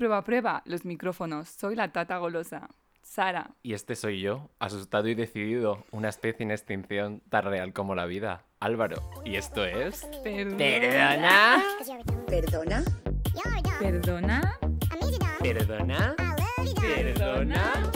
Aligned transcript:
prueba, 0.00 0.24
prueba 0.24 0.62
los 0.64 0.86
micrófonos. 0.86 1.50
Soy 1.50 1.76
la 1.76 1.92
tata 1.92 2.16
golosa. 2.16 2.70
Sara. 3.02 3.50
Y 3.62 3.74
este 3.74 3.96
soy 3.96 4.22
yo, 4.22 4.48
asustado 4.58 5.08
y 5.08 5.14
decidido, 5.14 5.84
una 5.90 6.08
especie 6.08 6.42
en 6.44 6.52
extinción 6.52 7.20
tan 7.28 7.44
real 7.44 7.74
como 7.74 7.94
la 7.94 8.06
vida. 8.06 8.44
Álvaro. 8.60 8.96
Y 9.26 9.36
esto 9.36 9.62
es... 9.62 10.06
Perdona. 10.24 11.62
¿Perdona? 12.26 12.82
Perdona. 13.78 14.58
¿Perdona? 15.38 16.16
¿Perdona? 16.80 17.90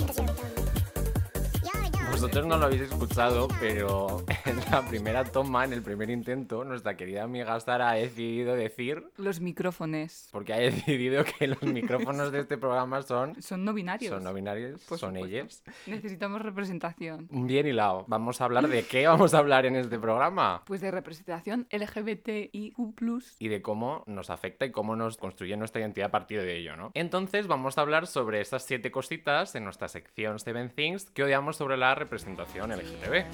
Vosotros 2.14 2.46
no 2.46 2.56
lo 2.56 2.66
habéis 2.66 2.82
escuchado, 2.82 3.48
pero 3.58 4.24
en 4.46 4.56
la 4.70 4.82
primera 4.88 5.24
toma, 5.24 5.64
en 5.64 5.72
el 5.72 5.82
primer 5.82 6.10
intento, 6.10 6.62
nuestra 6.64 6.96
querida 6.96 7.24
amiga 7.24 7.58
Sara 7.58 7.90
ha 7.90 7.94
decidido 7.94 8.54
decir, 8.54 9.04
Los 9.16 9.40
micrófonos. 9.40 10.28
porque 10.30 10.54
ha 10.54 10.58
decidido 10.58 11.24
que 11.24 11.48
los 11.48 11.62
micrófonos 11.64 12.30
de 12.30 12.38
este 12.40 12.56
programa 12.56 13.02
son, 13.02 13.40
Son 13.42 13.64
no 13.64 13.74
binarios. 13.74 14.10
son 14.14 14.22
no 14.22 14.32
binarios, 14.32 14.80
son 14.82 14.98
supuesto. 14.98 15.26
ellos. 15.26 15.62
Necesitamos 15.86 16.40
representación. 16.40 17.26
Bien 17.30 17.66
hilado. 17.66 18.04
Vamos 18.06 18.40
a 18.40 18.44
hablar 18.44 18.68
de 18.68 18.84
qué 18.84 19.06
vamos 19.08 19.34
a 19.34 19.38
hablar 19.38 19.66
en 19.66 19.74
este 19.76 19.98
programa. 19.98 20.62
Pues 20.66 20.80
de 20.80 20.92
representación 20.92 21.66
LGBTIQ+. 21.70 23.24
y 23.40 23.48
de 23.48 23.60
cómo 23.60 24.04
nos 24.06 24.30
afecta 24.30 24.64
y 24.66 24.70
cómo 24.70 24.94
nos 24.94 25.16
construye 25.16 25.56
nuestra 25.56 25.80
identidad 25.80 26.08
a 26.08 26.12
partir 26.12 26.40
de 26.40 26.56
ello, 26.58 26.76
¿no? 26.76 26.92
Entonces 26.94 27.48
vamos 27.48 27.76
a 27.76 27.80
hablar 27.82 28.06
sobre 28.06 28.40
esas 28.40 28.62
siete 28.64 28.90
cositas 28.92 29.54
en 29.56 29.64
nuestra 29.64 29.88
sección 29.88 30.38
Seven 30.38 30.70
Things 30.70 31.10
que 31.10 31.24
odiamos 31.24 31.56
sobre 31.56 31.76
la 31.76 31.94
representación 32.04 32.70
LGTB. 32.70 33.24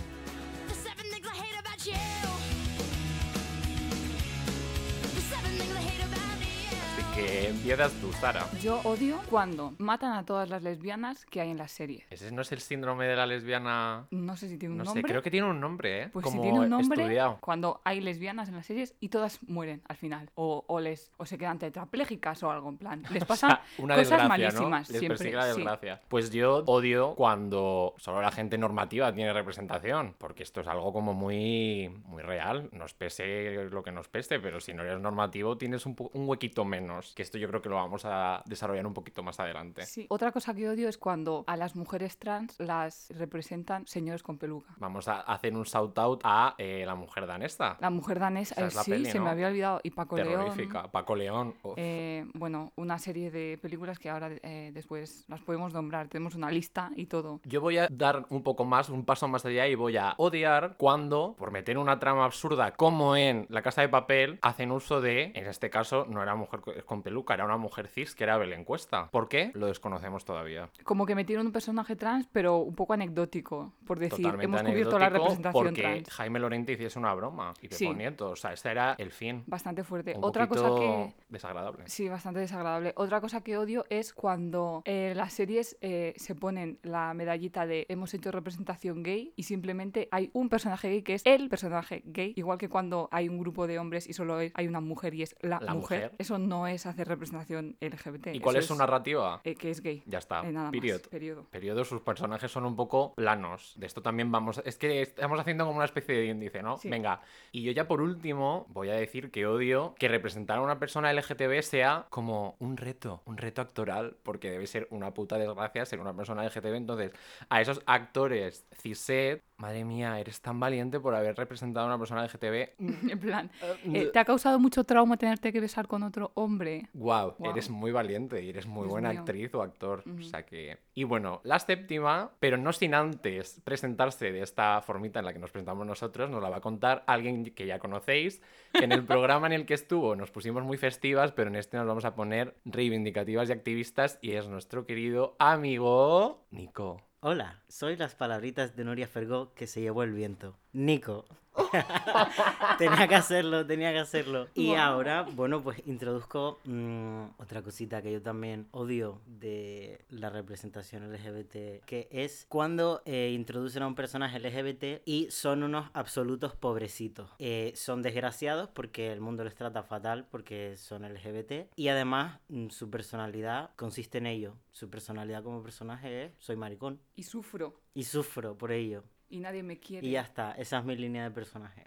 Que 7.20 7.48
empiezas 7.48 7.92
tú, 8.00 8.12
Sara. 8.12 8.46
Yo 8.62 8.80
odio 8.84 9.20
cuando 9.28 9.74
matan 9.78 10.12
a 10.14 10.24
todas 10.24 10.48
las 10.48 10.62
lesbianas 10.62 11.24
que 11.26 11.40
hay 11.40 11.50
en 11.50 11.58
la 11.58 11.68
serie. 11.68 12.06
¿Ese 12.10 12.32
no 12.32 12.42
es 12.42 12.52
el 12.52 12.60
síndrome 12.60 13.06
de 13.06 13.16
la 13.16 13.26
lesbiana? 13.26 14.06
No 14.10 14.36
sé 14.36 14.48
si 14.48 14.56
tiene 14.58 14.72
un 14.72 14.78
No 14.78 14.84
sé, 14.84 14.88
nombre. 14.94 15.10
creo 15.10 15.22
que 15.22 15.30
tiene 15.30 15.46
un 15.48 15.60
nombre, 15.60 16.02
¿eh? 16.04 16.08
Pues 16.12 16.24
Como 16.24 16.36
si 16.36 16.42
tiene 16.42 16.60
un 16.60 16.68
nombre, 16.70 17.02
estudiado. 17.02 17.38
cuando 17.40 17.80
hay 17.84 18.00
lesbianas 18.00 18.48
en 18.48 18.56
las 18.56 18.66
series 18.66 18.94
y 19.00 19.08
todas 19.10 19.38
mueren 19.46 19.82
al 19.88 19.96
final. 19.96 20.30
O, 20.34 20.64
o 20.66 20.80
les, 20.80 21.10
o 21.18 21.26
se 21.26 21.36
quedan 21.38 21.58
tetraplégicas 21.58 22.42
o 22.42 22.50
algo 22.50 22.68
en 22.70 22.78
plan. 22.78 23.02
Les 23.10 23.22
O 23.22 23.26
pasan 23.26 23.50
sea, 23.50 23.62
una 23.78 23.96
cosas 23.96 24.28
malísimas 24.28 24.88
¿no? 24.88 24.92
Les 24.92 24.98
siempre. 25.00 25.08
persigue 25.18 25.36
la 25.36 25.42
sí. 25.42 25.48
desgracia. 25.60 26.00
Pues 26.08 26.30
yo 26.30 26.62
odio 26.66 27.14
cuando 27.14 27.94
solo 27.98 28.22
la 28.22 28.30
gente 28.30 28.56
normativa 28.58 29.12
tiene 29.12 29.32
representación, 29.32 30.14
porque 30.18 30.42
esto 30.42 30.60
es 30.62 30.66
algo 30.68 30.92
como 30.92 31.12
muy, 31.14 31.88
muy 32.06 32.22
real. 32.22 32.68
Nos 32.72 32.94
pese 32.94 33.68
lo 33.70 33.82
que 33.82 33.92
nos 33.92 34.08
pese, 34.08 34.40
pero 34.40 34.60
si 34.60 34.72
no 34.74 34.82
eres 34.82 35.00
normativo 35.00 35.56
tienes 35.58 35.84
un 35.86 35.96
huequito 36.14 36.64
menos, 36.64 37.09
que 37.14 37.22
esto 37.22 37.38
yo 37.38 37.48
creo 37.48 37.62
que 37.62 37.68
lo 37.68 37.76
vamos 37.76 38.02
a 38.04 38.42
desarrollar 38.46 38.86
un 38.86 38.94
poquito 38.94 39.22
más 39.22 39.40
adelante. 39.40 39.84
Sí. 39.86 40.06
Otra 40.08 40.32
cosa 40.32 40.54
que 40.54 40.68
odio 40.68 40.88
es 40.88 40.98
cuando 40.98 41.44
a 41.46 41.56
las 41.56 41.76
mujeres 41.76 42.18
trans 42.18 42.58
las 42.58 43.10
representan 43.16 43.86
señores 43.86 44.22
con 44.22 44.38
peluca. 44.38 44.74
Vamos 44.78 45.08
a 45.08 45.20
hacer 45.20 45.54
un 45.54 45.64
shout 45.64 45.98
out 45.98 46.20
a 46.24 46.54
eh, 46.58 46.84
la 46.86 46.94
mujer 46.94 47.26
danesa. 47.26 47.76
La 47.80 47.90
mujer 47.90 48.18
danesa, 48.18 48.54
eh, 48.60 48.70
la 48.74 48.82
sí, 48.82 48.90
peli, 48.90 49.06
se 49.06 49.18
¿no? 49.18 49.24
me 49.24 49.30
había 49.30 49.48
olvidado. 49.48 49.80
Y 49.82 49.90
Paco 49.90 50.16
León. 50.16 50.28
Terrorífica. 50.28 50.90
Paco 50.90 51.16
León. 51.16 51.54
eh, 51.76 52.26
bueno, 52.34 52.72
una 52.76 52.98
serie 52.98 53.30
de 53.30 53.58
películas 53.60 53.98
que 53.98 54.10
ahora 54.10 54.30
eh, 54.42 54.70
después 54.72 55.24
las 55.28 55.40
podemos 55.40 55.72
nombrar. 55.72 56.08
Tenemos 56.08 56.34
una 56.34 56.50
lista 56.50 56.90
y 56.96 57.06
todo. 57.06 57.40
Yo 57.44 57.60
voy 57.60 57.78
a 57.78 57.88
dar 57.90 58.26
un 58.30 58.42
poco 58.42 58.64
más, 58.64 58.88
un 58.88 59.04
paso 59.04 59.28
más 59.28 59.44
allá 59.44 59.66
y 59.66 59.74
voy 59.74 59.96
a 59.96 60.14
odiar 60.18 60.74
cuando, 60.78 61.34
por 61.38 61.50
meter 61.50 61.78
una 61.78 61.98
trama 61.98 62.24
absurda 62.24 62.72
como 62.72 63.16
en 63.16 63.46
La 63.48 63.62
Casa 63.62 63.82
de 63.82 63.88
Papel, 63.88 64.38
hacen 64.42 64.70
uso 64.72 65.00
de, 65.00 65.32
en 65.34 65.46
este 65.46 65.70
caso, 65.70 66.06
no 66.08 66.22
era 66.22 66.34
mujer 66.34 66.60
co- 66.60 66.72
con 67.00 67.02
peluca, 67.02 67.34
era 67.34 67.44
una 67.44 67.56
mujer 67.56 67.88
cis 67.88 68.14
que 68.14 68.24
era 68.24 68.36
Belén 68.36 68.64
Cuesta. 68.64 69.08
¿Por 69.10 69.28
qué? 69.28 69.50
Lo 69.54 69.66
desconocemos 69.66 70.24
todavía. 70.24 70.68
Como 70.84 71.06
que 71.06 71.14
metieron 71.14 71.46
un 71.46 71.52
personaje 71.52 71.96
trans, 71.96 72.28
pero 72.30 72.58
un 72.58 72.74
poco 72.74 72.92
anecdótico. 72.92 73.72
Por 73.86 73.98
decir, 73.98 74.24
Totalmente 74.26 74.44
hemos 74.44 74.62
cubierto 74.62 74.98
la 74.98 75.08
representación 75.08 75.64
porque 75.64 75.80
trans. 75.82 76.10
Jaime 76.10 76.38
Lorente 76.38 76.72
hiciese 76.72 76.98
una 76.98 77.14
broma 77.14 77.54
y 77.60 77.68
Pepo 77.68 77.76
Sí. 77.76 77.88
Nieto. 77.94 78.30
O 78.30 78.36
sea, 78.36 78.52
este 78.52 78.70
era 78.70 78.94
el 78.98 79.10
fin. 79.12 79.42
Bastante 79.46 79.82
fuerte. 79.84 80.14
Un 80.16 80.24
Otra 80.24 80.46
cosa 80.46 80.68
que. 80.78 81.14
desagradable. 81.28 81.84
Sí, 81.86 82.08
bastante 82.08 82.40
desagradable. 82.40 82.92
Otra 82.96 83.20
cosa 83.20 83.42
que 83.42 83.56
odio 83.56 83.84
es 83.88 84.12
cuando 84.12 84.82
eh, 84.84 85.14
las 85.16 85.32
series 85.32 85.76
eh, 85.80 86.12
se 86.16 86.34
ponen 86.34 86.78
la 86.82 87.14
medallita 87.14 87.66
de 87.66 87.86
hemos 87.88 88.12
hecho 88.14 88.30
representación 88.30 89.02
gay 89.02 89.32
y 89.36 89.44
simplemente 89.44 90.08
hay 90.10 90.30
un 90.34 90.48
personaje 90.48 90.88
gay 90.88 91.02
que 91.02 91.14
es 91.14 91.22
el 91.24 91.48
personaje 91.48 92.02
gay, 92.04 92.32
igual 92.36 92.58
que 92.58 92.68
cuando 92.68 93.08
hay 93.10 93.28
un 93.28 93.38
grupo 93.38 93.66
de 93.66 93.78
hombres 93.78 94.08
y 94.08 94.12
solo 94.12 94.38
hay 94.38 94.66
una 94.68 94.80
mujer 94.80 95.14
y 95.14 95.22
es 95.22 95.34
la, 95.40 95.58
La 95.60 95.74
mujer. 95.74 96.02
mujer. 96.04 96.12
Eso 96.18 96.38
no 96.38 96.66
es 96.66 96.86
hacer 96.90 97.08
representación 97.08 97.76
LGBT. 97.80 98.28
¿Y 98.34 98.40
cuál 98.40 98.56
eso 98.56 98.60
es 98.60 98.66
su 98.66 98.74
narrativa? 98.76 99.40
eh, 99.44 99.54
que 99.54 99.70
es 99.70 99.80
gay. 99.80 100.02
Ya 100.06 100.18
está. 100.18 100.40
Eh, 100.46 100.52
nada 100.52 100.70
Period. 100.70 101.00
más. 101.00 101.08
Periodo. 101.08 101.44
Periodo, 101.50 101.84
sus 101.84 102.00
personajes 102.02 102.50
son 102.50 102.64
un 102.64 102.76
poco 102.76 103.14
planos. 103.14 103.74
De 103.76 103.86
esto 103.86 104.02
también 104.02 104.30
vamos. 104.30 104.60
Es 104.64 104.76
que 104.76 105.02
estamos 105.02 105.38
haciendo 105.40 105.64
como 105.64 105.76
una 105.76 105.84
especie 105.86 106.14
de 106.14 106.26
índice, 106.26 106.62
¿no? 106.62 106.78
Sí. 106.78 106.88
Venga. 106.88 107.20
Y 107.52 107.62
yo 107.62 107.72
ya 107.72 107.86
por 107.88 108.00
último 108.00 108.66
voy 108.68 108.90
a 108.90 108.94
decir 108.94 109.30
que 109.30 109.46
odio 109.46 109.94
que 109.98 110.08
representar 110.08 110.58
a 110.58 110.62
una 110.62 110.78
persona 110.78 111.12
LGTB 111.12 111.62
sea 111.62 112.06
como 112.10 112.56
un 112.58 112.76
reto, 112.76 113.22
un 113.26 113.36
reto 113.36 113.60
actoral, 113.62 114.16
porque 114.22 114.50
debe 114.50 114.66
ser 114.66 114.86
una 114.90 115.12
puta 115.14 115.36
desgracia 115.38 115.84
ser 115.84 116.00
una 116.00 116.14
persona 116.14 116.44
LGTB. 116.44 116.74
Entonces, 116.74 117.12
a 117.48 117.60
esos 117.60 117.82
actores 117.86 118.66
cishet, 118.80 119.42
madre 119.56 119.84
mía, 119.84 120.18
eres 120.18 120.40
tan 120.40 120.58
valiente 120.58 121.00
por 121.00 121.14
haber 121.14 121.36
representado 121.36 121.86
a 121.86 121.88
una 121.88 121.98
persona 121.98 122.24
LGTB. 122.24 122.70
En 123.10 123.18
plan, 123.18 123.50
eh, 123.84 124.10
¿te 124.12 124.18
ha 124.18 124.24
causado 124.24 124.58
mucho 124.58 124.84
trauma 124.84 125.16
tenerte 125.16 125.52
que 125.52 125.60
besar 125.60 125.86
con 125.86 126.02
otro 126.02 126.30
hombre? 126.34 126.79
Wow, 126.94 127.34
Guau. 127.38 127.50
eres 127.52 127.70
muy 127.70 127.92
valiente 127.92 128.42
y 128.42 128.48
eres 128.50 128.66
muy 128.66 128.82
Dios 128.82 128.92
buena 128.92 129.10
mío. 129.10 129.20
actriz 129.20 129.54
o 129.54 129.62
actor. 129.62 130.02
O 130.06 130.10
Ujú. 130.10 130.22
sea 130.22 130.44
que. 130.44 130.78
Y 130.94 131.04
bueno, 131.04 131.40
la 131.44 131.58
séptima, 131.58 132.32
pero 132.40 132.56
no 132.56 132.72
sin 132.72 132.94
antes 132.94 133.60
presentarse 133.64 134.32
de 134.32 134.42
esta 134.42 134.80
formita 134.82 135.20
en 135.20 135.24
la 135.26 135.32
que 135.32 135.38
nos 135.38 135.50
presentamos 135.50 135.86
nosotros, 135.86 136.28
nos 136.30 136.42
la 136.42 136.50
va 136.50 136.56
a 136.58 136.60
contar 136.60 137.04
alguien 137.06 137.44
que 137.54 137.66
ya 137.66 137.78
conocéis, 137.78 138.42
que 138.72 138.84
en 138.84 138.92
el 138.92 139.04
programa 139.04 139.46
en 139.46 139.52
el 139.54 139.66
que 139.66 139.74
estuvo 139.74 140.16
nos 140.16 140.30
pusimos 140.30 140.62
muy 140.64 140.76
festivas, 140.76 141.32
pero 141.32 141.48
en 141.50 141.56
este 141.56 141.76
nos 141.76 141.86
vamos 141.86 142.04
a 142.04 142.14
poner 142.14 142.56
reivindicativas 142.64 143.48
y 143.48 143.52
activistas, 143.52 144.18
y 144.20 144.32
es 144.32 144.46
nuestro 144.48 144.86
querido 144.86 145.36
amigo 145.38 146.46
Nico. 146.50 147.02
Hola, 147.22 147.62
soy 147.68 147.96
las 147.96 148.14
palabritas 148.14 148.76
de 148.76 148.84
Nuria 148.84 149.06
Fergó 149.06 149.52
que 149.54 149.66
se 149.66 149.82
llevó 149.82 150.02
el 150.02 150.12
viento. 150.12 150.56
Nico. 150.72 151.24
tenía 152.78 153.08
que 153.08 153.14
hacerlo, 153.14 153.66
tenía 153.66 153.92
que 153.92 153.98
hacerlo. 153.98 154.46
Y 154.54 154.74
ahora, 154.74 155.22
bueno, 155.22 155.62
pues 155.62 155.82
introduzco 155.86 156.60
mm, 156.64 157.22
otra 157.38 157.62
cosita 157.62 158.02
que 158.02 158.12
yo 158.12 158.22
también 158.22 158.68
odio 158.70 159.20
de 159.26 160.04
la 160.08 160.30
representación 160.30 161.12
LGBT, 161.12 161.84
que 161.84 162.08
es 162.10 162.46
cuando 162.48 163.02
eh, 163.04 163.32
introducen 163.34 163.82
a 163.82 163.86
un 163.86 163.94
personaje 163.94 164.38
LGBT 164.38 165.02
y 165.04 165.28
son 165.30 165.62
unos 165.62 165.90
absolutos 165.92 166.54
pobrecitos. 166.54 167.30
Eh, 167.38 167.72
son 167.74 168.02
desgraciados 168.02 168.68
porque 168.70 169.12
el 169.12 169.20
mundo 169.20 169.44
les 169.44 169.54
trata 169.54 169.82
fatal 169.82 170.26
porque 170.30 170.76
son 170.76 171.02
LGBT 171.02 171.68
y 171.76 171.88
además 171.88 172.38
mm, 172.48 172.68
su 172.68 172.90
personalidad 172.90 173.70
consiste 173.76 174.18
en 174.18 174.26
ello. 174.26 174.54
Su 174.72 174.88
personalidad 174.88 175.42
como 175.42 175.62
personaje 175.62 176.26
es 176.26 176.32
soy 176.38 176.56
maricón 176.56 177.00
Y 177.16 177.24
sufro. 177.24 177.74
y 177.92 178.04
sufro 178.04 178.56
por 178.56 178.72
ello. 178.72 179.02
Y 179.30 179.40
nadie 179.40 179.62
me 179.62 179.78
quiere. 179.78 180.06
Y 180.06 180.10
ya 180.12 180.22
está, 180.22 180.52
esa 180.52 180.78
es 180.78 180.84
mi 180.84 180.96
línea 180.96 181.22
de 181.24 181.30
personaje. 181.30 181.84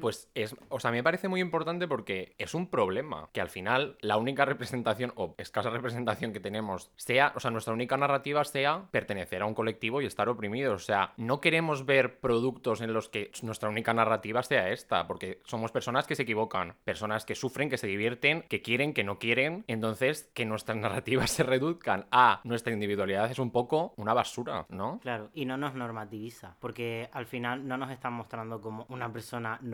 Pues 0.00 0.30
es, 0.34 0.54
o 0.68 0.80
sea, 0.80 0.90
me 0.90 1.02
parece 1.02 1.28
muy 1.28 1.40
importante 1.40 1.88
porque 1.88 2.34
es 2.38 2.54
un 2.54 2.68
problema 2.68 3.28
que 3.32 3.40
al 3.40 3.48
final 3.48 3.96
la 4.00 4.16
única 4.16 4.44
representación 4.44 5.12
o 5.16 5.34
escasa 5.38 5.70
representación 5.70 6.32
que 6.32 6.40
tenemos 6.40 6.90
sea, 6.96 7.32
o 7.34 7.40
sea, 7.40 7.50
nuestra 7.50 7.74
única 7.74 7.96
narrativa 7.96 8.44
sea 8.44 8.88
pertenecer 8.90 9.42
a 9.42 9.46
un 9.46 9.54
colectivo 9.54 10.00
y 10.00 10.06
estar 10.06 10.28
oprimidos. 10.28 10.82
O 10.82 10.84
sea, 10.84 11.12
no 11.16 11.40
queremos 11.40 11.86
ver 11.86 12.20
productos 12.20 12.80
en 12.80 12.92
los 12.92 13.08
que 13.08 13.30
nuestra 13.42 13.68
única 13.68 13.94
narrativa 13.94 14.42
sea 14.42 14.70
esta, 14.70 15.06
porque 15.06 15.40
somos 15.44 15.72
personas 15.72 16.06
que 16.06 16.14
se 16.14 16.22
equivocan, 16.22 16.74
personas 16.84 17.24
que 17.24 17.34
sufren, 17.34 17.70
que 17.70 17.78
se 17.78 17.86
divierten, 17.86 18.42
que 18.48 18.62
quieren, 18.62 18.94
que 18.94 19.04
no 19.04 19.18
quieren. 19.18 19.64
Entonces, 19.66 20.30
que 20.34 20.44
nuestras 20.44 20.78
narrativas 20.84 21.30
se 21.30 21.42
reduzcan 21.42 22.06
a 22.10 22.40
nuestra 22.44 22.72
individualidad 22.72 23.30
es 23.30 23.38
un 23.38 23.50
poco 23.50 23.94
una 23.96 24.14
basura, 24.14 24.66
¿no? 24.68 24.98
Claro, 25.00 25.30
y 25.34 25.44
no 25.44 25.56
nos 25.56 25.74
normativiza, 25.74 26.56
porque 26.60 27.08
al 27.12 27.26
final 27.26 27.66
no 27.66 27.76
nos 27.76 27.90
están 27.90 28.12
mostrando 28.12 28.60
como 28.60 28.86
una 28.88 29.12
persona 29.12 29.58
normal, 29.62 29.73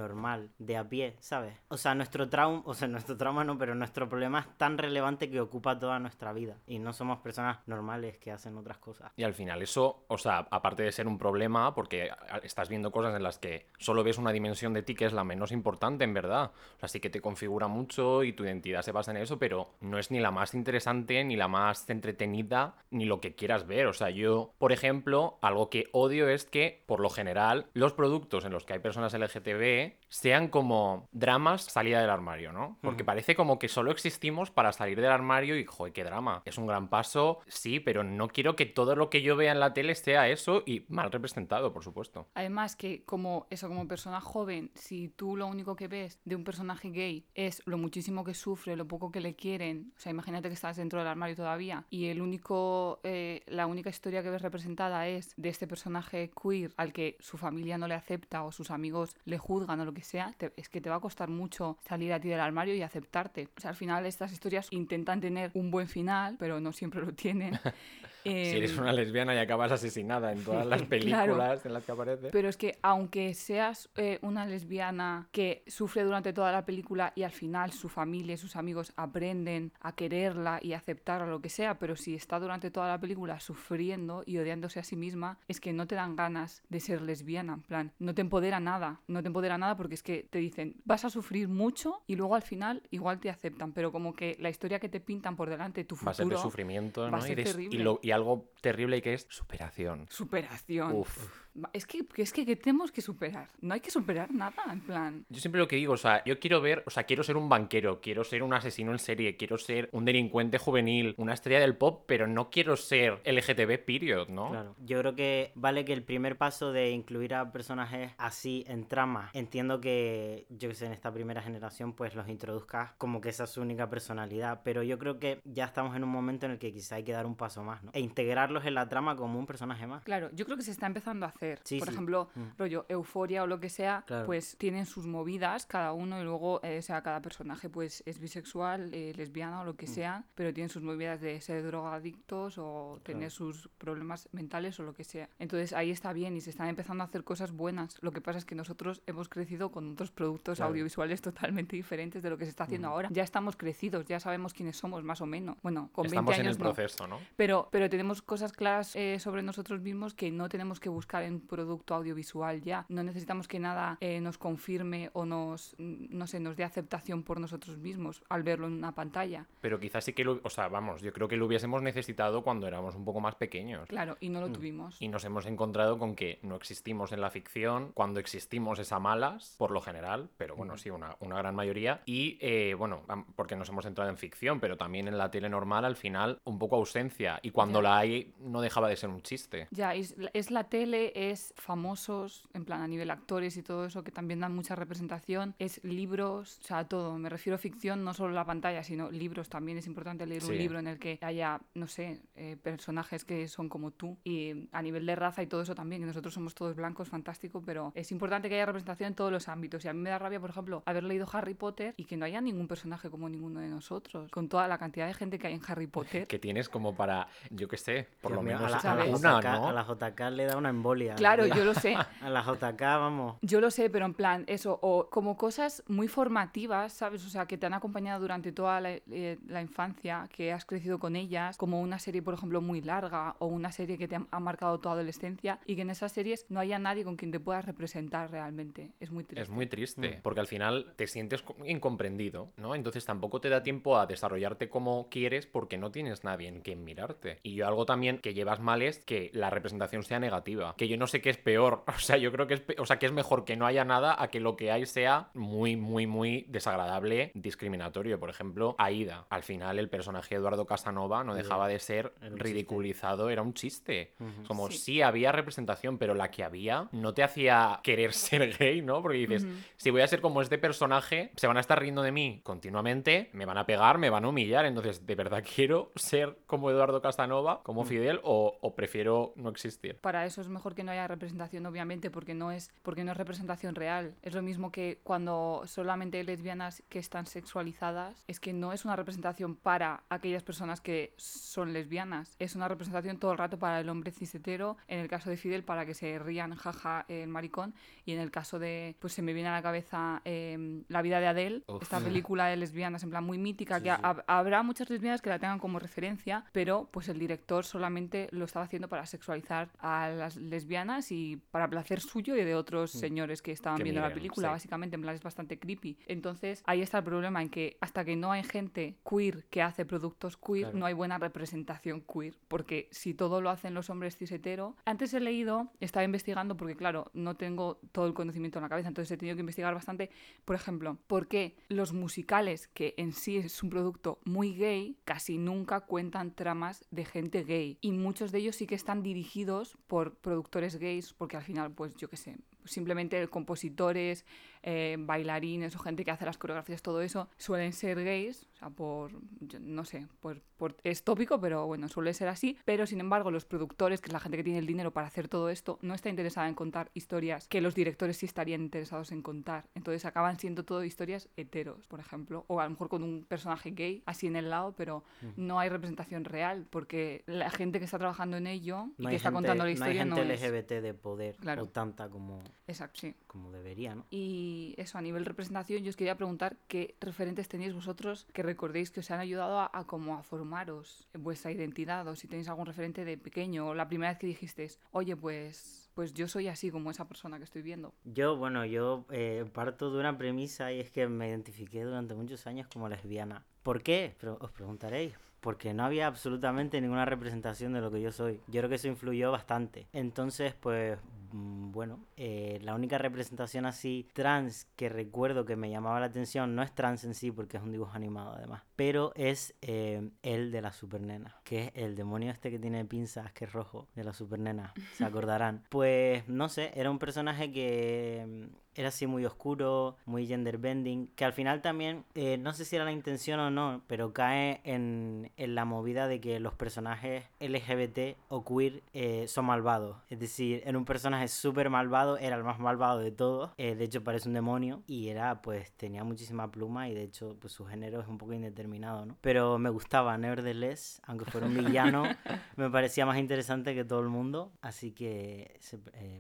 de 0.58 0.76
a 0.76 0.88
pie, 0.88 1.16
¿sabes? 1.20 1.54
O 1.68 1.76
sea, 1.76 1.94
nuestro 1.94 2.28
trauma, 2.28 2.62
o 2.64 2.74
sea, 2.74 2.88
nuestro 2.88 3.16
trauma 3.16 3.44
no, 3.44 3.58
pero 3.58 3.74
nuestro 3.74 4.08
problema 4.08 4.40
es 4.40 4.46
tan 4.56 4.78
relevante 4.78 5.30
que 5.30 5.40
ocupa 5.40 5.78
toda 5.78 5.98
nuestra 5.98 6.32
vida. 6.32 6.56
Y 6.66 6.78
no 6.78 6.92
somos 6.92 7.18
personas 7.18 7.58
normales 7.66 8.18
que 8.18 8.30
hacen 8.30 8.56
otras 8.56 8.78
cosas. 8.78 9.12
Y 9.16 9.24
al 9.24 9.34
final 9.34 9.62
eso, 9.62 10.04
o 10.08 10.18
sea, 10.18 10.46
aparte 10.50 10.82
de 10.82 10.92
ser 10.92 11.06
un 11.06 11.18
problema, 11.18 11.74
porque 11.74 12.10
estás 12.42 12.68
viendo 12.68 12.90
cosas 12.90 13.14
en 13.14 13.22
las 13.22 13.38
que 13.38 13.66
solo 13.78 14.04
ves 14.04 14.18
una 14.18 14.32
dimensión 14.32 14.72
de 14.72 14.82
ti 14.82 14.94
que 14.94 15.06
es 15.06 15.12
la 15.12 15.24
menos 15.24 15.52
importante, 15.52 16.04
en 16.04 16.14
verdad. 16.14 16.52
O 16.76 16.80
sea, 16.80 16.88
sí 16.88 17.00
que 17.00 17.10
te 17.10 17.20
configura 17.20 17.68
mucho 17.68 18.24
y 18.24 18.32
tu 18.32 18.44
identidad 18.44 18.82
se 18.82 18.92
basa 18.92 19.10
en 19.10 19.18
eso, 19.18 19.38
pero 19.38 19.70
no 19.80 19.98
es 19.98 20.10
ni 20.10 20.20
la 20.20 20.30
más 20.30 20.54
interesante, 20.54 21.24
ni 21.24 21.36
la 21.36 21.48
más 21.48 21.88
entretenida, 21.90 22.74
ni 22.90 23.04
lo 23.04 23.20
que 23.20 23.34
quieras 23.34 23.66
ver. 23.66 23.86
O 23.86 23.92
sea, 23.92 24.10
yo, 24.10 24.52
por 24.58 24.72
ejemplo, 24.72 25.38
algo 25.42 25.70
que 25.70 25.88
odio 25.92 26.28
es 26.28 26.44
que, 26.44 26.82
por 26.86 27.00
lo 27.00 27.10
general, 27.10 27.66
los 27.74 27.92
productos 27.92 28.44
en 28.44 28.52
los 28.52 28.64
que 28.64 28.74
hay 28.74 28.78
personas 28.78 29.14
LGTB 29.14 29.89
Sean 30.08 30.48
como 30.48 31.08
dramas 31.12 31.62
salida 31.62 32.00
del 32.00 32.10
armario, 32.10 32.52
¿no? 32.52 32.78
Porque 32.80 33.04
parece 33.04 33.36
como 33.36 33.58
que 33.58 33.68
solo 33.68 33.92
existimos 33.92 34.50
para 34.50 34.72
salir 34.72 35.00
del 35.00 35.10
armario 35.10 35.56
y, 35.56 35.64
joder, 35.64 35.92
qué 35.92 36.02
drama. 36.02 36.42
Es 36.44 36.58
un 36.58 36.66
gran 36.66 36.88
paso, 36.88 37.38
sí, 37.46 37.78
pero 37.78 38.02
no 38.02 38.28
quiero 38.28 38.56
que 38.56 38.66
todo 38.66 38.96
lo 38.96 39.08
que 39.08 39.22
yo 39.22 39.36
vea 39.36 39.52
en 39.52 39.60
la 39.60 39.72
tele 39.72 39.94
sea 39.94 40.28
eso 40.28 40.64
y 40.66 40.84
mal 40.88 41.12
representado, 41.12 41.72
por 41.72 41.84
supuesto. 41.84 42.28
Además 42.34 42.74
que 42.74 43.04
como 43.04 43.46
eso, 43.50 43.68
como 43.68 43.86
persona 43.86 44.20
joven, 44.20 44.72
si 44.74 45.08
tú 45.08 45.36
lo 45.36 45.46
único 45.46 45.76
que 45.76 45.86
ves 45.86 46.18
de 46.24 46.34
un 46.34 46.42
personaje 46.42 46.90
gay 46.90 47.26
es 47.34 47.62
lo 47.66 47.78
muchísimo 47.78 48.24
que 48.24 48.34
sufre, 48.34 48.74
lo 48.74 48.88
poco 48.88 49.12
que 49.12 49.20
le 49.20 49.36
quieren, 49.36 49.92
o 49.96 50.00
sea, 50.00 50.10
imagínate 50.10 50.48
que 50.48 50.54
estás 50.54 50.76
dentro 50.76 50.98
del 50.98 51.08
armario 51.08 51.36
todavía 51.36 51.84
y 51.88 52.06
el 52.06 52.20
único, 52.20 53.00
eh, 53.04 53.42
la 53.46 53.66
única 53.66 53.90
historia 53.90 54.22
que 54.22 54.30
ves 54.30 54.42
representada 54.42 55.06
es 55.06 55.34
de 55.36 55.48
este 55.50 55.68
personaje 55.68 56.30
queer 56.30 56.72
al 56.76 56.92
que 56.92 57.16
su 57.20 57.38
familia 57.38 57.78
no 57.78 57.86
le 57.86 57.94
acepta 57.94 58.42
o 58.42 58.50
sus 58.50 58.70
amigos 58.70 59.16
le 59.24 59.38
juzgan 59.38 59.69
o 59.78 59.84
lo 59.84 59.92
que 59.94 60.02
sea, 60.02 60.34
te- 60.36 60.52
es 60.56 60.68
que 60.68 60.80
te 60.80 60.90
va 60.90 60.96
a 60.96 61.00
costar 61.00 61.28
mucho 61.28 61.76
salir 61.86 62.12
a 62.12 62.18
ti 62.20 62.28
del 62.28 62.40
armario 62.40 62.74
y 62.74 62.82
aceptarte. 62.82 63.48
O 63.56 63.60
sea, 63.60 63.70
al 63.70 63.76
final 63.76 64.06
estas 64.06 64.32
historias 64.32 64.66
intentan 64.70 65.20
tener 65.20 65.50
un 65.54 65.70
buen 65.70 65.86
final, 65.86 66.36
pero 66.38 66.58
no 66.58 66.72
siempre 66.72 67.00
lo 67.02 67.12
tienen. 67.12 67.52
Si 68.24 68.30
eres 68.56 68.72
Em, 68.72 68.80
una 68.80 68.92
lesbiana 68.92 69.34
y 69.34 69.38
acabas 69.38 69.72
asesinada 69.72 70.32
en 70.32 70.44
todas 70.44 70.66
las 70.66 70.82
películas 70.88 71.64
en 71.64 71.72
las 71.72 71.84
que 71.84 71.92
aparece. 71.92 72.28
Pero 72.30 72.48
es 72.48 72.56
que 72.56 72.78
aunque 72.82 73.34
seas 73.34 73.88
eh, 73.96 74.18
una 74.22 74.44
lesbiana 74.46 75.28
que 75.32 75.62
sufre 75.66 76.02
durante 76.04 76.32
toda 76.32 76.52
la 76.52 76.64
película 76.66 77.12
y 77.16 77.22
al 77.22 77.32
final 77.32 77.72
su 77.72 77.88
familia 77.88 78.34
y 78.34 78.38
sus 78.38 78.56
amigos 78.56 78.92
aprenden 78.96 79.72
a 79.80 79.94
quererla 79.94 80.58
y 80.62 80.72
a 80.74 80.78
aceptarla, 80.78 81.26
lo 81.26 81.40
que 81.40 81.48
sea, 81.48 81.78
pero 81.78 81.96
si 81.96 82.14
está 82.14 82.38
durante 82.38 82.70
toda 82.70 82.88
la 82.88 83.00
película 83.00 83.38
sufriendo 83.40 84.22
y 84.26 84.38
odiándose 84.38 84.80
a 84.80 84.84
sí 84.84 84.96
misma, 84.96 85.38
es 85.48 85.60
que 85.60 85.72
no 85.72 85.86
te 85.86 85.94
dan 85.94 86.16
ganas 86.16 86.62
de 86.68 86.80
ser 86.80 87.02
lesbiana, 87.02 87.54
en 87.54 87.62
plan, 87.62 87.92
no 87.98 88.14
te 88.14 88.20
empodera 88.20 88.60
nada, 88.60 89.00
no 89.06 89.22
te 89.22 89.28
empodera 89.28 89.58
nada 89.58 89.76
porque 89.76 89.94
es 89.94 90.02
que 90.02 90.26
te 90.28 90.38
dicen, 90.38 90.76
vas 90.84 91.04
a 91.04 91.10
sufrir 91.10 91.48
mucho 91.48 92.02
y 92.06 92.16
luego 92.16 92.34
al 92.34 92.42
final 92.42 92.82
igual 92.90 93.20
te 93.20 93.30
aceptan, 93.30 93.72
pero 93.72 93.92
como 93.92 94.12
que 94.14 94.36
la 94.40 94.50
historia 94.50 94.78
que 94.80 94.88
te 94.88 95.00
pintan 95.00 95.36
por 95.36 95.48
delante, 95.48 95.84
tu 95.84 95.96
Va 95.96 96.10
a 96.10 96.14
ser 96.14 96.26
de 96.26 96.30
futuro, 96.34 96.42
sufrimiento, 96.42 97.02
va 97.02 97.10
¿no? 97.10 97.16
a 97.18 97.20
y, 97.20 97.22
ser 97.28 97.38
y 97.40 97.44
terrible. 97.44 97.84
lo- 97.84 98.00
y 98.02 98.09
algo 98.10 98.52
terrible 98.60 99.02
que 99.02 99.14
es 99.14 99.26
superación. 99.30 100.06
superación. 100.10 100.92
Uf. 100.92 101.48
Es 101.72 101.86
que, 101.86 102.04
es 102.16 102.32
que, 102.32 102.46
¿qué 102.46 102.56
tenemos 102.56 102.92
que 102.92 103.00
superar? 103.00 103.48
No 103.60 103.74
hay 103.74 103.80
que 103.80 103.90
superar 103.90 104.32
nada, 104.32 104.62
en 104.70 104.80
plan. 104.80 105.26
Yo 105.28 105.40
siempre 105.40 105.60
lo 105.60 105.68
que 105.68 105.76
digo, 105.76 105.94
o 105.94 105.96
sea, 105.96 106.22
yo 106.24 106.38
quiero 106.38 106.60
ver, 106.60 106.82
o 106.86 106.90
sea, 106.90 107.04
quiero 107.04 107.22
ser 107.22 107.36
un 107.36 107.48
banquero, 107.48 108.00
quiero 108.00 108.24
ser 108.24 108.42
un 108.42 108.54
asesino 108.54 108.92
en 108.92 108.98
serie, 108.98 109.36
quiero 109.36 109.58
ser 109.58 109.88
un 109.92 110.04
delincuente 110.04 110.58
juvenil, 110.58 111.14
una 111.18 111.34
estrella 111.34 111.60
del 111.60 111.76
pop, 111.76 112.04
pero 112.06 112.26
no 112.26 112.50
quiero 112.50 112.76
ser 112.76 113.20
LGTB, 113.24 113.84
period, 113.84 114.28
¿no? 114.28 114.50
Claro. 114.50 114.76
Yo 114.78 114.98
creo 115.00 115.14
que 115.14 115.52
vale 115.54 115.84
que 115.84 115.92
el 115.92 116.02
primer 116.02 116.36
paso 116.36 116.72
de 116.72 116.90
incluir 116.90 117.34
a 117.34 117.52
personajes 117.52 118.12
así 118.18 118.64
en 118.68 118.86
trama, 118.86 119.30
entiendo 119.32 119.80
que, 119.80 120.46
yo 120.48 120.68
que 120.68 120.74
sé, 120.74 120.86
en 120.86 120.92
esta 120.92 121.12
primera 121.12 121.42
generación, 121.42 121.94
pues 121.94 122.14
los 122.14 122.28
introduzcas 122.28 122.92
como 122.98 123.20
que 123.20 123.30
esa 123.30 123.44
es 123.44 123.50
su 123.50 123.60
única 123.60 123.88
personalidad, 123.88 124.60
pero 124.64 124.82
yo 124.82 124.98
creo 124.98 125.18
que 125.18 125.40
ya 125.44 125.64
estamos 125.64 125.96
en 125.96 126.04
un 126.04 126.10
momento 126.10 126.46
en 126.46 126.52
el 126.52 126.58
que 126.58 126.72
quizá 126.72 126.96
hay 126.96 127.04
que 127.04 127.12
dar 127.12 127.26
un 127.26 127.36
paso 127.36 127.62
más, 127.62 127.82
¿no? 127.82 127.90
E 127.92 128.00
integrarlos 128.00 128.64
en 128.64 128.74
la 128.74 128.88
trama 128.88 129.16
como 129.16 129.38
un 129.38 129.46
personaje 129.46 129.86
más. 129.86 130.04
Claro, 130.04 130.30
yo 130.32 130.44
creo 130.44 130.56
que 130.56 130.62
se 130.62 130.70
está 130.70 130.86
empezando 130.86 131.26
a 131.26 131.30
hacer. 131.30 131.49
Sí, 131.64 131.78
Por 131.78 131.88
sí. 131.88 131.94
ejemplo, 131.94 132.28
Mm. 132.34 132.40
rollo 132.58 132.86
Euforia 132.88 133.42
o 133.42 133.46
lo 133.46 133.58
que 133.60 133.68
sea, 133.68 134.04
Claro. 134.06 134.26
pues 134.26 134.56
tienen 134.58 134.86
sus 134.86 135.06
movidas 135.06 135.66
cada 135.66 135.92
uno 135.92 136.20
y 136.20 136.24
luego, 136.24 136.60
eh, 136.62 136.78
o 136.78 136.82
sea, 136.82 137.02
cada 137.02 137.20
personaje 137.20 137.68
pues 137.68 138.02
es 138.06 138.18
bisexual, 138.20 138.92
eh, 138.94 139.12
lesbiana 139.16 139.60
o 139.60 139.64
lo 139.64 139.74
que 139.76 139.86
Mm. 139.86 139.94
sea, 139.94 140.24
pero 140.34 140.52
tienen 140.54 140.68
sus 140.68 140.82
movidas 140.82 141.20
de 141.20 141.40
ser 141.40 141.62
drogadictos 141.64 142.56
o 142.58 143.00
tener 143.02 143.30
sus 143.30 143.68
problemas 143.78 144.28
mentales 144.32 144.78
o 144.80 144.82
lo 144.82 144.94
que 144.94 145.04
sea. 145.04 145.28
Entonces 145.38 145.72
ahí 145.72 145.90
está 145.90 146.12
bien 146.12 146.36
y 146.36 146.40
se 146.40 146.50
están 146.50 146.68
empezando 146.68 147.02
a 147.04 147.06
hacer 147.06 147.24
cosas 147.24 147.52
buenas. 147.52 147.96
Lo 148.02 148.12
que 148.12 148.20
pasa 148.20 148.38
es 148.38 148.44
que 148.44 148.54
nosotros 148.54 149.02
hemos 149.06 149.28
crecido 149.28 149.70
con 149.70 149.92
otros 149.92 150.10
productos 150.10 150.58
Claro. 150.58 150.70
audiovisuales 150.70 151.20
totalmente 151.22 151.76
diferentes 151.76 152.22
de 152.22 152.30
lo 152.30 152.38
que 152.38 152.44
se 152.44 152.50
está 152.50 152.64
haciendo 152.64 152.88
ahora. 152.88 153.08
Ya 153.12 153.22
estamos 153.22 153.56
crecidos, 153.56 154.06
ya 154.06 154.20
sabemos 154.20 154.54
quiénes 154.54 154.76
somos 154.76 155.02
más 155.04 155.20
o 155.20 155.26
menos. 155.26 155.56
Bueno, 155.62 155.90
con 155.92 156.04
20 156.04 156.14
Estamos 156.16 156.34
en 156.34 156.40
años 156.40 156.56
el 156.56 156.62
no. 156.62 156.72
proceso, 156.74 157.06
¿no? 157.06 157.18
Pero, 157.36 157.68
pero 157.70 157.88
tenemos 157.90 158.22
cosas 158.22 158.52
claras 158.52 158.94
eh, 158.96 159.18
sobre 159.18 159.42
nosotros 159.42 159.80
mismos 159.80 160.14
que 160.14 160.30
no 160.30 160.48
tenemos 160.48 160.80
que 160.80 160.88
buscar 160.88 161.22
en 161.22 161.29
producto 161.38 161.94
audiovisual 161.94 162.60
ya. 162.62 162.84
No 162.88 163.04
necesitamos 163.04 163.46
que 163.46 163.60
nada 163.60 163.96
eh, 164.00 164.20
nos 164.20 164.38
confirme 164.38 165.10
o 165.12 165.24
nos, 165.24 165.76
mm, 165.78 166.06
no 166.10 166.26
sé, 166.26 166.40
nos 166.40 166.56
dé 166.56 166.64
aceptación 166.64 167.22
por 167.22 167.38
nosotros 167.38 167.78
mismos 167.78 168.22
al 168.28 168.42
verlo 168.42 168.66
en 168.66 168.72
una 168.72 168.92
pantalla. 168.94 169.46
Pero 169.60 169.78
quizás 169.78 170.04
sí 170.04 170.12
que 170.12 170.24
lo, 170.24 170.40
o 170.42 170.50
sea, 170.50 170.66
vamos, 170.68 171.02
yo 171.02 171.12
creo 171.12 171.28
que 171.28 171.36
lo 171.36 171.46
hubiésemos 171.46 171.82
necesitado 171.82 172.42
cuando 172.42 172.66
éramos 172.66 172.94
un 172.96 173.04
poco 173.04 173.20
más 173.20 173.34
pequeños. 173.36 173.86
Claro, 173.88 174.16
y 174.18 174.28
Mm. 174.28 174.32
no 174.32 174.40
lo 174.40 174.50
tuvimos. 174.50 174.96
Y 175.00 175.08
nos 175.08 175.24
hemos 175.24 175.46
encontrado 175.46 175.98
con 175.98 176.14
que 176.16 176.38
no 176.42 176.56
existimos 176.56 177.12
en 177.12 177.20
la 177.20 177.30
ficción, 177.30 177.92
cuando 177.94 178.18
existimos 178.18 178.78
es 178.78 178.90
a 178.92 178.98
malas, 178.98 179.54
por 179.58 179.70
lo 179.70 179.80
general, 179.80 180.30
pero 180.38 180.56
bueno, 180.56 180.76
sí, 180.78 180.88
una, 180.90 181.16
una 181.20 181.36
gran 181.36 181.54
mayoría. 181.54 182.00
Y 182.06 182.38
eh, 182.40 182.74
bueno, 182.74 183.02
porque 183.36 183.56
nos 183.56 183.68
hemos 183.68 183.84
entrado 183.86 184.08
en 184.10 184.16
ficción, 184.16 184.60
pero 184.60 184.76
también 184.78 185.08
en 185.08 185.18
la 185.18 185.30
tele 185.30 185.48
normal, 185.50 185.84
al 185.84 185.96
final, 185.96 186.38
un 186.44 186.58
poco 186.58 186.76
ausencia. 186.76 187.38
Y 187.42 187.50
cuando 187.50 187.80
Ya. 187.80 187.82
la 187.88 187.98
hay, 187.98 188.32
no 188.40 188.60
dejaba 188.60 188.88
de 188.88 188.96
ser 188.96 189.10
un 189.10 189.20
chiste. 189.22 189.68
Ya, 189.70 189.94
es, 189.94 190.14
es 190.32 190.50
la 190.50 190.64
tele, 190.64 191.12
es 191.20 191.52
famosos, 191.56 192.48
en 192.54 192.64
plan 192.64 192.82
a 192.82 192.88
nivel 192.88 193.10
actores 193.10 193.56
y 193.56 193.62
todo 193.62 193.84
eso, 193.86 194.02
que 194.04 194.10
también 194.10 194.40
dan 194.40 194.54
mucha 194.54 194.74
representación, 194.74 195.54
es 195.58 195.82
libros, 195.84 196.58
o 196.62 196.66
sea, 196.66 196.84
todo. 196.88 197.18
Me 197.18 197.28
refiero 197.28 197.54
a 197.56 197.58
ficción, 197.58 198.04
no 198.04 198.14
solo 198.14 198.32
la 198.34 198.44
pantalla, 198.44 198.82
sino 198.84 199.10
libros. 199.10 199.48
También 199.48 199.78
es 199.78 199.86
importante 199.86 200.26
leer 200.26 200.42
Sí. 200.42 200.52
un 200.52 200.58
libro 200.58 200.78
en 200.78 200.86
el 200.86 200.98
que 200.98 201.18
haya, 201.22 201.60
no 201.74 201.86
sé, 201.86 202.20
eh, 202.36 202.56
personajes 202.62 203.24
que 203.24 203.46
son 203.48 203.68
como 203.68 203.90
tú. 203.90 204.18
Y 204.24 204.68
a 204.72 204.82
nivel 204.82 205.06
de 205.06 205.16
raza 205.16 205.42
y 205.42 205.46
todo 205.46 205.62
eso 205.62 205.74
también, 205.74 206.02
que 206.02 206.06
nosotros 206.06 206.32
somos 206.34 206.54
todos 206.54 206.74
blancos, 206.76 207.08
fantástico, 207.08 207.62
pero 207.64 207.92
es 207.94 208.10
importante 208.12 208.48
que 208.48 208.54
haya 208.56 208.66
representación 208.66 209.08
en 209.08 209.14
todos 209.14 209.32
los 209.32 209.48
ámbitos. 209.48 209.84
Y 209.84 209.88
a 209.88 209.92
mí 209.92 210.00
me 210.00 210.10
da 210.10 210.18
rabia, 210.18 210.40
por 210.40 210.50
ejemplo, 210.50 210.82
haber 210.86 211.04
leído 211.04 211.26
Harry 211.32 211.54
Potter 211.54 211.94
y 211.96 212.04
que 212.04 212.16
no 212.16 212.24
haya 212.24 212.40
ningún 212.40 212.68
personaje 212.68 213.10
como 213.10 213.28
ninguno 213.28 213.60
de 213.60 213.68
nosotros, 213.68 214.30
con 214.30 214.48
toda 214.48 214.68
la 214.68 214.78
cantidad 214.78 215.06
de 215.06 215.14
gente 215.14 215.38
que 215.38 215.46
hay 215.48 215.54
en 215.54 215.62
Harry 215.66 215.86
Potter. 216.20 216.26
Que 216.26 216.38
tienes 216.38 216.68
como 216.68 216.94
para, 216.94 217.28
yo 217.50 217.68
qué 217.68 217.76
sé, 217.76 218.08
por 218.20 218.32
Dios 218.32 218.36
lo 218.36 218.42
mío, 218.42 218.56
menos 218.58 218.72
a 218.84 218.84
la, 218.84 218.92
a 218.92 218.96
la 218.96 219.16
una, 219.16 219.40
JK, 219.40 219.44
¿no? 219.44 219.68
a 219.68 219.72
la 219.72 219.82
JK 219.84 220.20
le 220.30 220.44
da 220.46 220.56
una 220.56 220.70
embolia. 220.70 221.09
Claro, 221.16 221.46
yo 221.46 221.64
lo 221.64 221.74
sé. 221.74 221.94
A 222.22 222.30
la 222.30 222.42
JK, 222.42 222.80
vamos. 222.80 223.36
Yo 223.42 223.60
lo 223.60 223.70
sé, 223.70 223.90
pero 223.90 224.06
en 224.06 224.14
plan, 224.14 224.44
eso, 224.46 224.78
o 224.82 225.08
como 225.10 225.36
cosas 225.36 225.82
muy 225.88 226.08
formativas, 226.08 226.92
¿sabes? 226.92 227.24
O 227.26 227.28
sea, 227.30 227.46
que 227.46 227.58
te 227.58 227.66
han 227.66 227.74
acompañado 227.74 228.20
durante 228.20 228.52
toda 228.52 228.80
la, 228.80 228.90
eh, 228.92 229.38
la 229.46 229.60
infancia, 229.62 230.28
que 230.34 230.52
has 230.52 230.64
crecido 230.64 230.98
con 230.98 231.16
ellas, 231.16 231.56
como 231.56 231.80
una 231.80 231.98
serie, 231.98 232.22
por 232.22 232.34
ejemplo, 232.34 232.60
muy 232.60 232.80
larga, 232.80 233.36
o 233.38 233.46
una 233.46 233.72
serie 233.72 233.98
que 233.98 234.08
te 234.08 234.16
ha, 234.16 234.26
ha 234.30 234.40
marcado 234.40 234.78
tu 234.80 234.88
adolescencia, 234.88 235.58
y 235.66 235.76
que 235.76 235.82
en 235.82 235.90
esas 235.90 236.12
series 236.12 236.46
no 236.48 236.60
haya 236.60 236.78
nadie 236.78 237.04
con 237.04 237.16
quien 237.16 237.30
te 237.30 237.40
puedas 237.40 237.64
representar 237.64 238.30
realmente. 238.30 238.92
Es 239.00 239.10
muy 239.10 239.24
triste. 239.24 239.42
Es 239.42 239.48
muy 239.50 239.66
triste, 239.66 240.16
Mm. 240.18 240.22
porque 240.22 240.40
al 240.40 240.46
final 240.46 240.92
te 240.96 241.06
sientes 241.06 241.42
co- 241.42 241.56
incomprendido, 241.66 242.52
¿no? 242.56 242.74
Entonces 242.74 243.04
tampoco 243.04 243.40
te 243.40 243.48
da 243.48 243.62
tiempo 243.62 243.98
a 243.98 244.06
desarrollarte 244.06 244.68
como 244.68 245.08
quieres 245.10 245.46
porque 245.46 245.78
no 245.78 245.90
tienes 245.90 246.24
nadie 246.24 246.48
en 246.48 246.60
quien 246.60 246.84
mirarte. 246.84 247.38
Y 247.42 247.54
yo 247.54 247.66
algo 247.66 247.86
también 247.86 248.18
que 248.18 248.34
llevas 248.34 248.60
mal 248.60 248.82
es 248.82 249.04
que 249.04 249.30
la 249.34 249.50
representación 249.50 250.02
sea 250.02 250.18
negativa, 250.18 250.74
que 250.76 250.88
yo 250.88 250.96
no 251.00 251.06
sé 251.08 251.20
qué 251.20 251.30
es 251.30 251.38
peor, 251.38 251.82
o 251.88 251.98
sea, 251.98 252.16
yo 252.18 252.30
creo 252.30 252.46
que 252.46 252.54
es, 252.54 252.62
o 252.78 252.86
sea, 252.86 252.98
que 252.98 253.06
es 253.06 253.12
mejor 253.12 253.44
que 253.44 253.56
no 253.56 253.66
haya 253.66 253.84
nada 253.84 254.14
a 254.22 254.28
que 254.28 254.38
lo 254.38 254.54
que 254.56 254.70
hay 254.70 254.86
sea 254.86 255.30
muy, 255.34 255.74
muy, 255.76 256.06
muy 256.06 256.44
desagradable, 256.48 257.32
discriminatorio. 257.34 258.20
Por 258.20 258.30
ejemplo, 258.30 258.76
Aida. 258.78 259.26
Al 259.30 259.42
final 259.42 259.78
el 259.78 259.88
personaje 259.88 260.34
de 260.34 260.38
Eduardo 260.40 260.66
Casanova 260.66 261.24
no 261.24 261.34
dejaba 261.34 261.66
de 261.68 261.78
ser 261.78 262.12
era 262.20 262.28
un 262.28 262.36
chiste. 262.36 262.44
ridiculizado, 262.44 263.30
era 263.30 263.42
un 263.42 263.54
chiste. 263.54 264.12
Como 264.46 264.68
Sí. 264.70 264.78
sí 264.78 265.02
había 265.02 265.32
representación, 265.32 265.98
pero 265.98 266.14
la 266.14 266.30
que 266.30 266.44
había 266.44 266.88
no 266.92 267.14
te 267.14 267.22
hacía 267.22 267.80
querer 267.82 268.12
ser 268.12 268.56
gay, 268.56 268.82
¿no? 268.82 269.02
Porque 269.02 269.18
dices, 269.18 269.46
si 269.76 269.90
voy 269.90 270.02
a 270.02 270.06
ser 270.06 270.20
como 270.20 270.42
este 270.42 270.58
personaje, 270.58 271.30
se 271.36 271.46
van 271.46 271.56
a 271.56 271.60
estar 271.60 271.80
riendo 271.80 272.02
de 272.02 272.12
mí 272.12 272.40
continuamente, 272.44 273.30
me 273.32 273.46
van 273.46 273.58
a 273.58 273.66
pegar, 273.66 273.98
me 273.98 274.10
van 274.10 274.24
a 274.24 274.28
humillar. 274.28 274.64
Entonces, 274.66 275.06
¿de 275.06 275.14
verdad 275.14 275.42
quiero 275.56 275.90
ser 275.96 276.36
como 276.46 276.70
Eduardo 276.70 277.00
Casanova, 277.00 277.62
como 277.62 277.84
Fidel, 277.84 278.20
o, 278.22 278.58
o 278.60 278.74
prefiero 278.74 279.32
no 279.36 279.48
existir? 279.48 279.96
para 280.00 280.26
eso 280.26 280.40
es 280.40 280.48
mejor 280.48 280.74
que 280.74 280.82
no 280.84 280.89
haya 280.90 281.06
representación, 281.08 281.64
obviamente, 281.66 282.10
porque 282.10 282.34
no 282.34 282.50
es 282.50 282.70
porque 282.82 283.04
no 283.04 283.12
es 283.12 283.16
representación 283.16 283.74
real. 283.74 284.14
Es 284.22 284.34
lo 284.34 284.42
mismo 284.42 284.70
que 284.72 285.00
cuando 285.02 285.62
solamente 285.66 286.18
hay 286.18 286.24
lesbianas 286.24 286.82
que 286.88 286.98
están 286.98 287.26
sexualizadas, 287.26 288.24
es 288.26 288.40
que 288.40 288.52
no 288.52 288.72
es 288.72 288.84
una 288.84 288.96
representación 288.96 289.56
para 289.56 290.02
aquellas 290.08 290.42
personas 290.42 290.80
que 290.80 291.12
son 291.16 291.72
lesbianas, 291.72 292.36
es 292.38 292.54
una 292.56 292.68
representación 292.68 293.18
todo 293.18 293.32
el 293.32 293.38
rato 293.38 293.58
para 293.58 293.80
el 293.80 293.88
hombre 293.88 294.10
cisetero, 294.12 294.76
en 294.88 295.00
el 295.00 295.08
caso 295.08 295.30
de 295.30 295.36
Fidel 295.36 295.62
para 295.64 295.84
que 295.86 295.94
se 295.94 296.18
rían, 296.18 296.54
jaja, 296.54 297.04
el 297.08 297.28
maricón, 297.28 297.74
y 298.04 298.12
en 298.12 298.20
el 298.20 298.30
caso 298.30 298.58
de, 298.58 298.96
pues 298.98 299.12
se 299.12 299.22
me 299.22 299.32
viene 299.32 299.48
a 299.48 299.52
la 299.52 299.62
cabeza 299.62 300.22
eh, 300.24 300.82
La 300.88 301.02
vida 301.02 301.20
de 301.20 301.26
Adele, 301.26 301.62
Uf. 301.66 301.82
esta 301.82 302.00
película 302.00 302.46
de 302.46 302.56
lesbianas 302.56 303.02
en 303.02 303.10
plan 303.10 303.24
muy 303.24 303.38
mítica, 303.38 303.78
Sí, 303.78 303.84
que 303.84 303.90
sí. 303.94 304.02
habrá 304.26 304.62
muchas 304.62 304.88
lesbianas 304.90 305.20
que 305.22 305.30
la 305.30 305.38
tengan 305.38 305.58
como 305.58 305.78
referencia, 305.78 306.44
pero 306.52 306.88
pues 306.90 307.08
el 307.08 307.18
director 307.18 307.64
solamente 307.64 308.28
lo 308.32 308.44
estaba 308.44 308.64
haciendo 308.64 308.88
para 308.88 309.06
sexualizar 309.06 309.68
a 309.78 310.08
las 310.08 310.36
lesbianas 310.36 310.79
lesbianas 310.80 311.12
y 311.12 311.36
para 311.50 311.68
placer 311.68 312.00
suyo 312.00 312.36
y 312.36 312.44
de 312.44 312.54
otros 312.54 312.90
señores 312.90 313.42
que 313.42 313.52
estaban 313.52 313.78
Que 313.78 313.84
viendo 313.84 314.00
la 314.00 314.12
película, 314.12 314.48
sí. 314.48 314.52
básicamente, 314.52 314.94
en 314.96 315.02
plan 315.02 315.14
es 315.14 315.22
bastante 315.22 315.58
creepy. 315.58 315.98
Entonces, 316.06 316.62
ahí 316.66 316.80
está 316.82 316.98
el 316.98 317.04
problema 317.04 317.42
en 317.42 317.48
que 317.50 317.76
hasta 317.80 318.04
que 318.04 318.16
no 318.16 318.32
hay 318.32 318.42
gente 318.44 318.96
queer 319.08 319.44
que 319.50 319.62
hace 319.62 319.84
productos 319.84 320.36
queer, 320.36 320.60
Claro. 320.66 320.78
no 320.78 320.86
hay 320.86 320.94
buena 320.94 321.18
representación 321.18 322.02
queer, 322.02 322.38
porque 322.48 322.88
si 322.90 323.14
todo 323.14 323.40
lo 323.40 323.50
hacen 323.50 323.74
los 323.74 323.90
hombres 323.90 324.16
cis 324.16 324.30
hetero, 324.32 324.76
antes 324.84 325.12
he 325.14 325.20
leído, 325.20 325.70
estaba 325.80 326.04
investigando 326.04 326.56
porque 326.56 326.76
claro, 326.76 327.10
no 327.14 327.36
tengo 327.36 327.80
todo 327.92 328.06
el 328.06 328.14
conocimiento 328.14 328.58
en 328.58 328.62
la 328.62 328.68
cabeza, 328.68 328.88
entonces 328.88 329.10
he 329.12 329.16
tenido 329.16 329.36
que 329.36 329.40
investigar 329.40 329.74
bastante, 329.74 330.10
por 330.44 330.56
ejemplo, 330.56 330.98
por 331.06 331.28
qué 331.28 331.56
los 331.68 331.92
musicales, 331.92 332.68
que 332.68 332.94
en 332.96 333.12
sí 333.12 333.36
es 333.38 333.62
un 333.62 333.70
producto 333.70 334.18
muy 334.24 334.54
gay, 334.54 334.98
casi 335.04 335.38
nunca 335.38 335.80
cuentan 335.80 336.34
tramas 336.34 336.84
de 336.90 337.04
gente 337.04 337.44
gay. 337.44 337.78
Y 337.80 337.92
muchos 337.92 338.32
de 338.32 338.38
ellos 338.38 338.56
sí 338.56 338.66
que 338.66 338.74
están 338.74 339.02
dirigidos 339.02 339.76
por 339.86 340.14
productores 340.16 340.69
gays, 340.76 341.12
porque 341.12 341.36
al 341.36 341.42
final, 341.42 341.70
pues 341.72 341.94
yo 341.96 342.08
qué 342.08 342.16
sé, 342.16 342.36
simplemente 342.64 343.26
compositores, 343.28 344.24
eh, 344.62 344.96
bailarines 344.98 345.74
o 345.76 345.78
gente 345.78 346.04
que 346.04 346.10
hace 346.10 346.24
las 346.24 346.38
coreografías, 346.38 346.82
todo 346.82 347.00
eso, 347.02 347.28
suelen 347.36 347.72
ser 347.72 348.02
gays, 348.04 348.46
o 348.54 348.56
sea, 348.56 348.70
por, 348.70 349.12
yo 349.40 349.58
no 349.60 349.84
sé, 349.84 350.06
por, 350.20 350.40
por- 350.56 350.76
es 350.84 351.02
tópico, 351.04 351.40
pero 351.40 351.66
bueno, 351.66 351.88
suele 351.88 352.12
ser 352.14 352.28
así. 352.28 352.56
Pero 352.64 352.86
sin 352.86 353.00
embargo, 353.00 353.30
los 353.30 353.44
productores, 353.44 354.00
que 354.00 354.08
es 354.08 354.12
la 354.12 354.20
gente 354.20 354.36
que 354.36 354.44
tiene 354.44 354.58
el 354.58 354.66
dinero 354.66 354.92
para 354.92 355.06
hacer 355.06 355.28
todo 355.28 355.48
esto, 355.50 355.78
no 355.82 355.94
está 355.94 356.08
interesada 356.10 356.48
en 356.48 356.54
contar 356.54 356.90
historias 356.94 357.48
que 357.48 357.60
los 357.60 357.74
directores 357.74 358.18
sí 358.18 358.26
estarían 358.26 358.60
interesados 358.62 359.12
en 359.12 359.22
contar. 359.22 359.66
Entonces 359.74 360.04
acaban 360.04 360.38
siendo 360.38 360.64
todo 360.64 360.84
historias 360.84 361.28
heteros, 361.36 361.86
por 361.86 362.00
ejemplo, 362.00 362.44
o 362.48 362.60
a 362.60 362.64
lo 362.64 362.70
mejor 362.70 362.88
con 362.88 363.02
un 363.02 363.24
personaje 363.24 363.70
gay 363.70 364.02
así 364.06 364.26
en 364.26 364.36
el 364.36 364.50
lado, 364.50 364.74
pero 364.76 365.04
no 365.36 365.58
hay 365.58 365.68
representación 365.70 366.24
real, 366.24 366.66
porque 366.68 367.22
la 367.26 367.50
gente 367.50 367.78
que 367.78 367.86
está 367.86 367.98
trabajando 367.98 368.36
en 368.36 368.46
ello 368.46 368.88
y 368.98 369.02
No 369.02 369.08
que 369.08 369.10
hay, 369.10 369.16
está 369.16 369.28
gente, 369.30 369.34
contando 369.36 369.64
la 369.64 369.64
no 369.64 369.68
hay 369.68 369.72
historia 369.74 370.04
no, 370.04 370.16
gente 370.16 370.34
es... 370.34 370.40
LGBT 370.42 370.70
de 370.82 370.94
poder 370.94 371.36
Claro. 371.36 371.62
o 371.64 371.66
tanta 371.68 372.08
como, 372.10 372.42
Exacto, 372.66 373.00
sí. 373.00 373.14
como 373.26 373.50
debería, 373.52 373.94
¿no? 373.94 374.04
Y 374.10 374.49
eso, 374.76 374.98
a 374.98 375.02
nivel 375.02 375.24
representación, 375.24 375.82
yo 375.82 375.90
os 375.90 375.96
quería 375.96 376.16
preguntar 376.16 376.56
qué 376.68 376.94
referentes 377.00 377.48
tenéis 377.48 377.74
vosotros 377.74 378.26
que 378.32 378.42
recordéis 378.42 378.90
que 378.90 379.00
os 379.00 379.10
han 379.10 379.20
ayudado 379.20 379.60
a, 379.60 379.70
a 379.72 379.86
como 379.86 380.16
a 380.16 380.22
formaros 380.22 381.08
en 381.14 381.22
vuestra 381.22 381.52
identidad 381.52 382.06
o 382.08 382.16
si 382.16 382.28
tenéis 382.28 382.48
algún 382.48 382.66
referente 382.66 383.04
de 383.04 383.16
pequeño 383.18 383.68
o 383.68 383.74
la 383.74 383.88
primera 383.88 384.10
vez 384.10 384.18
que 384.18 384.26
dijisteis, 384.26 384.78
oye, 384.92 385.16
pues, 385.16 385.90
pues 385.94 386.14
yo 386.14 386.28
soy 386.28 386.48
así 386.48 386.70
como 386.70 386.90
esa 386.90 387.08
persona 387.08 387.38
que 387.38 387.44
estoy 387.44 387.62
viendo. 387.62 387.92
Yo, 388.04 388.36
bueno, 388.36 388.64
yo 388.64 389.04
eh, 389.10 389.44
parto 389.52 389.92
de 389.92 390.00
una 390.00 390.16
premisa 390.16 390.72
y 390.72 390.80
es 390.80 390.90
que 390.90 391.06
me 391.08 391.28
identifiqué 391.28 391.84
durante 391.84 392.14
muchos 392.14 392.46
años 392.46 392.66
como 392.68 392.88
lesbiana. 392.88 393.44
¿Por 393.62 393.82
qué? 393.82 394.14
Pero 394.20 394.38
os 394.40 394.50
preguntaréis. 394.50 395.14
Porque 395.40 395.72
no 395.72 395.84
había 395.84 396.06
absolutamente 396.06 396.80
ninguna 396.82 397.06
representación 397.06 397.72
de 397.72 397.80
lo 397.80 397.90
que 397.90 398.02
yo 398.02 398.12
soy. 398.12 398.40
Yo 398.48 398.60
creo 398.60 398.68
que 398.68 398.74
eso 398.74 398.88
influyó 398.88 399.32
bastante. 399.32 399.86
Entonces, 399.94 400.54
pues, 400.54 400.98
bueno, 401.32 402.06
eh, 402.16 402.58
la 402.62 402.74
única 402.74 402.98
representación 402.98 403.66
así 403.66 404.08
trans 404.12 404.66
que 404.76 404.88
recuerdo 404.88 405.44
que 405.44 405.56
me 405.56 405.70
llamaba 405.70 406.00
la 406.00 406.06
atención 406.06 406.54
no 406.54 406.62
es 406.62 406.74
trans 406.74 407.04
en 407.04 407.14
sí, 407.14 407.30
porque 407.30 407.56
es 407.56 407.62
un 407.62 407.72
dibujo 407.72 407.92
animado 407.94 408.34
además, 408.34 408.62
pero 408.76 409.12
es 409.16 409.54
eh, 409.62 410.10
el 410.22 410.50
de 410.50 410.62
la 410.62 410.72
supernena, 410.72 411.36
que 411.44 411.64
es 411.64 411.72
el 411.74 411.96
demonio 411.96 412.30
este 412.30 412.50
que 412.50 412.58
tiene 412.58 412.84
pinzas, 412.84 413.32
que 413.32 413.44
es 413.44 413.52
rojo, 413.52 413.88
de 413.94 414.04
la 414.04 414.12
supernena, 414.12 414.72
se 414.94 415.04
acordarán. 415.04 415.64
Pues, 415.68 416.28
no 416.28 416.48
sé, 416.48 416.72
era 416.74 416.90
un 416.90 416.98
personaje 416.98 417.50
que 417.52 418.24
mm, 418.26 418.69
era 418.74 418.88
así 418.88 419.06
muy 419.06 419.24
oscuro, 419.24 419.96
muy 420.06 420.26
gender 420.26 420.58
bending, 420.58 421.08
que 421.08 421.24
al 421.24 421.32
final 421.32 421.60
también, 421.60 422.04
eh, 422.14 422.38
no 422.38 422.52
sé 422.52 422.64
si 422.64 422.76
era 422.76 422.84
la 422.84 422.92
intención 422.92 423.40
o 423.40 423.50
no, 423.50 423.82
pero 423.86 424.12
cae 424.12 424.60
en, 424.64 425.32
en 425.36 425.54
la 425.54 425.64
movida 425.64 426.08
de 426.08 426.20
que 426.20 426.40
los 426.40 426.54
personajes 426.54 427.24
LGBT 427.40 428.16
o 428.28 428.44
queer 428.44 428.82
eh, 428.92 429.26
son 429.28 429.46
malvados. 429.46 429.96
Es 430.08 430.18
decir, 430.18 430.62
era 430.64 430.78
un 430.78 430.84
personaje 430.84 431.28
súper 431.28 431.70
malvado, 431.70 432.16
era 432.18 432.36
el 432.36 432.44
más 432.44 432.58
malvado 432.58 432.98
de 433.00 433.10
todos, 433.10 433.52
eh, 433.58 433.74
de 433.74 433.84
hecho 433.84 434.04
parece 434.04 434.28
un 434.28 434.34
demonio. 434.34 434.82
Y 434.86 435.08
era 435.08 435.42
pues 435.42 435.72
tenía 435.72 436.04
muchísima 436.04 436.50
pluma 436.50 436.88
y 436.88 436.94
de 436.94 437.02
hecho 437.02 437.36
pues 437.40 437.52
su 437.52 437.66
género 437.66 438.00
es 438.00 438.08
un 438.08 438.18
poco 438.18 438.32
indeterminado, 438.32 439.06
¿no? 439.06 439.16
Pero 439.20 439.58
me 439.58 439.70
gustaba, 439.70 440.16
nevertheless, 440.16 441.00
aunque 441.04 441.24
fuera 441.24 441.46
un 441.46 441.54
villano, 441.54 442.04
me 442.56 442.70
parecía 442.70 443.06
más 443.06 443.18
interesante 443.18 443.74
que 443.74 443.84
todo 443.84 444.00
el 444.00 444.08
mundo, 444.08 444.52
así 444.60 444.92
que 444.92 445.58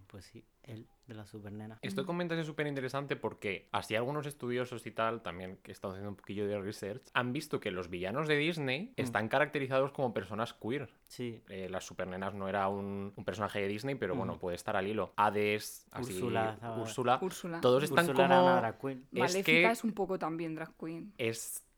pues 0.06 0.24
sí, 0.24 0.44
él 0.70 0.86
de 1.06 1.14
la 1.16 1.26
supernena. 1.26 1.78
Esto 1.82 2.02
que 2.02 2.06
comentas 2.06 2.38
es 2.38 2.46
súper 2.46 2.68
interesante 2.68 3.16
porque 3.16 3.68
así 3.72 3.96
algunos 3.96 4.26
estudiosos 4.26 4.86
y 4.86 4.92
tal, 4.92 5.22
también 5.22 5.58
que 5.62 5.70
he 5.70 5.74
estado 5.74 5.92
haciendo 5.94 6.10
un 6.10 6.16
poquillo 6.16 6.46
de 6.46 6.60
research, 6.60 7.02
han 7.14 7.32
visto 7.32 7.58
que 7.58 7.72
los 7.72 7.90
villanos 7.90 8.28
de 8.28 8.36
Disney 8.36 8.92
están 8.96 9.28
caracterizados 9.28 9.90
como 9.90 10.14
personas 10.14 10.52
queer. 10.54 10.88
Sí, 11.08 11.42
Eh, 11.48 11.68
las 11.68 11.84
supernenas 11.84 12.34
no 12.34 12.48
era 12.48 12.68
un, 12.68 13.12
un 13.16 13.24
personaje 13.24 13.60
de 13.60 13.66
Disney, 13.66 13.96
pero 13.96 14.14
bueno, 14.14 14.38
puede 14.38 14.54
estar 14.54 14.76
al 14.76 14.86
hilo. 14.86 15.12
Hades, 15.16 15.86
así, 15.90 16.12
Úrsula, 16.12 16.56
Úrsula, 16.80 17.18
Úrsula. 17.20 17.60
todos 17.60 17.82
están 17.82 18.08
Úrsula 18.08 18.24
era 18.26 18.34
una 18.42 18.44
como... 18.50 18.56
drag 18.60 18.78
queen. 18.80 19.06
Es 19.12 19.18
Maléfica 19.18 19.44
que 19.44 19.70
es 19.72 19.84
un 19.84 19.92
poco 19.92 20.18
también 20.18 20.54
drag 20.54 20.72
queen. 20.78 21.12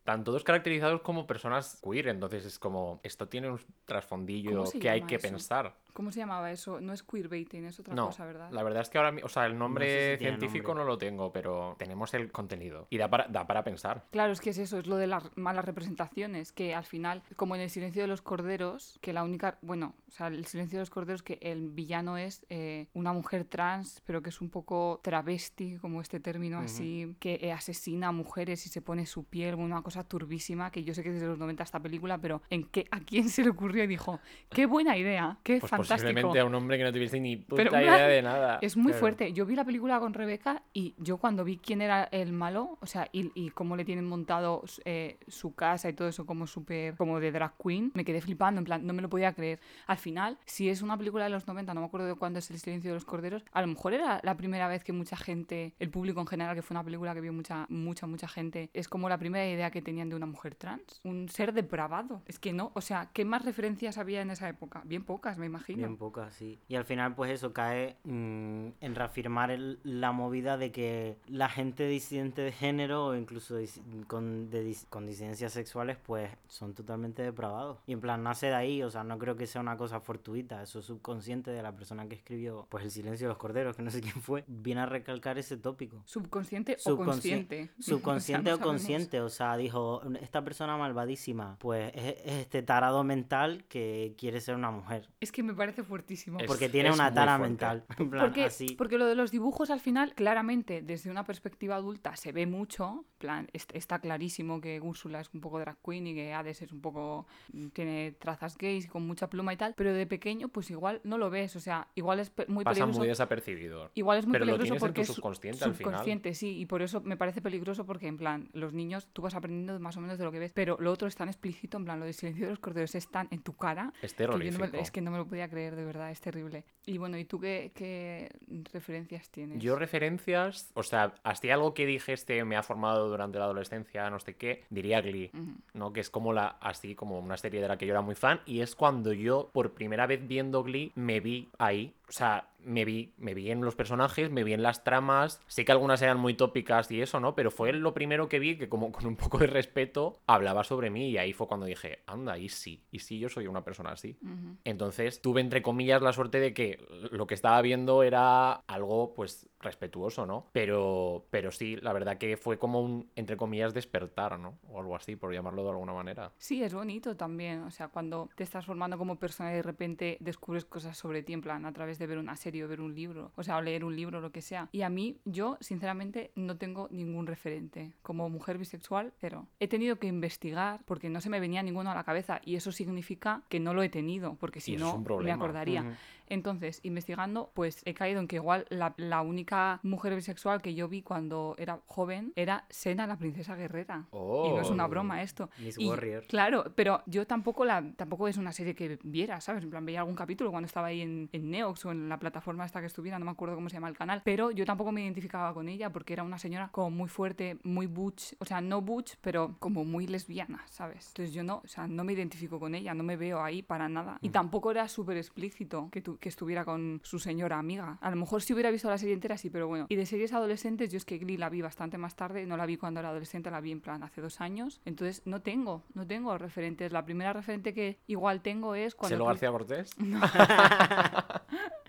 Están 0.02 0.24
todos 0.24 0.42
caracterizados 0.42 1.00
como 1.02 1.28
personas 1.28 1.80
queer, 1.80 2.08
entonces 2.08 2.44
es 2.44 2.58
como, 2.58 2.98
esto 3.04 3.28
tiene 3.28 3.48
un 3.50 3.60
trasfondillo 3.84 4.50
¿Cómo 4.50 4.66
se 4.66 4.80
que 4.80 4.90
hay 4.90 5.02
que 5.02 5.14
eso? 5.14 5.28
pensar. 5.28 5.76
¿Cómo 5.92 6.10
se 6.10 6.20
llamaba 6.20 6.50
eso? 6.50 6.80
No 6.80 6.92
es 6.94 7.02
queerbaiting, 7.02 7.66
es 7.66 7.78
otra 7.78 7.94
No, 7.94 8.06
cosa, 8.06 8.24
¿verdad? 8.24 8.50
la 8.50 8.62
verdad 8.62 8.80
es 8.82 8.88
que 8.88 8.96
ahora, 8.98 9.12
mi- 9.12 9.22
o 9.22 9.28
sea, 9.28 9.44
el 9.46 9.56
nombre 9.58 10.16
si 10.16 10.22
científico 10.24 10.68
nombre. 10.68 10.84
no 10.84 10.90
lo 10.90 10.98
tengo, 10.98 11.32
pero 11.32 11.76
tenemos 11.78 12.14
el 12.14 12.32
contenido 12.32 12.86
y 12.90 12.96
da 12.96 13.08
para, 13.10 13.28
da 13.28 13.46
para 13.46 13.62
pensar. 13.62 14.06
Claro, 14.10 14.32
es 14.32 14.40
que 14.40 14.50
es 14.50 14.58
eso, 14.58 14.78
es 14.78 14.86
lo 14.86 14.96
de 14.96 15.06
las 15.06 15.36
malas 15.36 15.64
representaciones, 15.66 16.50
que 16.50 16.74
al 16.74 16.84
final, 16.84 17.22
como 17.36 17.54
en 17.54 17.60
el 17.60 17.70
silencio 17.70 18.02
de 18.02 18.08
los 18.08 18.22
corderos, 18.22 18.98
que 19.02 19.12
la 19.12 19.22
única, 19.22 19.58
bueno, 19.60 19.94
o 20.08 20.10
sea, 20.10 20.28
el 20.28 20.46
silencio 20.46 20.78
de 20.78 20.82
los 20.82 20.90
corderos, 20.90 21.22
que 21.22 21.38
el 21.42 21.68
villano 21.68 22.16
es 22.16 22.44
eh, 22.48 22.88
una 22.94 23.12
mujer 23.12 23.44
trans, 23.44 24.02
pero 24.06 24.22
que 24.22 24.30
es 24.30 24.40
un 24.40 24.48
poco 24.48 24.98
travesti, 25.02 25.76
como 25.76 26.00
este 26.00 26.18
término 26.20 26.58
así, 26.58 27.14
que 27.20 27.38
eh, 27.42 27.52
asesina 27.52 28.08
a 28.08 28.12
mujeres 28.12 28.64
y 28.66 28.70
se 28.70 28.80
pone 28.80 29.04
su 29.04 29.24
piel, 29.24 29.56
una 29.56 29.82
cosa 29.82 29.91
turbísima, 30.04 30.70
que 30.70 30.82
yo 30.84 30.94
sé 30.94 31.02
que 31.02 31.08
es 31.10 31.14
desde 31.14 31.26
los 31.28 31.38
90 31.38 31.62
esta 31.62 31.80
película, 31.80 32.18
pero 32.18 32.42
¿en 32.50 32.64
qué, 32.64 32.86
¿a 32.90 33.00
quién 33.00 33.28
se 33.28 33.42
le 33.44 33.50
ocurrió 33.50 33.84
y 33.84 33.86
dijo, 33.86 34.20
qué 34.50 34.66
buena 34.66 34.96
idea, 34.96 35.38
qué 35.42 35.58
Pues 35.60 35.70
fantástico? 35.70 35.94
posiblemente 36.02 36.40
a 36.40 36.44
un 36.44 36.54
hombre 36.54 36.78
que 36.78 36.84
no 36.84 36.92
tuviese 36.92 37.20
ni 37.20 37.36
puta 37.36 37.62
Pero, 37.62 37.80
idea 37.80 38.06
de 38.08 38.22
nada. 38.22 38.58
Es 38.62 38.76
muy 38.76 38.92
Claro. 38.92 39.00
fuerte. 39.00 39.32
Yo 39.32 39.46
vi 39.46 39.54
la 39.54 39.64
película 39.64 40.00
con 40.00 40.14
Rebeca 40.14 40.62
y 40.72 40.94
yo 40.98 41.18
cuando 41.18 41.44
vi 41.44 41.58
quién 41.58 41.82
era 41.82 42.04
el 42.04 42.32
malo, 42.32 42.78
o 42.80 42.86
sea, 42.86 43.08
y, 43.12 43.30
y 43.34 43.50
cómo 43.50 43.76
le 43.76 43.84
tienen 43.84 44.06
montado 44.06 44.64
eh, 44.84 45.18
su 45.28 45.54
casa 45.54 45.88
y 45.88 45.92
todo 45.92 46.08
eso 46.08 46.24
como 46.26 46.46
súper, 46.46 46.96
como 46.96 47.20
de 47.20 47.30
drag 47.32 47.52
queen, 47.62 47.92
me 47.94 48.04
quedé 48.04 48.20
flipando, 48.20 48.58
en 48.60 48.64
plan, 48.64 48.86
no 48.86 48.92
me 48.92 49.02
lo 49.02 49.08
podía 49.10 49.32
creer. 49.32 49.60
Al 49.86 49.98
final, 49.98 50.38
si 50.46 50.68
es 50.68 50.82
una 50.82 50.96
película 50.96 51.24
de 51.24 51.30
los 51.30 51.46
90, 51.46 51.74
no 51.74 51.80
me 51.80 51.86
acuerdo 51.86 52.06
de 52.06 52.14
cuándo 52.14 52.38
es 52.38 52.50
El 52.50 52.58
silencio 52.58 52.90
de 52.90 52.94
los 52.94 53.04
corderos, 53.04 53.44
a 53.52 53.60
lo 53.60 53.66
mejor 53.66 53.94
era 53.94 54.20
la 54.22 54.36
primera 54.36 54.68
vez 54.68 54.84
que 54.84 54.92
mucha 54.92 55.16
gente, 55.16 55.74
el 55.78 55.90
público 55.90 56.20
en 56.20 56.26
general, 56.26 56.54
que 56.54 56.62
fue 56.62 56.74
una 56.74 56.84
película 56.84 57.14
que 57.14 57.20
vio 57.20 57.32
mucha, 57.32 57.66
mucha, 57.68 58.06
mucha 58.06 58.28
gente, 58.28 58.70
es 58.72 58.88
como 58.88 59.08
la 59.08 59.18
primera 59.18 59.46
idea 59.46 59.70
que 59.70 59.81
tenían 59.82 60.08
de 60.08 60.16
una 60.16 60.26
mujer 60.26 60.54
trans. 60.54 61.00
Un 61.04 61.28
ser 61.28 61.52
depravado. 61.52 62.22
Es 62.26 62.38
que 62.38 62.52
no, 62.52 62.70
o 62.74 62.80
sea, 62.80 63.10
¿qué 63.12 63.24
más 63.24 63.44
referencias 63.44 63.98
había 63.98 64.20
en 64.22 64.30
esa 64.30 64.48
época? 64.48 64.82
Bien 64.84 65.04
pocas, 65.04 65.38
me 65.38 65.46
imagino. 65.46 65.78
Bien 65.78 65.96
pocas, 65.96 66.32
sí. 66.34 66.58
Y 66.68 66.74
al 66.76 66.84
final, 66.84 67.14
pues 67.14 67.30
eso 67.30 67.52
cae 67.52 67.96
mm, 68.04 68.68
en 68.80 68.94
reafirmar 68.94 69.50
el- 69.50 69.78
la 69.84 70.12
movida 70.12 70.56
de 70.56 70.72
que 70.72 71.16
la 71.26 71.48
gente 71.48 71.86
disidente 71.86 72.42
de 72.42 72.52
género 72.52 73.06
o 73.06 73.14
incluso 73.14 73.58
dis- 73.60 73.80
con, 74.06 74.50
de 74.50 74.66
dis- 74.68 74.86
con 74.88 75.06
disidencias 75.06 75.52
sexuales, 75.52 75.96
pues 76.04 76.30
son 76.48 76.74
totalmente 76.74 77.22
depravados. 77.22 77.78
Y 77.86 77.92
en 77.92 78.00
plan, 78.00 78.22
nace 78.22 78.46
de 78.46 78.54
ahí, 78.54 78.82
o 78.82 78.90
sea, 78.90 79.04
no 79.04 79.18
creo 79.18 79.36
que 79.36 79.46
sea 79.46 79.60
una 79.60 79.76
cosa 79.76 80.00
fortuita, 80.00 80.62
eso 80.62 80.78
es 80.80 80.84
subconsciente 80.86 81.50
de 81.50 81.62
la 81.62 81.72
persona 81.74 82.06
que 82.08 82.14
escribió, 82.14 82.66
pues 82.68 82.84
El 82.84 82.90
silencio 82.90 83.26
de 83.26 83.28
los 83.30 83.38
corderos, 83.38 83.76
que 83.76 83.82
no 83.82 83.90
sé 83.90 84.00
quién 84.00 84.20
fue, 84.20 84.44
viene 84.46 84.80
a 84.82 84.86
recalcar 84.86 85.38
ese 85.38 85.56
tópico. 85.56 86.02
Subconsciente 86.04 86.76
o 86.84 86.90
Subconsci- 86.96 87.04
consciente. 87.04 87.70
Subconsciente 87.78 88.52
O 88.52 88.56
o, 88.56 88.60
consciente, 88.60 89.20
o 89.20 89.28
sea, 89.28 89.56
dijo, 89.72 90.02
esta 90.20 90.44
persona 90.44 90.76
malvadísima, 90.76 91.56
pues 91.58 91.92
es, 91.94 92.16
es 92.24 92.32
este 92.42 92.62
tarado 92.62 93.02
mental 93.04 93.64
que 93.68 94.14
quiere 94.18 94.40
ser 94.40 94.54
una 94.54 94.70
mujer. 94.70 95.08
Es 95.20 95.32
que 95.32 95.42
me 95.42 95.54
parece 95.54 95.82
fuertísimo. 95.82 96.38
Es- 96.40 96.46
Porque 96.46 96.68
tiene 96.68 96.90
una 96.92 97.12
tara 97.12 97.38
mental. 97.38 97.84
En 97.98 98.10
plan, 98.10 98.26
Porque, 98.26 98.44
así. 98.44 98.74
porque 98.76 98.98
lo 98.98 99.06
de 99.06 99.14
los 99.14 99.30
dibujos 99.30 99.70
al 99.70 99.80
final, 99.80 100.14
claramente, 100.14 100.82
desde 100.82 101.10
una 101.10 101.24
perspectiva 101.24 101.76
adulta 101.76 102.16
se 102.16 102.32
ve 102.32 102.46
mucho. 102.46 103.04
en 103.12 103.18
plan, 103.18 103.48
est- 103.52 103.74
está 103.74 104.00
clarísimo 104.00 104.60
que 104.60 104.80
Úrsula 104.80 105.20
es 105.20 105.30
un 105.32 105.40
poco 105.40 105.58
drag 105.60 105.78
queen 105.84 106.06
y 106.08 106.14
que 106.14 106.34
Hades 106.34 106.60
es 106.62 106.72
un 106.72 106.80
poco. 106.80 107.26
tiene 107.72 108.12
trazas 108.18 108.58
gays 108.58 108.86
y 108.86 108.88
con 108.88 109.06
mucha 109.06 109.28
pluma 109.30 109.52
y 109.52 109.56
tal. 109.56 109.74
Pero 109.76 109.92
de 109.94 110.06
pequeño, 110.06 110.48
pues 110.48 110.70
igual 110.70 111.00
no 111.04 111.18
lo 111.18 111.30
ves. 111.30 111.54
O 111.56 111.60
sea, 111.60 111.88
igual 111.94 112.18
es 112.18 112.30
pe- 112.30 112.46
muy 112.48 112.64
Pasa 112.64 112.74
peligroso. 112.80 112.98
muy 112.98 113.08
desapercibido. 113.08 113.90
Igual 113.94 114.18
es 114.18 114.26
muy 114.26 114.32
Pero 114.32 114.44
lo 114.46 114.52
peligroso 114.52 114.64
tienes 114.64 114.82
en 114.82 114.86
porque 114.88 114.98
tu 114.98 115.02
es 115.02 115.06
su- 115.06 115.14
subconsciente 115.14 115.64
al 115.64 115.74
final. 115.74 115.92
subconsciente, 115.92 116.34
sí, 116.34 116.58
y 116.58 116.66
por 116.66 116.82
eso 116.82 117.00
me 117.02 117.16
parece 117.16 117.40
peligroso 117.40 117.86
porque 117.86 118.08
en 118.08 118.16
plan, 118.16 118.48
los 118.52 118.72
niños 118.72 119.08
tú 119.12 119.22
vas 119.22 119.34
aprendiendo 119.34 119.61
más 119.80 119.96
o 119.96 120.00
menos 120.00 120.18
de 120.18 120.24
lo 120.24 120.32
que 120.32 120.38
ves, 120.38 120.52
pero 120.52 120.76
lo 120.80 120.90
otro 120.92 121.08
es 121.08 121.16
tan 121.16 121.28
explícito, 121.28 121.76
en 121.76 121.84
plan, 121.84 121.98
lo 121.98 122.04
del 122.06 122.14
silencio 122.14 122.44
de 122.46 122.50
los 122.50 122.58
corderos 122.58 122.94
es 122.94 123.08
tan 123.10 123.28
en 123.30 123.42
tu 123.42 123.54
cara 123.56 123.92
Es 124.02 124.14
que 124.14 124.24
yo 124.24 124.28
no 124.30 124.38
me- 124.38 124.44
terrorífico. 124.50 124.76
es 124.82 124.90
que 124.90 125.00
no 125.00 125.10
me 125.10 125.18
lo 125.18 125.26
podía 125.26 125.48
creer, 125.48 125.76
de 125.76 125.84
verdad, 125.84 126.10
es 126.10 126.20
terrible. 126.20 126.64
Y 126.86 126.98
bueno, 126.98 127.16
¿y 127.18 127.24
tú 127.24 127.38
qué, 127.40 127.72
qué 127.74 128.28
referencias 128.72 129.30
tienes? 129.30 129.62
Yo 129.62 129.76
referencias, 129.76 130.70
o 130.74 130.82
sea, 130.82 131.14
hasta 131.22 131.52
algo 131.54 131.74
que 131.74 131.86
dije 131.86 132.12
este 132.12 132.44
me 132.44 132.56
ha 132.56 132.62
formado 132.62 133.08
durante 133.08 133.38
la 133.38 133.44
adolescencia, 133.44 134.08
no 134.10 134.18
sé 134.20 134.34
qué, 134.36 134.64
diría 134.70 135.00
Glee. 135.00 135.30
¿no? 135.74 135.92
Que 135.92 136.00
es 136.00 136.10
como 136.10 136.32
la, 136.32 136.56
así 136.60 136.94
como 136.94 137.18
una 137.18 137.36
serie 137.36 137.60
de 137.60 137.68
la 137.68 137.78
que 137.78 137.86
yo 137.86 137.92
era 137.92 138.00
muy 138.02 138.14
fan 138.14 138.40
y 138.46 138.60
es 138.60 138.74
cuando 138.74 139.12
yo 139.12 139.50
por 139.52 139.72
primera 139.72 140.06
vez 140.06 140.26
viendo 140.26 140.62
Glee 140.62 140.92
me 140.94 141.20
vi 141.20 141.48
ahí, 141.58 141.92
o 142.12 142.14
sea, 142.14 142.50
me 142.58 142.84
vi, 142.84 143.14
me 143.16 143.32
vi 143.32 143.50
en 143.50 143.62
los 143.62 143.74
personajes, 143.74 144.30
me 144.30 144.44
vi 144.44 144.52
en 144.52 144.62
las 144.62 144.84
tramas. 144.84 145.40
Sé 145.46 145.64
que 145.64 145.72
algunas 145.72 146.02
eran 146.02 146.18
muy 146.18 146.34
tópicas 146.34 146.90
y 146.90 147.00
eso, 147.00 147.20
¿no? 147.20 147.34
Pero 147.34 147.50
fue 147.50 147.72
lo 147.72 147.94
primero 147.94 148.28
que 148.28 148.38
vi 148.38 148.58
que, 148.58 148.68
como 148.68 148.92
con 148.92 149.06
un 149.06 149.16
poco 149.16 149.38
de 149.38 149.46
respeto, 149.46 150.20
hablaba 150.26 150.62
sobre 150.62 150.90
mí. 150.90 151.08
Y 151.08 151.16
ahí 151.16 151.32
fue 151.32 151.46
cuando 151.48 151.64
dije, 151.64 152.00
anda, 152.06 152.36
y 152.36 152.50
sí, 152.50 152.84
y 152.90 152.98
sí, 152.98 153.18
yo 153.18 153.30
soy 153.30 153.46
una 153.46 153.64
persona 153.64 153.92
así. 153.92 154.18
Entonces 154.64 155.22
tuve, 155.22 155.40
entre 155.40 155.62
comillas, 155.62 156.02
la 156.02 156.12
suerte 156.12 156.38
de 156.38 156.52
que 156.52 156.84
lo 157.10 157.26
que 157.26 157.34
estaba 157.34 157.62
viendo 157.62 158.02
era 158.02 158.56
algo, 158.66 159.14
pues, 159.14 159.48
respetuoso, 159.62 160.26
¿no? 160.26 160.46
Pero, 160.52 161.26
pero 161.30 161.50
sí, 161.50 161.76
la 161.76 161.92
verdad 161.92 162.18
que 162.18 162.36
fue 162.36 162.58
como 162.58 162.80
un, 162.80 163.10
entre 163.16 163.36
comillas, 163.36 163.74
despertar, 163.74 164.38
¿no? 164.38 164.58
O 164.68 164.80
algo 164.80 164.96
así, 164.96 165.16
por 165.16 165.32
llamarlo 165.32 165.62
de 165.62 165.70
alguna 165.70 165.92
manera. 165.92 166.32
Sí, 166.38 166.62
es 166.62 166.74
bonito 166.74 167.16
también. 167.16 167.62
O 167.62 167.70
sea, 167.70 167.88
cuando 167.88 168.28
te 168.34 168.44
estás 168.44 168.66
formando 168.66 168.98
como 168.98 169.16
persona 169.16 169.52
y 169.52 169.56
de 169.56 169.62
repente 169.62 170.16
descubres 170.20 170.64
cosas 170.64 170.96
sobre 170.96 171.22
ti, 171.22 171.32
en 171.32 171.40
plan, 171.40 171.64
a 171.64 171.72
través 171.72 171.98
de 171.98 172.06
ver 172.06 172.18
una 172.18 172.36
serie 172.36 172.64
o 172.64 172.68
ver 172.68 172.80
un 172.80 172.94
libro, 172.94 173.32
o 173.36 173.42
sea, 173.42 173.56
o 173.56 173.62
leer 173.62 173.84
un 173.84 173.96
libro, 173.96 174.20
lo 174.20 174.32
que 174.32 174.42
sea. 174.42 174.68
Y 174.72 174.82
a 174.82 174.88
mí, 174.88 175.18
yo, 175.24 175.56
sinceramente, 175.60 176.32
no 176.34 176.56
tengo 176.56 176.88
ningún 176.90 177.26
referente. 177.26 177.92
Como 178.02 178.28
mujer 178.28 178.58
bisexual, 178.58 179.12
pero 179.20 179.46
he 179.60 179.68
tenido 179.68 179.96
que 179.98 180.06
investigar 180.06 180.80
porque 180.84 181.08
no 181.08 181.20
se 181.20 181.30
me 181.30 181.40
venía 181.40 181.62
ninguno 181.62 181.90
a 181.90 181.94
la 181.94 182.04
cabeza 182.04 182.40
y 182.44 182.56
eso 182.56 182.72
significa 182.72 183.42
que 183.48 183.60
no 183.60 183.74
lo 183.74 183.82
he 183.82 183.88
tenido, 183.88 184.36
porque 184.36 184.60
si 184.60 184.76
no, 184.76 184.98
me 184.98 185.32
acordaría. 185.32 185.96
Entonces, 186.32 186.80
investigando, 186.82 187.50
pues 187.54 187.82
he 187.84 187.94
caído 187.94 188.20
en 188.20 188.26
que 188.28 188.36
igual 188.36 188.64
la, 188.70 188.94
la 188.96 189.20
única 189.22 189.80
mujer 189.82 190.14
bisexual 190.14 190.62
que 190.62 190.74
yo 190.74 190.88
vi 190.88 191.02
cuando 191.02 191.54
era 191.58 191.80
joven 191.86 192.32
era 192.36 192.64
Sena, 192.70 193.06
la 193.06 193.18
princesa 193.18 193.54
guerrera. 193.54 194.06
Y 194.12 194.48
no 194.50 194.60
es 194.62 194.70
una 194.70 194.86
Oh. 194.86 194.88
broma 194.88 195.22
esto. 195.22 195.50
Miss 195.58 195.78
Y, 195.78 195.86
Warrior. 195.88 196.26
Claro, 196.26 196.64
pero 196.74 197.02
yo 197.06 197.26
tampoco 197.26 197.64
la 197.64 197.82
tampoco 197.96 198.28
es 198.28 198.36
una 198.38 198.52
serie 198.52 198.74
que 198.74 198.98
viera, 199.02 199.40
¿sabes? 199.40 199.62
En 199.64 199.70
plan, 199.70 199.84
veía 199.84 200.00
algún 200.00 200.14
capítulo 200.16 200.50
cuando 200.50 200.66
estaba 200.66 200.86
ahí 200.88 201.02
en, 201.02 201.28
en 201.32 201.50
Neox 201.50 201.84
o 201.86 201.92
en 201.92 202.08
la 202.08 202.18
plataforma 202.18 202.64
esta 202.64 202.80
que 202.80 202.86
estuviera, 202.86 203.18
no 203.18 203.24
me 203.26 203.30
acuerdo 203.30 203.54
cómo 203.54 203.68
se 203.68 203.74
llama 203.74 203.88
el 203.88 203.96
canal, 203.96 204.22
pero 204.24 204.50
yo 204.50 204.64
tampoco 204.64 204.90
me 204.92 205.02
identificaba 205.02 205.52
con 205.54 205.68
ella 205.68 205.90
porque 205.90 206.14
era 206.14 206.22
una 206.22 206.38
señora 206.38 206.68
como 206.72 206.90
muy 206.90 207.08
fuerte, 207.08 207.58
muy 207.62 207.86
butch, 207.86 208.34
o 208.38 208.44
sea, 208.44 208.60
no 208.60 208.80
butch, 208.80 209.14
pero 209.20 209.56
como 209.58 209.84
muy 209.84 210.06
lesbiana, 210.06 210.62
¿sabes? 210.68 211.08
Entonces 211.08 211.34
yo 211.34 211.42
no, 211.42 211.60
o 211.64 211.68
sea, 211.68 211.86
no 211.86 212.04
me 212.04 212.12
identifico 212.14 212.58
con 212.58 212.74
ella, 212.74 212.94
no 212.94 213.02
me 213.04 213.16
veo 213.16 213.42
ahí 213.42 213.62
para 213.62 213.88
nada. 213.88 214.18
Y 214.22 214.30
tampoco 214.30 214.70
era 214.70 214.88
súper 214.88 215.16
explícito 215.18 215.88
que, 215.92 216.00
tu- 216.00 216.18
que 216.22 216.28
estuviera 216.30 216.64
con 216.64 217.00
su 217.02 217.18
señora 217.18 217.58
amiga. 217.58 217.98
A 218.00 218.08
lo 218.08 218.16
mejor 218.16 218.40
si 218.42 218.54
hubiera 218.54 218.70
visto 218.70 218.88
la 218.88 218.96
serie 218.96 219.12
entera, 219.12 219.36
sí, 219.36 219.50
pero 219.50 219.66
bueno. 219.68 219.86
Y 219.88 219.96
de 219.96 220.06
series 220.06 220.32
adolescentes, 220.32 220.90
yo 220.90 220.96
es 220.96 221.04
que 221.04 221.18
Glee 221.18 221.36
la 221.36 221.50
vi 221.50 221.60
bastante 221.60 221.98
más 221.98 222.14
tarde, 222.16 222.46
no 222.46 222.56
la 222.56 222.64
vi 222.64 222.76
cuando 222.76 223.00
era 223.00 223.08
adolescente, 223.10 223.50
la 223.50 223.60
vi 223.60 223.72
en 223.72 223.80
plan 223.80 224.02
hace 224.04 224.20
dos 224.20 224.40
años. 224.40 224.80
Entonces 224.84 225.22
no 225.26 225.42
tengo, 225.42 225.82
no 225.94 226.06
tengo 226.06 226.38
referentes. 226.38 226.92
La 226.92 227.04
primera 227.04 227.32
referente 227.32 227.74
que 227.74 227.98
igual 228.06 228.40
tengo 228.40 228.76
es 228.76 228.94
cuando... 228.94 229.16
¿Chelo 229.16 229.24
Chris- 229.26 229.40
García 229.40 229.50
Cortés? 229.50 229.90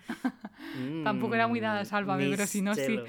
Tampoco 1.03 1.35
era 1.35 1.47
muy 1.47 1.59
dada, 1.59 1.83
Mm, 1.83 1.85
sálvame, 1.85 2.29
pero 2.29 2.47
si 2.47 2.61
no, 2.61 2.75
sí. 2.75 2.99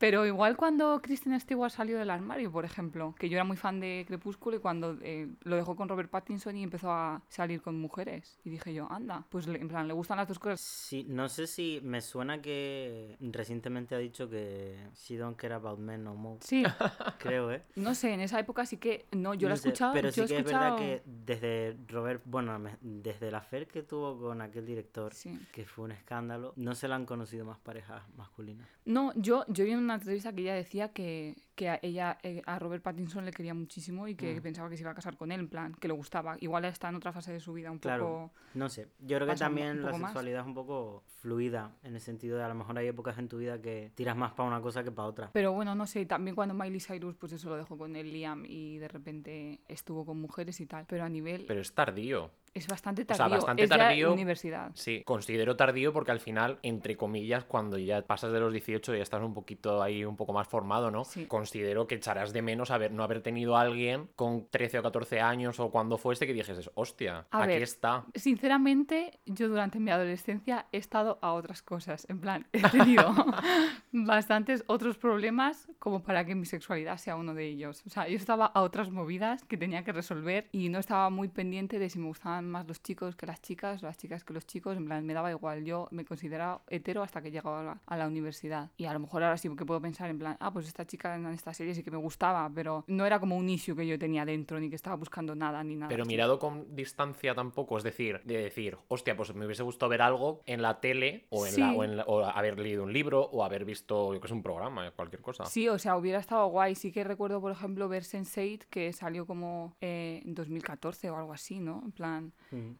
Pero 0.00 0.24
igual 0.24 0.56
cuando 0.56 0.98
Kristen 1.02 1.38
Stewart 1.38 1.70
salió 1.70 1.98
del 1.98 2.08
armario, 2.08 2.50
por 2.50 2.64
ejemplo, 2.64 3.14
que 3.18 3.28
yo 3.28 3.36
era 3.36 3.44
muy 3.44 3.58
fan 3.58 3.80
de 3.80 4.06
Crepúsculo 4.08 4.56
y 4.56 4.58
cuando 4.58 4.96
eh, 5.02 5.28
lo 5.42 5.56
dejó 5.56 5.76
con 5.76 5.90
Robert 5.90 6.08
Pattinson 6.08 6.56
y 6.56 6.62
empezó 6.62 6.90
a 6.90 7.22
salir 7.28 7.60
con 7.60 7.78
mujeres. 7.78 8.40
Y 8.42 8.48
dije 8.48 8.72
yo, 8.72 8.90
anda, 8.90 9.26
pues 9.28 9.46
en 9.46 9.68
plan, 9.68 9.86
le 9.86 9.92
gustan 9.92 10.16
las 10.16 10.26
dos 10.26 10.38
cosas. 10.38 10.58
Sí, 10.62 11.04
no 11.06 11.28
sé 11.28 11.46
si 11.46 11.80
me 11.82 12.00
suena 12.00 12.40
que 12.40 13.18
recientemente 13.20 13.94
ha 13.94 13.98
dicho 13.98 14.30
que 14.30 14.74
she 14.94 15.18
don't 15.18 15.36
care 15.36 15.52
about 15.52 15.78
men 15.78 16.02
no 16.02 16.14
more. 16.14 16.38
Sí, 16.40 16.62
Creo, 17.18 17.52
¿eh? 17.52 17.62
no 17.76 17.94
sé, 17.94 18.14
en 18.14 18.20
esa 18.20 18.40
época 18.40 18.64
sí 18.64 18.78
que, 18.78 19.04
no, 19.12 19.34
yo 19.34 19.48
No 19.48 19.50
la 19.50 19.54
he 19.56 19.58
escuchado, 19.58 19.92
Pero 19.92 20.10
sí 20.10 20.24
que 20.24 20.38
es 20.38 20.44
verdad 20.44 20.78
que 20.78 21.02
desde 21.04 21.76
Robert, 21.88 22.22
bueno, 22.24 22.58
desde 22.80 23.30
la 23.30 23.42
fer 23.42 23.66
que 23.66 23.82
tuvo 23.82 24.18
con 24.18 24.40
aquel 24.40 24.64
director, 24.64 25.12
Sí. 25.12 25.38
que 25.52 25.66
fue 25.66 25.84
un 25.84 25.92
escándalo, 25.92 26.54
no 26.56 26.74
se 26.74 26.88
le 26.88 26.94
han 26.94 27.04
conocido 27.04 27.44
más 27.44 27.58
parejas 27.58 28.02
masculinas. 28.16 28.66
No, 28.86 29.12
yo, 29.14 29.44
yo 29.48 29.66
vi 29.66 29.72
en 29.72 29.89
una 29.90 29.96
entrevista 29.96 30.32
que 30.32 30.42
ella 30.42 30.54
decía 30.54 30.92
que, 30.92 31.36
que 31.60 31.68
a 31.68 31.78
ella, 31.82 32.16
eh, 32.22 32.40
a 32.46 32.58
Robert 32.58 32.82
Pattinson 32.82 33.26
le 33.26 33.32
quería 33.32 33.52
muchísimo 33.52 34.08
y 34.08 34.14
que 34.14 34.34
Mm. 34.34 34.42
pensaba 34.42 34.70
que 34.70 34.78
se 34.78 34.82
iba 34.82 34.92
a 34.92 34.94
casar 34.94 35.18
con 35.18 35.30
él, 35.30 35.40
en 35.40 35.48
plan, 35.48 35.74
que 35.74 35.88
le 35.88 35.92
gustaba. 35.92 36.38
Igual 36.40 36.64
está 36.64 36.88
en 36.88 36.94
otra 36.94 37.12
fase 37.12 37.32
de 37.34 37.40
su 37.40 37.52
vida 37.52 37.70
un 37.70 37.78
Claro. 37.78 38.04
poco... 38.04 38.30
No 38.54 38.70
sé, 38.70 38.88
yo 39.00 39.18
creo 39.18 39.28
que 39.28 39.34
también 39.36 39.82
la 39.82 39.92
más. 39.92 40.00
sexualidad 40.12 40.40
es 40.40 40.46
un 40.46 40.54
poco 40.54 41.02
fluida, 41.20 41.72
en 41.82 41.94
el 41.96 42.00
sentido 42.00 42.38
de 42.38 42.44
a 42.44 42.48
lo 42.48 42.54
mejor 42.54 42.78
hay 42.78 42.86
épocas 42.86 43.18
en 43.18 43.28
tu 43.28 43.36
vida 43.36 43.60
que 43.60 43.92
tiras 43.94 44.16
más 44.16 44.32
para 44.32 44.48
una 44.48 44.62
cosa 44.62 44.82
que 44.82 44.90
para 44.90 45.06
otra. 45.08 45.28
Pero 45.34 45.52
bueno, 45.52 45.74
no 45.74 45.86
sé, 45.86 46.06
también 46.06 46.34
cuando 46.34 46.54
Miley 46.54 46.80
Cyrus 46.80 47.14
pues 47.16 47.32
eso 47.32 47.50
lo 47.50 47.56
dejó 47.58 47.76
con 47.76 47.94
el 47.94 48.10
Liam 48.10 48.44
y 48.46 48.78
de 48.78 48.88
repente 48.88 49.60
estuvo 49.68 50.06
con 50.06 50.18
mujeres 50.18 50.58
y 50.62 50.66
tal. 50.66 50.86
Pero 50.86 51.04
a 51.04 51.10
nivel... 51.10 51.44
Pero 51.46 51.60
es 51.60 51.74
tardío. 51.74 52.30
es 52.54 52.66
bastante 52.66 53.02
o 53.02 53.04
sea, 53.04 53.16
tardío. 53.16 53.36
bastante 53.36 53.62
es 53.64 53.70
ya 53.70 53.76
tardío. 53.76 54.12
universidad. 54.14 54.70
Sí, 54.74 55.02
considero 55.04 55.56
tardío 55.56 55.92
porque 55.92 56.10
al 56.10 56.20
final, 56.20 56.58
entre 56.62 56.96
comillas, 56.96 57.44
cuando 57.44 57.76
ya 57.78 58.00
pasas 58.02 58.32
de 58.32 58.40
los 58.40 58.50
18 58.52 58.94
ya 58.96 59.02
estás 59.02 59.22
un 59.22 59.34
poquito 59.34 59.82
ahí, 59.82 60.04
un 60.04 60.16
poco 60.16 60.32
más 60.32 60.48
formado, 60.48 60.90
¿no? 60.90 61.04
Sí. 61.04 61.26
Considero 61.50 61.88
que 61.88 61.96
echarás 61.96 62.32
de 62.32 62.42
menos 62.42 62.70
haber, 62.70 62.92
no 62.92 63.02
haber 63.02 63.22
tenido 63.22 63.56
a 63.56 63.62
alguien 63.62 64.08
con 64.14 64.46
13 64.50 64.78
o 64.78 64.82
14 64.84 65.20
años 65.20 65.58
o 65.58 65.72
cuando 65.72 65.98
fuese 65.98 66.24
que 66.24 66.32
dijeses, 66.32 66.70
hostia, 66.74 67.26
A 67.32 67.42
aquí 67.42 67.54
ver. 67.54 67.62
está. 67.62 68.04
Sinceramente, 68.14 69.18
yo 69.26 69.48
durante 69.48 69.80
mi 69.80 69.90
adolescencia 69.90 70.66
he 70.70 70.76
estado 70.78 71.18
a 71.22 71.32
otras 71.32 71.62
cosas. 71.62 72.06
En 72.08 72.20
plan, 72.20 72.46
he 72.52 72.62
tenido 72.68 73.12
bastantes 73.92 74.62
otros 74.68 74.96
problemas 74.96 75.66
como 75.80 76.04
para 76.04 76.24
que 76.24 76.36
mi 76.36 76.46
sexualidad 76.46 76.98
sea 76.98 77.16
uno 77.16 77.34
de 77.34 77.48
ellos. 77.48 77.82
O 77.84 77.90
sea, 77.90 78.06
yo 78.06 78.16
estaba 78.16 78.46
a 78.46 78.62
otras 78.62 78.90
movidas 78.92 79.42
que 79.42 79.56
tenía 79.56 79.82
que 79.82 79.90
resolver 79.90 80.48
y 80.52 80.68
no 80.68 80.78
estaba 80.78 81.10
muy 81.10 81.26
pendiente 81.26 81.80
de 81.80 81.90
si 81.90 81.98
me 81.98 82.06
gustaban 82.06 82.48
más 82.48 82.68
los 82.68 82.80
chicos 82.80 83.16
que 83.16 83.26
las 83.26 83.42
chicas, 83.42 83.82
las 83.82 83.98
chicas 83.98 84.22
que 84.22 84.32
los 84.34 84.46
chicos. 84.46 84.76
En 84.76 84.84
plan, 84.84 85.04
me 85.04 85.14
daba 85.14 85.32
igual. 85.32 85.64
Yo 85.64 85.88
me 85.90 86.04
consideraba 86.04 86.62
hetero 86.68 87.02
hasta 87.02 87.20
que 87.20 87.32
llegaba 87.32 87.60
a 87.60 87.64
la, 87.64 87.80
a 87.86 87.96
la 87.96 88.06
universidad. 88.06 88.70
Y 88.76 88.84
a 88.84 88.92
lo 88.92 89.00
mejor 89.00 89.24
ahora 89.24 89.36
sí 89.36 89.48
que 89.56 89.66
puedo 89.66 89.80
pensar 89.80 90.10
en 90.10 90.18
plan, 90.20 90.36
ah, 90.38 90.52
pues 90.52 90.68
esta 90.68 90.86
chica 90.86 91.18
en 91.30 91.36
esta 91.36 91.54
serie 91.54 91.74
sí 91.74 91.82
que 91.82 91.90
me 91.90 91.96
gustaba, 91.96 92.50
pero 92.54 92.84
no 92.86 93.06
era 93.06 93.18
como 93.18 93.36
un 93.36 93.48
issue 93.48 93.74
que 93.74 93.86
yo 93.86 93.98
tenía 93.98 94.24
dentro 94.24 94.60
ni 94.60 94.68
que 94.68 94.76
estaba 94.76 94.96
buscando 94.96 95.34
nada 95.34 95.62
ni 95.64 95.76
nada. 95.76 95.88
Pero 95.88 96.02
así. 96.02 96.08
mirado 96.10 96.38
con 96.38 96.74
distancia 96.76 97.34
tampoco, 97.34 97.78
es 97.78 97.84
decir, 97.84 98.20
de 98.24 98.36
decir, 98.38 98.76
hostia, 98.88 99.16
pues 99.16 99.34
me 99.34 99.46
hubiese 99.46 99.62
gustado 99.62 99.88
ver 99.90 100.02
algo 100.02 100.42
en 100.46 100.62
la 100.62 100.80
tele 100.80 101.26
o, 101.30 101.46
en 101.46 101.58
la, 101.58 101.72
o, 101.72 101.84
en 101.84 101.96
la- 101.96 102.04
o 102.04 102.24
haber 102.24 102.58
leído 102.58 102.82
un 102.84 102.92
libro 102.92 103.22
o 103.22 103.44
haber 103.44 103.64
visto, 103.64 104.12
yo 104.14 104.20
que 104.20 104.28
sé, 104.28 104.34
un 104.34 104.42
programa, 104.42 104.90
cualquier 104.92 105.22
cosa. 105.22 105.44
Sí, 105.46 105.68
o 105.68 105.78
sea, 105.78 105.96
hubiera 105.96 106.18
estado 106.18 106.46
guay. 106.48 106.74
Sí 106.74 106.92
que 106.92 107.04
recuerdo, 107.04 107.40
por 107.40 107.52
ejemplo, 107.52 107.88
ver 107.88 108.02
Sense8, 108.02 108.66
que 108.68 108.92
salió 108.92 109.26
como 109.26 109.76
eh, 109.80 110.22
en 110.24 110.34
2014 110.34 111.10
o 111.10 111.16
algo 111.16 111.32
así, 111.32 111.60
¿no? 111.60 111.80
En 111.84 111.92
plan, 111.92 112.32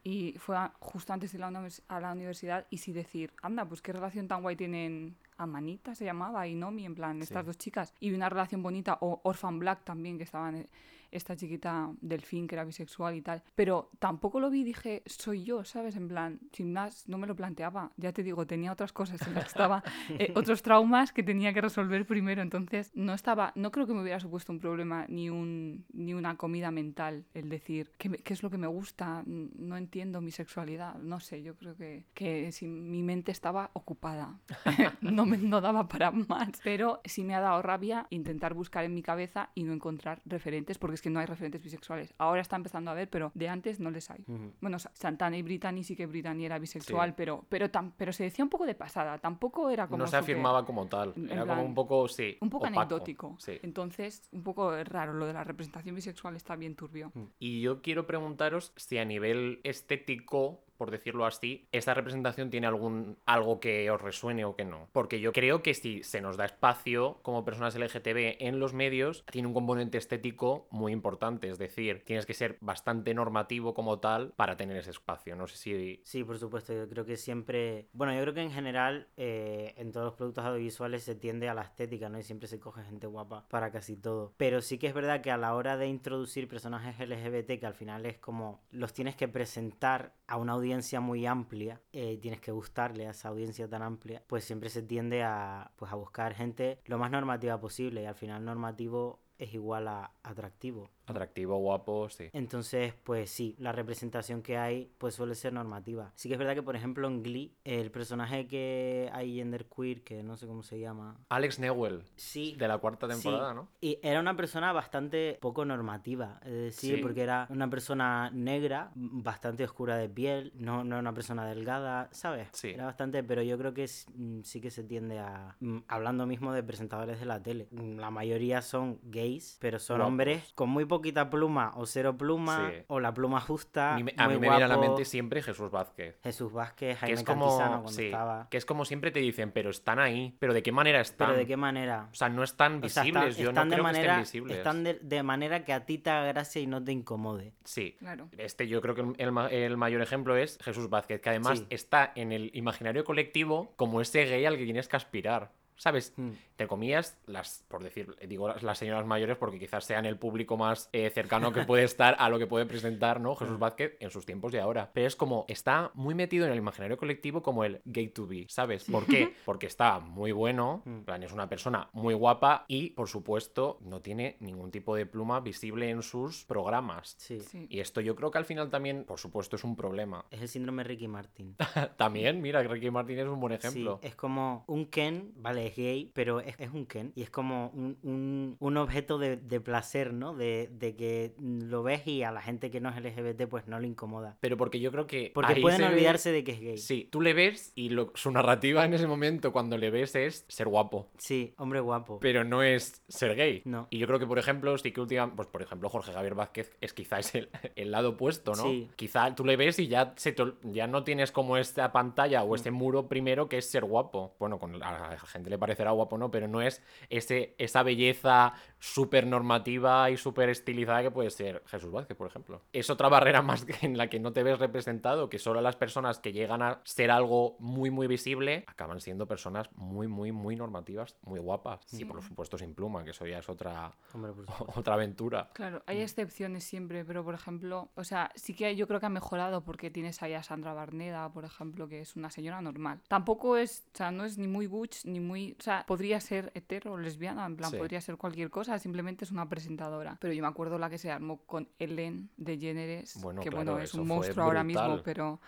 y 0.02 0.34
fue 0.38 0.56
a- 0.56 0.72
justo 0.80 1.12
antes 1.12 1.32
de 1.32 1.38
ir 1.38 1.44
a 1.44 1.50
la 1.50 1.60
univers- 1.60 1.82
a 1.88 2.00
la 2.00 2.12
universidad 2.12 2.66
y 2.70 2.78
sí 2.78 2.92
decir, 2.92 3.32
anda, 3.42 3.64
pues 3.66 3.82
qué 3.82 3.92
relación 3.92 4.26
tan 4.28 4.42
guay 4.42 4.56
tienen 4.56 5.16
Amanita, 5.42 5.94
se 5.94 6.04
llamaba, 6.04 6.46
y 6.46 6.54
Nomi, 6.54 6.84
en 6.86 6.94
plan, 6.94 7.22
estas 7.22 7.46
dos 7.46 7.58
chicas. 7.58 7.94
Y 8.00 8.12
una 8.12 8.28
relación 8.28 8.62
bonita, 8.62 8.98
o 9.00 9.20
Orphan 9.24 9.58
Black 9.58 9.84
también, 9.84 10.18
que 10.18 10.24
estaban... 10.24 10.68
esta 11.12 11.36
chiquita 11.36 11.90
Delfín 12.00 12.46
que 12.46 12.54
era 12.54 12.64
bisexual 12.64 13.14
y 13.14 13.22
tal. 13.22 13.42
Pero 13.54 13.90
tampoco 13.98 14.40
lo 14.40 14.50
vi 14.50 14.60
y 14.60 14.64
dije, 14.64 15.02
soy 15.06 15.44
yo, 15.44 15.64
¿sabes? 15.64 15.96
En 15.96 16.08
plan, 16.08 16.40
sin 16.52 16.72
más, 16.72 17.08
no 17.08 17.18
me 17.18 17.26
lo 17.26 17.34
planteaba. 17.34 17.92
Ya 17.96 18.12
te 18.12 18.22
digo, 18.22 18.46
tenía 18.46 18.72
otras 18.72 18.92
cosas 18.92 19.20
en 19.26 19.34
las 19.34 19.44
que 19.44 19.48
estaba, 19.48 19.82
eh, 20.10 20.32
otros 20.34 20.62
traumas 20.62 21.12
que 21.12 21.22
tenía 21.22 21.52
que 21.52 21.60
resolver 21.60 22.06
primero. 22.06 22.42
Entonces, 22.42 22.90
no 22.94 23.14
estaba, 23.14 23.52
no 23.54 23.70
creo 23.70 23.86
que 23.86 23.94
me 23.94 24.02
hubiera 24.02 24.20
supuesto 24.20 24.52
un 24.52 24.60
problema 24.60 25.06
ni, 25.08 25.30
un, 25.30 25.84
ni 25.92 26.14
una 26.14 26.36
comida 26.36 26.70
mental 26.70 27.24
el 27.34 27.48
decir, 27.48 27.90
¿qué, 27.98 28.10
qué 28.10 28.32
es 28.32 28.42
lo 28.42 28.50
que 28.50 28.58
me 28.58 28.66
gusta? 28.66 29.22
No 29.26 29.76
entiendo 29.76 30.20
mi 30.20 30.30
sexualidad. 30.30 30.94
No 30.96 31.20
sé, 31.20 31.42
yo 31.42 31.54
creo 31.56 31.76
que, 31.76 32.04
que 32.14 32.52
si 32.52 32.66
mi 32.66 33.02
mente 33.02 33.32
estaba 33.32 33.70
ocupada, 33.72 34.38
no, 35.00 35.26
me, 35.26 35.38
no 35.38 35.60
daba 35.60 35.88
para 35.88 36.10
más. 36.10 36.50
Pero 36.62 37.00
sí 37.04 37.24
me 37.24 37.34
ha 37.34 37.40
dado 37.40 37.62
rabia 37.62 38.06
intentar 38.10 38.54
buscar 38.54 38.84
en 38.84 38.94
mi 38.94 39.02
cabeza 39.02 39.50
y 39.54 39.64
no 39.64 39.72
encontrar 39.72 40.20
referentes, 40.24 40.78
porque 40.78 40.99
es 41.00 41.02
que 41.02 41.08
no 41.10 41.18
hay 41.20 41.24
referentes 41.26 41.62
bisexuales. 41.62 42.12
Ahora 42.18 42.42
está 42.42 42.56
empezando 42.56 42.90
a 42.90 42.94
ver, 42.94 43.08
pero 43.08 43.32
de 43.34 43.48
antes 43.48 43.80
no 43.80 43.90
les 43.90 44.10
hay. 44.10 44.22
Bueno, 44.60 44.78
Sa- 44.78 44.90
Santana 44.94 45.36
y 45.38 45.42
Brittany 45.42 45.82
sí 45.82 45.96
que 45.96 46.04
Brittany 46.06 46.44
era 46.44 46.58
bisexual, 46.58 47.10
Sí. 47.10 47.14
pero, 47.16 47.44
pero, 47.48 47.70
tam- 47.72 47.92
pero 47.96 48.12
se 48.12 48.24
decía 48.24 48.44
un 48.44 48.50
poco 48.50 48.66
de 48.66 48.74
pasada. 48.74 49.18
Tampoco 49.18 49.70
era 49.70 49.86
como. 49.86 49.98
no 49.98 50.06
se 50.06 50.16
afirmaba 50.16 50.64
como 50.66 50.86
tal, 50.88 51.14
era 51.16 51.44
plan, 51.44 51.48
como 51.48 51.62
un 51.62 51.74
poco, 51.74 52.06
sí, 52.08 52.36
Un 52.40 52.50
poco 52.50 52.66
opaco, 52.66 52.78
anecdótico. 52.80 53.36
Sí. 53.38 53.58
Entonces, 53.62 54.28
un 54.32 54.42
poco 54.42 54.72
raro. 54.84 55.14
Lo 55.14 55.26
de 55.26 55.32
la 55.32 55.42
representación 55.44 55.94
bisexual 55.94 56.36
está 56.36 56.54
bien 56.56 56.76
turbio. 56.76 57.12
Y 57.38 57.62
yo 57.62 57.80
quiero 57.80 58.06
preguntaros 58.06 58.72
si 58.76 58.98
a 58.98 59.04
nivel 59.04 59.60
estético, 59.64 60.62
por 60.80 60.90
decirlo 60.90 61.26
así, 61.26 61.68
esta 61.72 61.92
representación 61.92 62.48
tiene 62.48 62.66
algún 62.66 63.18
algo 63.26 63.60
que 63.60 63.90
os 63.90 64.00
resuene 64.00 64.46
o 64.46 64.56
que 64.56 64.64
no. 64.64 64.88
Porque 64.92 65.20
yo 65.20 65.30
creo 65.30 65.62
que 65.62 65.74
si 65.74 66.02
se 66.02 66.22
nos 66.22 66.38
da 66.38 66.46
espacio 66.46 67.18
como 67.20 67.44
personas 67.44 67.76
LGTB 67.76 68.36
en 68.40 68.58
los 68.58 68.72
medios, 68.72 69.22
tiene 69.30 69.46
un 69.46 69.52
componente 69.52 69.98
estético 69.98 70.68
muy 70.70 70.92
importante. 70.92 71.50
Es 71.50 71.58
decir, 71.58 72.02
tienes 72.06 72.24
que 72.24 72.32
ser 72.32 72.56
bastante 72.62 73.12
normativo 73.12 73.74
como 73.74 73.98
tal 73.98 74.32
para 74.36 74.56
tener 74.56 74.78
ese 74.78 74.92
espacio. 74.92 75.36
No 75.36 75.46
sé 75.46 75.58
si. 75.58 76.00
Sí, 76.02 76.24
por 76.24 76.38
supuesto, 76.38 76.72
yo 76.72 76.88
creo 76.88 77.04
que 77.04 77.18
siempre, 77.18 77.88
bueno, 77.92 78.14
yo 78.14 78.22
creo 78.22 78.32
que 78.32 78.40
en 78.40 78.50
general 78.50 79.08
eh, 79.18 79.74
en 79.76 79.92
todos 79.92 80.06
los 80.06 80.14
productos 80.14 80.46
audiovisuales 80.46 81.02
se 81.02 81.14
tiende 81.14 81.50
a 81.50 81.52
la 81.52 81.60
estética, 81.60 82.08
¿no? 82.08 82.18
Y 82.18 82.22
siempre 82.22 82.48
se 82.48 82.58
coge 82.58 82.84
gente 82.84 83.06
guapa 83.06 83.46
para 83.50 83.70
casi 83.70 83.96
todo. 83.96 84.32
Pero 84.38 84.62
sí 84.62 84.78
que 84.78 84.86
es 84.86 84.94
verdad 84.94 85.20
que 85.20 85.30
a 85.30 85.36
la 85.36 85.54
hora 85.54 85.76
de 85.76 85.88
introducir 85.88 86.48
personajes 86.48 86.98
LGBT, 86.98 87.60
que 87.60 87.66
al 87.66 87.74
final 87.74 88.06
es 88.06 88.16
como 88.16 88.62
los 88.70 88.94
tienes 88.94 89.14
que 89.14 89.28
presentar 89.28 90.14
a 90.26 90.38
una 90.38 90.52
audiencia 90.54 90.69
audiencia 90.70 91.00
muy 91.00 91.26
amplia, 91.26 91.80
eh, 91.92 92.16
tienes 92.22 92.40
que 92.40 92.52
gustarle 92.52 93.08
a 93.08 93.10
esa 93.10 93.28
audiencia 93.28 93.68
tan 93.68 93.82
amplia, 93.82 94.22
pues 94.28 94.44
siempre 94.44 94.68
se 94.68 94.82
tiende 94.82 95.24
a, 95.24 95.72
pues, 95.74 95.90
a 95.90 95.96
buscar 95.96 96.32
gente 96.34 96.78
lo 96.84 96.96
más 96.96 97.10
normativa 97.10 97.60
posible 97.60 98.02
y 98.02 98.06
al 98.06 98.14
final 98.14 98.44
normativo 98.44 99.18
es 99.36 99.52
igual 99.52 99.88
a 99.88 100.12
atractivo. 100.22 100.90
Atractivo, 101.10 101.56
guapo, 101.58 102.08
sí. 102.08 102.28
Entonces, 102.32 102.94
pues 103.04 103.30
sí, 103.30 103.54
la 103.58 103.72
representación 103.72 104.42
que 104.42 104.56
hay 104.56 104.90
pues 104.98 105.14
suele 105.14 105.34
ser 105.34 105.52
normativa. 105.52 106.12
Sí 106.14 106.28
que 106.28 106.34
es 106.34 106.38
verdad 106.38 106.54
que, 106.54 106.62
por 106.62 106.76
ejemplo, 106.76 107.06
en 107.08 107.22
Glee, 107.22 107.54
el 107.64 107.90
personaje 107.90 108.46
que 108.46 109.08
hay 109.12 109.36
genderqueer, 109.36 110.02
que 110.02 110.22
no 110.22 110.36
sé 110.36 110.46
cómo 110.46 110.62
se 110.62 110.78
llama, 110.80 111.18
Alex 111.28 111.58
Newell, 111.58 112.02
sí, 112.16 112.54
de 112.58 112.68
la 112.68 112.78
cuarta 112.78 113.06
Sí, 113.08 113.14
temporada, 113.22 113.54
¿no? 113.54 113.68
Y 113.80 113.98
era 114.02 114.20
una 114.20 114.36
persona 114.36 114.72
bastante 114.72 115.38
poco 115.40 115.64
normativa, 115.64 116.40
es 116.44 116.52
decir, 116.52 116.96
Sí. 116.96 117.02
porque 117.02 117.22
era 117.22 117.46
una 117.50 117.68
persona 117.70 118.30
negra, 118.32 118.90
bastante 118.94 119.64
oscura 119.64 119.96
de 119.96 120.08
piel, 120.08 120.52
no, 120.56 120.84
no 120.84 120.96
era 120.96 121.00
una 121.00 121.14
persona 121.14 121.44
delgada, 121.46 122.08
¿sabes? 122.12 122.48
Sí. 122.52 122.68
Era 122.70 122.86
bastante, 122.86 123.22
pero 123.24 123.42
yo 123.42 123.58
creo 123.58 123.74
que 123.74 123.84
es- 123.84 124.06
mm, 124.14 124.40
sí 124.42 124.60
que 124.60 124.70
se 124.70 124.84
tiende 124.84 125.18
a... 125.18 125.56
mm, 125.60 125.78
Hablando 125.88 126.26
mismo 126.26 126.52
de 126.52 126.62
presentadores 126.62 127.18
de 127.20 127.26
la 127.26 127.42
tele, 127.42 127.68
mm, 127.70 127.98
la 127.98 128.10
mayoría 128.10 128.62
son 128.62 128.98
gays, 129.02 129.56
pero 129.60 129.78
son 129.78 129.96
Guapos. 129.98 130.08
hombres 130.10 130.52
con 130.54 130.68
muy 130.70 130.84
poquita 131.00 131.30
pluma 131.30 131.72
o 131.76 131.86
cero 131.86 132.16
pluma, 132.16 132.70
Sí. 132.70 132.82
o 132.88 133.00
la 133.00 133.12
pluma 133.14 133.40
justa, 133.40 133.94
A 133.94 133.96
mí, 133.96 134.04
me- 134.04 134.14
a 134.16 134.24
muy 134.26 134.34
mí 134.34 134.40
me 134.40 134.48
viene 134.50 134.64
a 134.64 134.68
la 134.68 134.76
mente 134.76 135.04
siempre 135.04 135.42
Jesús 135.42 135.70
Vázquez. 135.70 136.18
Jesús 136.22 136.52
Vázquez, 136.52 136.94
Que 136.94 137.00
Jaime 137.00 137.14
es 137.14 137.24
como, 137.24 137.56
cuando 137.56 137.88
sí, 137.88 138.06
estaba... 138.06 138.48
que 138.50 138.56
es 138.58 138.66
como 138.66 138.84
siempre 138.84 139.10
te 139.10 139.20
dicen, 139.20 139.50
pero 139.52 139.70
están 139.70 139.98
ahí. 139.98 140.36
Pero 140.38 140.52
¿de 140.54 140.62
qué 140.62 140.72
manera 140.72 141.00
están? 141.00 141.28
Pero 141.28 141.38
de 141.38 141.46
qué 141.46 141.56
manera... 141.56 142.08
O 142.12 142.14
sea, 142.14 142.28
no 142.28 142.42
están 142.42 142.84
O 142.84 142.88
sea, 142.88 143.02
visibles. 143.02 143.30
están, 143.30 143.42
Yo 143.44 143.48
están 143.50 143.68
no 143.68 143.70
de 143.70 143.76
creo 143.76 143.82
manera, 143.84 144.16
que 144.16 144.22
estén 144.22 144.42
visibles. 144.44 144.58
están 144.58 144.84
de, 144.84 144.94
de 145.00 145.22
manera 145.22 145.64
que 145.64 145.72
a 145.72 145.86
ti 145.86 145.98
te 145.98 146.10
haga 146.10 146.26
gracia 146.28 146.60
y 146.60 146.66
no 146.66 146.84
te 146.84 146.92
incomode. 146.92 147.52
Sí. 147.64 147.96
Claro. 147.98 148.28
Este 148.36 148.68
yo 148.68 148.80
creo 148.80 148.94
que 148.94 149.00
el, 149.00 149.14
el 149.18 149.32
ma- 149.32 149.48
el 149.48 149.76
mayor 149.76 150.02
ejemplo 150.02 150.36
es 150.36 150.58
Jesús 150.62 150.88
Vázquez, 150.90 151.20
que 151.20 151.30
además 151.30 151.60
Sí. 151.60 151.66
está 151.70 152.12
en 152.14 152.32
el 152.32 152.50
imaginario 152.54 153.04
colectivo 153.04 153.72
como 153.76 154.00
ese 154.00 154.24
gay 154.26 154.44
al 154.44 154.56
que 154.58 154.64
tienes 154.64 154.86
que 154.88 154.96
aspirar. 154.96 155.52
¿Sabes? 155.76 156.12
Mm. 156.18 156.32
Entre 156.60 156.68
comillas, 156.68 157.18
las, 157.24 157.64
por 157.68 157.82
decir, 157.82 158.14
digo 158.28 158.46
las, 158.60 158.76
señoras 158.76 159.06
mayores 159.06 159.38
porque 159.38 159.58
quizás 159.58 159.82
sean 159.82 160.04
el 160.04 160.18
público 160.18 160.58
más 160.58 160.90
eh, 160.92 161.08
cercano 161.08 161.54
que 161.54 161.64
puede 161.64 161.84
estar 161.84 162.16
a 162.18 162.28
lo 162.28 162.38
que 162.38 162.46
puede 162.46 162.66
presentar, 162.66 163.18
¿no? 163.18 163.34
Jesús 163.34 163.56
Mm. 163.56 163.60
Vázquez 163.60 163.96
en 163.98 164.10
sus 164.10 164.26
tiempos 164.26 164.52
de 164.52 164.60
ahora. 164.60 164.90
Pero 164.92 165.06
es 165.06 165.16
como, 165.16 165.46
está 165.48 165.90
muy 165.94 166.14
metido 166.14 166.44
en 166.44 166.52
el 166.52 166.58
imaginario 166.58 166.98
colectivo 166.98 167.42
como 167.42 167.64
el 167.64 167.80
gay 167.86 168.08
to 168.08 168.26
be, 168.26 168.44
¿sabes? 168.50 168.84
¿Por 168.84 169.06
qué? 169.06 169.32
Porque 169.46 169.66
está 169.66 170.00
muy 170.00 170.32
bueno, 170.32 170.82
Mm. 170.84 170.88
en 170.90 171.04
plan, 171.06 171.22
es 171.22 171.32
una 171.32 171.48
persona 171.48 171.88
muy 171.94 172.12
guapa 172.12 172.66
y, 172.68 172.90
por 172.90 173.08
supuesto, 173.08 173.78
no 173.80 174.02
tiene 174.02 174.36
ningún 174.40 174.70
tipo 174.70 174.94
de 174.94 175.06
pluma 175.06 175.40
visible 175.40 175.88
en 175.88 176.02
sus 176.02 176.44
programas. 176.44 177.14
Sí. 177.16 177.40
Sí. 177.40 177.68
Y 177.70 177.80
esto 177.80 178.02
yo 178.02 178.14
creo 178.16 178.30
que 178.30 178.36
al 178.36 178.44
final 178.44 178.68
también, 178.68 179.04
por 179.04 179.18
supuesto, 179.18 179.56
es 179.56 179.64
un 179.64 179.76
problema. 179.76 180.26
Es 180.30 180.42
el 180.42 180.48
síndrome 180.48 180.84
Ricky 180.84 181.08
Martin. 181.08 181.56
También, 181.96 182.42
mira, 182.42 182.62
Ricky 182.62 182.90
Martin 182.90 183.18
es 183.20 183.28
un 183.28 183.40
buen 183.40 183.58
Sí, 183.58 183.66
ejemplo. 183.66 183.98
es 184.02 184.14
como 184.14 184.64
un 184.66 184.84
Ken, 184.90 185.32
vale, 185.36 185.66
es 185.68 185.74
gay, 185.76 186.10
pero 186.14 186.40
es, 186.50 186.56
es 186.58 186.70
un 186.72 186.86
Ken. 186.86 187.12
Y 187.14 187.22
es 187.22 187.30
como 187.30 187.68
un, 187.74 187.96
un- 188.02 188.56
un 188.58 188.76
objeto 188.76 189.18
de, 189.18 189.36
de 189.36 189.60
placer, 189.60 190.12
¿no? 190.12 190.34
De, 190.34 190.68
de 190.72 190.94
que 190.96 191.34
lo 191.38 191.82
ves 191.82 192.06
y 192.06 192.22
a 192.22 192.32
la 192.32 192.42
gente 192.42 192.70
que 192.70 192.80
no 192.80 192.88
es 192.90 192.96
LGBT 193.02 193.46
pues 193.48 193.66
no 193.66 193.78
le 193.80 193.86
incomoda. 193.86 194.36
Pero 194.40 194.56
porque 194.56 194.80
yo 194.80 194.90
creo 194.92 195.06
que. 195.06 195.30
Porque 195.34 195.56
pueden 195.60 195.80
ve- 195.80 195.86
olvidarse 195.88 196.32
de 196.32 196.44
que 196.44 196.52
es 196.52 196.60
gay. 196.60 196.78
Sí, 196.78 197.08
tú 197.10 197.20
le 197.20 197.32
ves 197.34 197.72
y 197.74 197.88
lo- 197.90 198.12
su 198.14 198.30
narrativa 198.30 198.84
en 198.84 198.94
ese 198.94 199.06
momento 199.06 199.52
cuando 199.52 199.76
le 199.78 199.90
ves 199.90 200.14
es 200.14 200.44
ser 200.48 200.68
guapo. 200.68 201.08
Sí, 201.18 201.54
hombre 201.58 201.80
guapo. 201.80 202.18
Pero 202.20 202.44
no 202.44 202.62
es 202.62 203.02
ser 203.08 203.34
gay. 203.36 203.62
No. 203.64 203.86
Y 203.90 203.98
yo 203.98 204.06
creo 204.06 204.18
que, 204.18 204.26
por 204.26 204.38
ejemplo, 204.38 204.76
sí 204.78 204.92
que 204.92 205.00
últimamente, 205.00 205.36
pues 205.36 205.48
por 205.48 205.62
ejemplo, 205.62 205.88
Jorge 205.88 206.12
Javier 206.12 206.34
Vázquez 206.34 206.76
es 206.80 206.92
quizás 206.92 207.34
el, 207.34 207.48
el 207.76 207.90
lado 207.90 208.10
opuesto, 208.10 208.52
¿no? 208.54 208.64
Sí. 208.64 208.88
Quizá 208.96 209.34
tú 209.34 209.44
le 209.44 209.56
ves 209.56 209.78
y 209.78 209.88
ya, 209.88 210.12
se 210.16 210.32
te 210.32 210.42
ya 210.64 210.86
no 210.86 211.04
tienes 211.04 211.32
como 211.32 211.56
esta 211.56 211.92
pantalla 211.92 212.44
Mm. 212.44 212.50
o 212.50 212.54
este 212.54 212.70
muro 212.70 213.08
primero 213.08 213.48
que 213.48 213.58
es 213.58 213.70
ser 213.70 213.84
guapo. 213.84 214.34
Bueno, 214.38 214.58
con 214.58 214.78
la, 214.78 214.88
a 214.88 215.10
la 215.12 215.18
gente 215.20 215.48
le 215.50 215.58
parecerá 215.58 215.90
guapo, 215.92 216.18
¿no? 216.18 216.30
Pero 216.30 216.39
no 216.48 216.62
es 216.62 216.82
ese, 217.08 217.54
esa 217.58 217.82
belleza 217.82 218.54
súper 218.78 219.26
normativa 219.26 220.10
y 220.10 220.16
súper 220.16 220.48
estilizada 220.48 221.02
que 221.02 221.10
puede 221.10 221.30
ser 221.30 221.62
Jesús 221.66 221.92
Vázquez, 221.92 222.16
por 222.16 222.26
ejemplo. 222.26 222.62
Es 222.72 222.90
otra 222.90 223.08
barrera 223.08 223.42
más 223.42 223.64
que 223.64 223.86
en 223.86 223.96
la 223.96 224.08
que 224.08 224.18
no 224.18 224.32
te 224.32 224.42
ves 224.42 224.58
representado, 224.58 225.28
que 225.28 225.38
solo 225.38 225.60
las 225.60 225.76
personas 225.76 226.18
que 226.18 226.32
llegan 226.32 226.62
a 226.62 226.80
ser 226.84 227.10
algo 227.10 227.56
muy, 227.58 227.90
muy 227.90 228.06
visible 228.06 228.64
acaban 228.66 229.00
siendo 229.00 229.26
personas 229.26 229.70
muy, 229.74 230.08
muy, 230.08 230.32
muy 230.32 230.56
normativas, 230.56 231.16
muy 231.22 231.38
guapas. 231.38 231.80
Y 231.92 232.04
por 232.04 232.22
supuesto 232.22 232.58
sin 232.58 232.74
pluma, 232.74 233.04
que 233.04 233.10
eso 233.10 233.26
ya 233.26 233.38
es 233.38 233.48
otra, 233.48 233.92
Hombre, 234.14 234.32
otra 234.74 234.94
aventura. 234.94 235.50
Claro, 235.52 235.82
hay 235.86 236.00
excepciones 236.00 236.64
siempre, 236.64 237.04
pero 237.04 237.24
por 237.24 237.34
ejemplo, 237.34 237.90
o 237.94 238.04
sea, 238.04 238.32
sí 238.34 238.54
que 238.54 238.74
yo 238.76 238.86
creo 238.86 239.00
que 239.00 239.06
ha 239.06 239.10
mejorado 239.10 239.62
porque 239.62 239.90
tienes 239.90 240.22
ahí 240.22 240.34
a 240.34 240.42
Sandra 240.42 240.72
Barneda, 240.72 241.30
por 241.32 241.44
ejemplo, 241.44 241.88
que 241.88 242.00
es 242.00 242.16
una 242.16 242.30
señora 242.30 242.60
normal. 242.62 243.00
Tampoco 243.08 243.56
es, 243.56 243.86
o 243.92 243.96
sea, 243.96 244.10
no 244.10 244.24
es 244.24 244.38
ni 244.38 244.48
muy 244.48 244.66
butch 244.66 245.04
ni 245.04 245.20
muy, 245.20 245.56
o 245.58 245.62
sea, 245.62 245.84
podría 245.86 246.20
ser 246.20 246.29
hetero 246.54 246.92
o 246.92 246.98
lesbiana, 246.98 247.44
en 247.46 247.56
plan, 247.56 247.70
Sí. 247.70 247.76
podría 247.76 248.00
ser 248.00 248.16
cualquier 248.16 248.50
cosa, 248.50 248.78
simplemente 248.78 249.24
es 249.24 249.30
una 249.30 249.48
presentadora. 249.48 250.16
Pero 250.20 250.32
yo 250.32 250.42
me 250.42 250.48
acuerdo 250.48 250.78
la 250.78 250.88
que 250.90 250.98
se 250.98 251.10
armó 251.10 251.38
con 251.46 251.68
Ellen 251.78 252.30
DeGeneres, 252.36 253.20
Bueno, 253.20 253.42
que 253.42 253.50
claro, 253.50 253.72
bueno, 253.72 253.84
es 253.84 253.94
un 253.94 254.06
monstruo 254.06 254.44
ahora 254.44 254.64
mismo, 254.64 255.00
pero 255.04 255.40